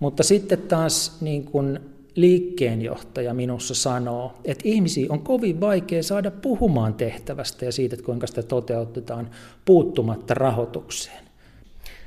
Mutta 0.00 0.22
sitten 0.22 0.58
taas 0.58 1.20
niin 1.20 1.44
kuin 1.44 1.80
liikkeenjohtaja 2.14 3.34
minussa 3.34 3.74
sanoo, 3.74 4.32
että 4.44 4.62
ihmisiä 4.68 5.06
on 5.08 5.20
kovin 5.20 5.60
vaikea 5.60 6.02
saada 6.02 6.30
puhumaan 6.30 6.94
tehtävästä 6.94 7.64
ja 7.64 7.72
siitä, 7.72 7.94
että 7.94 8.06
kuinka 8.06 8.26
sitä 8.26 8.42
toteutetaan 8.42 9.30
puuttumatta 9.64 10.34
rahoitukseen. 10.34 11.24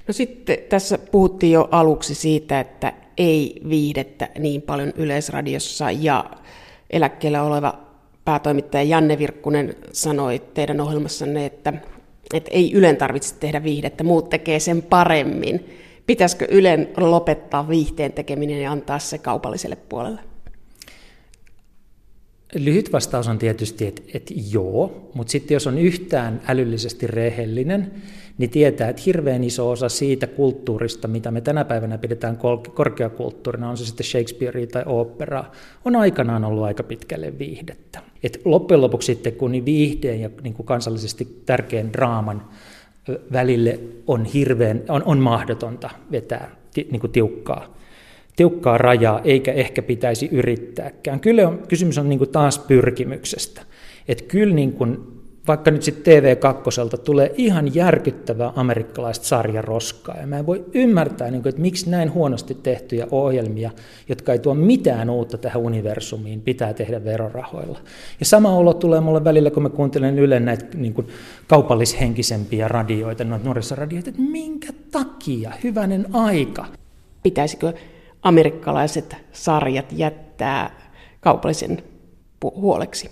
No 0.08 0.14
sitten 0.14 0.58
tässä 0.70 0.98
puhuttiin 0.98 1.52
jo 1.52 1.68
aluksi 1.72 2.16
siitä, 2.16 2.60
että 2.60 2.94
ei 3.18 3.62
viihdettä 3.70 4.30
niin 4.40 4.62
paljon 4.62 4.94
Yleisradiossa 4.96 5.92
ja 5.92 6.26
eläkkeellä 6.90 7.44
oleva 7.44 7.93
päätoimittaja 8.26 8.84
Janne 8.84 9.20
Virkkunen 9.20 9.76
sanoi 9.92 10.42
teidän 10.54 10.82
ohjelmassanne, 10.82 11.46
että, 11.46 11.74
että 12.34 12.52
ei 12.54 12.74
Ylen 12.74 12.98
tarvitse 12.98 13.36
tehdä 13.36 13.64
viihdettä, 13.64 14.04
muut 14.04 14.30
tekee 14.30 14.60
sen 14.60 14.82
paremmin. 14.82 15.70
Pitäisikö 16.06 16.48
Ylen 16.52 16.90
lopettaa 16.98 17.70
viihteen 17.70 18.14
tekeminen 18.14 18.62
ja 18.62 18.72
antaa 18.72 19.00
se 19.00 19.18
kaupalliselle 19.18 19.76
puolelle? 19.76 20.33
Lyhyt 22.56 22.94
vastaus 22.94 23.28
on 23.28 23.38
tietysti, 23.38 23.88
että, 23.88 24.02
että 24.14 24.34
joo, 24.52 25.10
mutta 25.14 25.32
sitten 25.32 25.56
jos 25.56 25.68
on 25.68 25.78
yhtään 25.78 26.42
älyllisesti 26.48 27.08
rehellinen, 27.08 27.92
niin 28.38 28.50
tietää, 28.50 28.90
että 28.90 29.02
hirveän 29.06 29.44
iso 29.44 29.70
osa 29.70 29.90
siitä 29.90 30.28
kulttuurista, 30.28 31.08
mitä 31.08 31.32
me 31.32 31.42
tänä 31.42 31.66
päivänä 31.66 31.98
pidetään 31.98 32.38
korkeakulttuurina, 32.74 33.70
on 33.70 33.78
se 33.78 33.86
sitten 33.86 34.06
Shakespearea 34.06 34.68
tai 34.68 34.84
opera, 34.86 35.46
on 35.86 35.96
aikanaan 35.96 36.46
ollut 36.46 36.64
aika 36.64 36.84
pitkälle 36.84 37.40
viihdettä. 37.40 38.02
Et 38.24 38.42
loppujen 38.46 38.82
lopuksi 38.82 39.06
sitten, 39.06 39.34
kun 39.34 39.52
niin 39.52 39.66
viihdeen 39.66 40.22
ja 40.22 40.30
niin 40.44 40.54
kuin 40.54 40.66
kansallisesti 40.66 41.42
tärkeän 41.46 41.94
draaman 41.94 42.46
välille 43.32 43.80
on 44.08 44.26
hirveän, 44.26 44.82
on, 44.90 45.04
on 45.06 45.20
mahdotonta 45.20 45.90
vetää 46.12 46.56
niin 46.76 47.00
kuin 47.00 47.12
tiukkaa, 47.12 47.78
tiukkaa 48.36 48.78
rajaa, 48.78 49.22
eikä 49.24 49.54
ehkä 49.54 49.82
pitäisi 49.82 50.30
yrittääkään. 50.32 51.20
Kyllä 51.20 51.48
on, 51.48 51.64
kysymys 51.68 51.98
on 51.98 52.10
niin 52.10 52.20
kuin 52.20 52.30
taas 52.30 52.60
pyrkimyksestä. 52.60 53.62
Että 54.08 54.24
kyllä 54.28 54.56
niin 54.56 54.74
kuin 54.74 54.98
vaikka 55.48 55.72
nyt 55.72 55.84
sitten 55.84 56.24
TV2 56.24 56.98
tulee 56.98 57.34
ihan 57.38 57.76
järkyttävää 57.76 58.54
amerikkalaista 58.56 59.26
sarjaroskaa. 59.26 60.18
Ja 60.20 60.28
mä 60.28 60.40
en 60.40 60.46
voi 60.46 60.66
ymmärtää, 60.74 61.32
niin 61.32 61.42
kuin, 61.42 61.50
että 61.50 61.62
miksi 61.62 61.90
näin 61.90 62.14
huonosti 62.14 62.56
tehtyjä 62.56 63.08
ohjelmia, 63.12 63.72
jotka 64.10 64.34
ei 64.34 64.40
tuo 64.40 64.56
mitään 64.56 65.10
uutta 65.10 65.38
tähän 65.38 65.62
universumiin, 65.62 66.42
pitää 66.42 66.74
tehdä 66.74 67.04
verorahoilla. 67.04 67.80
Ja 68.20 68.26
sama 68.26 68.56
olo 68.56 68.74
tulee 68.74 69.00
mulle 69.00 69.24
välillä, 69.24 69.52
kun 69.52 69.64
mä 69.64 69.70
kuuntelen 69.70 70.20
Yle 70.20 70.40
näitä 70.40 70.66
niin 70.78 70.94
kuin 70.94 71.08
kaupallishenkisempiä 71.48 72.68
radioita, 72.68 73.24
noita 73.24 73.46
nuorisoradioita, 73.46 74.10
että 74.10 74.22
minkä 74.22 74.74
takia, 74.92 75.52
hyvänen 75.64 76.06
aika. 76.14 76.66
Pitäisikö 77.24 77.74
amerikkalaiset 78.24 79.16
sarjat 79.32 79.92
jättää 79.92 80.92
kaupallisen 81.20 81.84
huoleksi? 82.44 83.12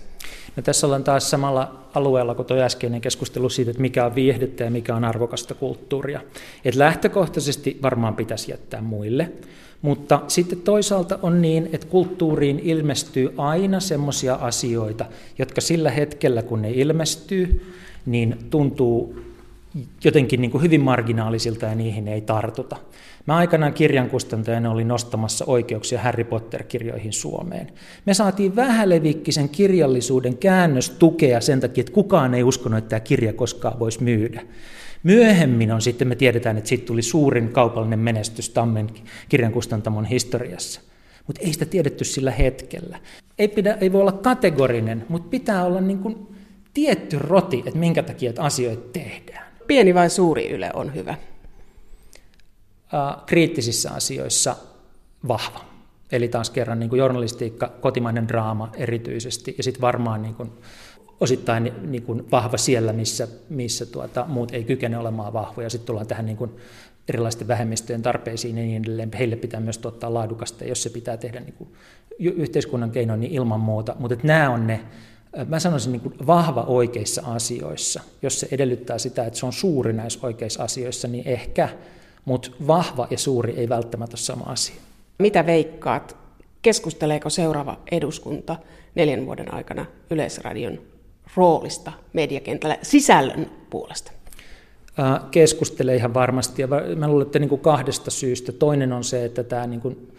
No 0.56 0.62
tässä 0.62 0.86
ollaan 0.86 1.04
taas 1.04 1.30
samalla 1.30 1.82
alueella 1.94 2.34
kuin 2.34 2.46
tuo 2.46 2.56
äskeinen 2.56 3.00
keskustelu 3.00 3.48
siitä, 3.48 3.70
että 3.70 3.80
mikä 3.80 4.06
on 4.06 4.14
viihdettä 4.14 4.64
ja 4.64 4.70
mikä 4.70 4.96
on 4.96 5.04
arvokasta 5.04 5.54
kulttuuria. 5.54 6.20
Et 6.64 6.74
lähtökohtaisesti 6.74 7.78
varmaan 7.82 8.16
pitäisi 8.16 8.50
jättää 8.50 8.80
muille, 8.80 9.32
mutta 9.82 10.20
sitten 10.28 10.60
toisaalta 10.60 11.18
on 11.22 11.42
niin, 11.42 11.68
että 11.72 11.86
kulttuuriin 11.86 12.58
ilmestyy 12.58 13.34
aina 13.36 13.80
semmoisia 13.80 14.34
asioita, 14.34 15.04
jotka 15.38 15.60
sillä 15.60 15.90
hetkellä, 15.90 16.42
kun 16.42 16.62
ne 16.62 16.70
ilmestyy, 16.70 17.74
niin 18.06 18.38
tuntuu 18.50 19.20
jotenkin 20.04 20.40
niin 20.40 20.50
kuin 20.50 20.62
hyvin 20.62 20.80
marginaalisilta 20.80 21.66
ja 21.66 21.74
niihin 21.74 22.08
ei 22.08 22.20
tartuta. 22.20 22.76
Mä 23.26 23.36
aikanaan 23.36 23.74
kirjankustantajana 23.74 24.70
olin 24.70 24.88
nostamassa 24.88 25.44
oikeuksia 25.48 26.00
Harry 26.00 26.24
Potter-kirjoihin 26.24 27.12
Suomeen. 27.12 27.72
Me 28.06 28.14
saatiin 28.14 28.56
vähälevikkisen 28.56 29.48
kirjallisuuden 29.48 30.36
käännöstukea 30.36 31.40
sen 31.40 31.60
takia, 31.60 31.80
että 31.82 31.92
kukaan 31.92 32.34
ei 32.34 32.42
uskonut, 32.42 32.78
että 32.78 32.88
tämä 32.88 33.00
kirja 33.00 33.32
koskaan 33.32 33.78
voisi 33.78 34.02
myydä. 34.02 34.42
Myöhemmin 35.02 35.72
on 35.72 35.82
sitten, 35.82 36.08
me 36.08 36.14
tiedetään, 36.14 36.56
että 36.56 36.68
siitä 36.68 36.86
tuli 36.86 37.02
suurin 37.02 37.48
kaupallinen 37.48 37.98
menestys 37.98 38.50
Tammen 38.50 38.90
kirjankustantamon 39.28 40.04
historiassa. 40.04 40.80
Mutta 41.26 41.42
ei 41.44 41.52
sitä 41.52 41.64
tiedetty 41.64 42.04
sillä 42.04 42.30
hetkellä. 42.30 42.98
Ei, 43.38 43.48
pidä, 43.48 43.78
ei 43.80 43.92
voi 43.92 44.00
olla 44.00 44.12
kategorinen, 44.12 45.04
mutta 45.08 45.28
pitää 45.28 45.64
olla 45.64 45.80
niin 45.80 45.98
kuin 45.98 46.26
tietty 46.74 47.18
roti, 47.18 47.62
että 47.66 47.78
minkä 47.78 48.02
takia 48.02 48.30
että 48.30 48.42
asioita 48.42 48.88
tehdään. 48.92 49.44
Pieni 49.66 49.94
vai 49.94 50.10
suuri 50.10 50.50
yle 50.50 50.70
on 50.74 50.94
hyvä? 50.94 51.14
Kriittisissä 53.26 53.90
asioissa 53.90 54.56
vahva. 55.28 55.64
Eli 56.12 56.28
taas 56.28 56.50
kerran 56.50 56.78
niin 56.78 56.90
kuin 56.90 56.98
journalistiikka, 56.98 57.72
kotimainen 57.80 58.28
draama 58.28 58.72
erityisesti, 58.76 59.54
ja 59.56 59.62
sitten 59.62 59.80
varmaan 59.80 60.22
niin 60.22 60.34
kuin, 60.34 60.52
osittain 61.20 61.72
niin 61.82 62.02
kuin 62.02 62.30
vahva 62.30 62.56
siellä, 62.56 62.92
missä, 62.92 63.28
missä 63.48 63.86
tuota, 63.86 64.24
muut 64.28 64.54
ei 64.54 64.64
kykene 64.64 64.98
olemaan 64.98 65.32
vahvoja. 65.32 65.70
Sitten 65.70 65.86
tullaan 65.86 66.06
tähän 66.06 66.26
niin 66.26 66.36
kuin 66.36 66.50
erilaisten 67.08 67.48
vähemmistöjen 67.48 68.02
tarpeisiin 68.02 68.58
ja 68.58 68.64
niin 68.64 68.82
edelleen. 68.82 69.10
Heille 69.18 69.36
pitää 69.36 69.60
myös 69.60 69.78
tuottaa 69.78 70.14
laadukasta, 70.14 70.64
jos 70.64 70.82
se 70.82 70.90
pitää 70.90 71.16
tehdä 71.16 71.40
niin 71.40 71.54
kuin 71.54 71.70
yhteiskunnan 72.18 72.90
keinoin, 72.90 73.20
niin 73.20 73.32
ilman 73.32 73.60
muuta. 73.60 73.96
Mutta 73.98 74.16
nämä 74.22 74.50
on 74.50 74.66
ne, 74.66 74.80
mä 75.48 75.58
sanoisin 75.58 75.92
niin 75.92 76.00
kuin 76.00 76.14
vahva 76.26 76.62
oikeissa 76.62 77.22
asioissa. 77.24 78.00
Jos 78.22 78.40
se 78.40 78.48
edellyttää 78.50 78.98
sitä, 78.98 79.24
että 79.24 79.38
se 79.38 79.46
on 79.46 79.52
suuri 79.52 79.92
näissä 79.92 80.18
oikeissa 80.22 80.62
asioissa, 80.62 81.08
niin 81.08 81.28
ehkä– 81.28 81.68
mutta 82.24 82.50
vahva 82.66 83.06
ja 83.10 83.18
suuri 83.18 83.54
ei 83.56 83.68
välttämättä 83.68 84.14
ole 84.14 84.20
sama 84.20 84.44
asia. 84.44 84.76
Mitä 85.18 85.46
veikkaat? 85.46 86.16
Keskusteleeko 86.62 87.30
seuraava 87.30 87.78
eduskunta 87.90 88.56
neljän 88.94 89.26
vuoden 89.26 89.54
aikana 89.54 89.86
Yleisradion 90.10 90.78
roolista 91.36 91.92
mediakentällä 92.12 92.78
sisällön 92.82 93.50
puolesta? 93.70 94.12
Keskustelee 95.30 95.96
ihan 95.96 96.14
varmasti 96.14 96.62
ja 96.62 96.68
mä 96.96 97.08
luulen, 97.08 97.26
että 97.26 97.38
niin 97.38 97.48
kuin 97.48 97.60
kahdesta 97.60 98.10
syystä. 98.10 98.52
Toinen 98.52 98.92
on 98.92 99.04
se, 99.04 99.24
että 99.24 99.44
tämä 99.44 99.66
niin 99.66 99.80
kuin 99.80 100.11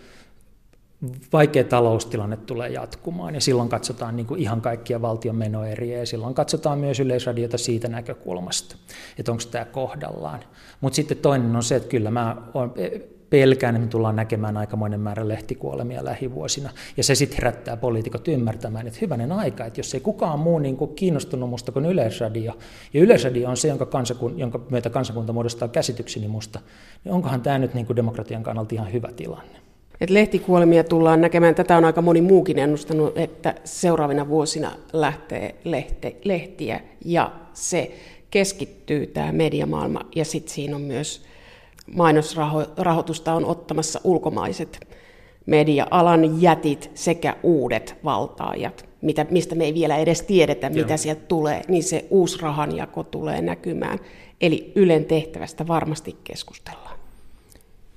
vaikea 1.34 1.64
taloustilanne 1.64 2.38
tulee 2.38 2.70
jatkumaan 2.70 3.36
ja 3.36 3.42
silloin 3.42 3.70
katsotaan 3.70 4.16
niin 4.16 4.26
kuin 4.26 4.40
ihan 4.40 4.62
kaikkia 4.62 5.02
valtion 5.02 5.36
menoeriä 5.36 5.98
ja 5.98 6.06
silloin 6.06 6.34
katsotaan 6.34 6.80
myös 6.80 7.00
yleisradiota 7.00 7.58
siitä 7.58 7.88
näkökulmasta, 7.88 8.76
että 9.18 9.32
onko 9.32 9.44
tämä 9.52 9.66
kohdallaan. 9.66 10.40
Mutta 10.82 10.96
sitten 10.96 11.18
toinen 11.18 11.56
on 11.56 11.64
se, 11.64 11.76
että 11.76 11.90
kyllä 11.90 12.12
mä 12.12 12.38
pelkään, 13.30 13.76
että 13.76 13.86
me 13.86 13.90
tullaan 13.90 14.16
näkemään 14.16 14.58
aikamoinen 14.58 15.00
määrä 15.00 15.28
lehtikuolemia 15.28 16.06
lähivuosina. 16.06 16.70
Ja 16.98 17.04
se 17.04 17.16
sitten 17.16 17.38
herättää 17.38 17.78
poliitikot 17.78 18.28
ymmärtämään, 18.28 18.88
että 18.88 19.00
hyvänen 19.02 19.32
aika, 19.32 19.66
että 19.66 19.80
jos 19.80 19.94
ei 19.94 20.00
kukaan 20.00 20.40
muu 20.40 20.60
niin 20.60 20.78
kuin 20.78 20.96
kiinnostunut 20.96 21.50
musta 21.50 21.72
kuin 21.72 21.86
Yleisradio, 21.86 22.58
ja 22.94 23.02
Yleisradio 23.02 23.50
on 23.50 23.58
se, 23.58 23.68
jonka, 23.68 23.86
kansakun, 23.86 24.40
jonka 24.40 24.60
myötä 24.70 24.90
kansakunta 24.90 25.34
muodostaa 25.34 25.68
käsitykseni 25.68 26.28
musta, 26.28 26.60
niin 27.04 27.14
onkohan 27.14 27.42
tämä 27.42 27.58
nyt 27.58 27.74
niin 27.74 27.86
kuin 27.86 27.96
demokratian 27.96 28.44
kannalta 28.44 28.76
ihan 28.76 28.94
hyvä 28.94 29.10
tilanne? 29.16 29.73
Et 30.02 30.10
lehtikuolemia 30.10 30.84
tullaan 30.84 31.22
näkemään, 31.22 31.56
tätä 31.56 31.78
on 31.78 31.86
aika 31.86 32.02
moni 32.02 32.22
muukin 32.22 32.60
ennustanut, 32.60 33.18
että 33.18 33.56
seuraavina 33.64 34.28
vuosina 34.28 34.72
lähtee 34.94 35.56
lehte, 35.64 36.16
lehtiä 36.24 36.80
ja 37.06 37.32
se 37.54 37.92
keskittyy 38.30 39.08
tämä 39.08 39.32
mediamaailma 39.32 40.02
ja 40.16 40.26
sitten 40.26 40.54
siinä 40.54 40.76
on 40.76 40.82
myös 40.82 41.26
mainosrahoitusta 41.96 43.34
on 43.34 43.46
ottamassa 43.46 44.02
ulkomaiset 44.04 44.88
media-alan 45.46 46.42
jätit 46.42 46.92
sekä 46.94 47.36
uudet 47.44 47.96
valtaajat, 48.04 48.86
mitä, 49.02 49.26
mistä 49.30 49.56
me 49.56 49.64
ei 49.64 49.74
vielä 49.74 49.98
edes 49.98 50.22
tiedetä, 50.22 50.68
Joo. 50.68 50.74
mitä 50.74 50.98
sieltä 50.98 51.22
tulee, 51.28 51.62
niin 51.68 51.84
se 51.84 52.06
uusi 52.10 52.42
rahanjako 52.42 53.04
tulee 53.04 53.42
näkymään. 53.42 54.00
Eli 54.42 54.72
Ylen 54.76 55.06
tehtävästä 55.06 55.68
varmasti 55.68 56.16
keskustellaan. 56.24 56.93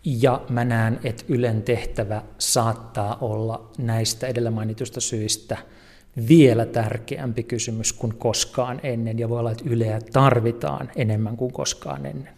Ja 0.08 0.40
mä 0.48 0.64
näen, 0.64 1.00
että 1.04 1.24
Ylen 1.28 1.62
tehtävä 1.62 2.22
saattaa 2.38 3.18
olla 3.20 3.70
näistä 3.78 4.26
edellä 4.26 4.50
mainitusta 4.50 5.00
syistä 5.00 5.56
vielä 6.28 6.66
tärkeämpi 6.66 7.42
kysymys 7.42 7.92
kuin 7.92 8.14
koskaan 8.18 8.80
ennen, 8.82 9.18
ja 9.18 9.28
voi 9.28 9.38
olla, 9.38 9.50
että 9.50 9.64
Yleä 9.66 10.00
tarvitaan 10.12 10.90
enemmän 10.96 11.36
kuin 11.36 11.52
koskaan 11.52 12.06
ennen. 12.06 12.32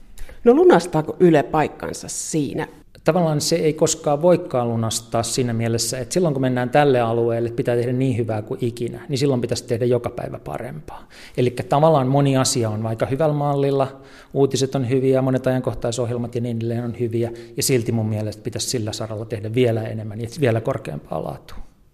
No 0.45 0.55
lunastaako 0.55 1.17
Yle 1.21 1.43
paikkansa 1.43 2.09
siinä? 2.09 2.69
Tavallaan 3.09 3.41
se 3.41 3.57
ei 3.57 3.73
koskaan 3.73 4.23
voikaan 4.23 4.69
lunastaa 4.69 5.23
siinä 5.23 5.53
mielessä, 5.53 5.99
että 5.99 6.13
silloin 6.13 6.35
kun 6.35 6.41
mennään 6.41 6.71
tälle 6.71 7.01
alueelle, 7.01 7.51
pitää 7.51 7.77
tehdä 7.77 7.93
niin 7.93 8.17
hyvää 8.17 8.43
kuin 8.43 8.59
ikinä, 8.65 9.01
niin 9.09 9.19
silloin 9.19 9.41
pitäisi 9.41 9.65
tehdä 9.65 9.85
joka 9.85 10.11
päivä 10.11 10.39
parempaa. 10.39 11.09
Eli 11.37 11.51
tavallaan 11.51 12.07
moni 12.07 12.37
asia 12.37 12.71
on 12.71 12.87
aika 12.87 13.07
hyvällä 13.07 13.35
mallilla, 13.35 14.01
uutiset 14.35 14.75
on 14.75 14.89
hyviä, 14.89 15.23
monet 15.23 15.47
ajankohtaisohjelmat 15.47 16.35
ja 16.35 16.41
niin 16.41 16.57
edelleen 16.57 16.85
on 16.85 16.99
hyviä, 17.01 17.33
ja 17.57 17.63
silti 17.63 17.93
mun 17.93 18.09
mielestä 18.09 18.43
pitäisi 18.43 18.69
sillä 18.69 18.93
saralla 18.93 19.25
tehdä 19.25 19.55
vielä 19.55 19.83
enemmän 19.83 20.21
ja 20.21 20.29
vielä 20.41 20.61
korkeampaa 20.61 21.25
laatua. 21.25 21.68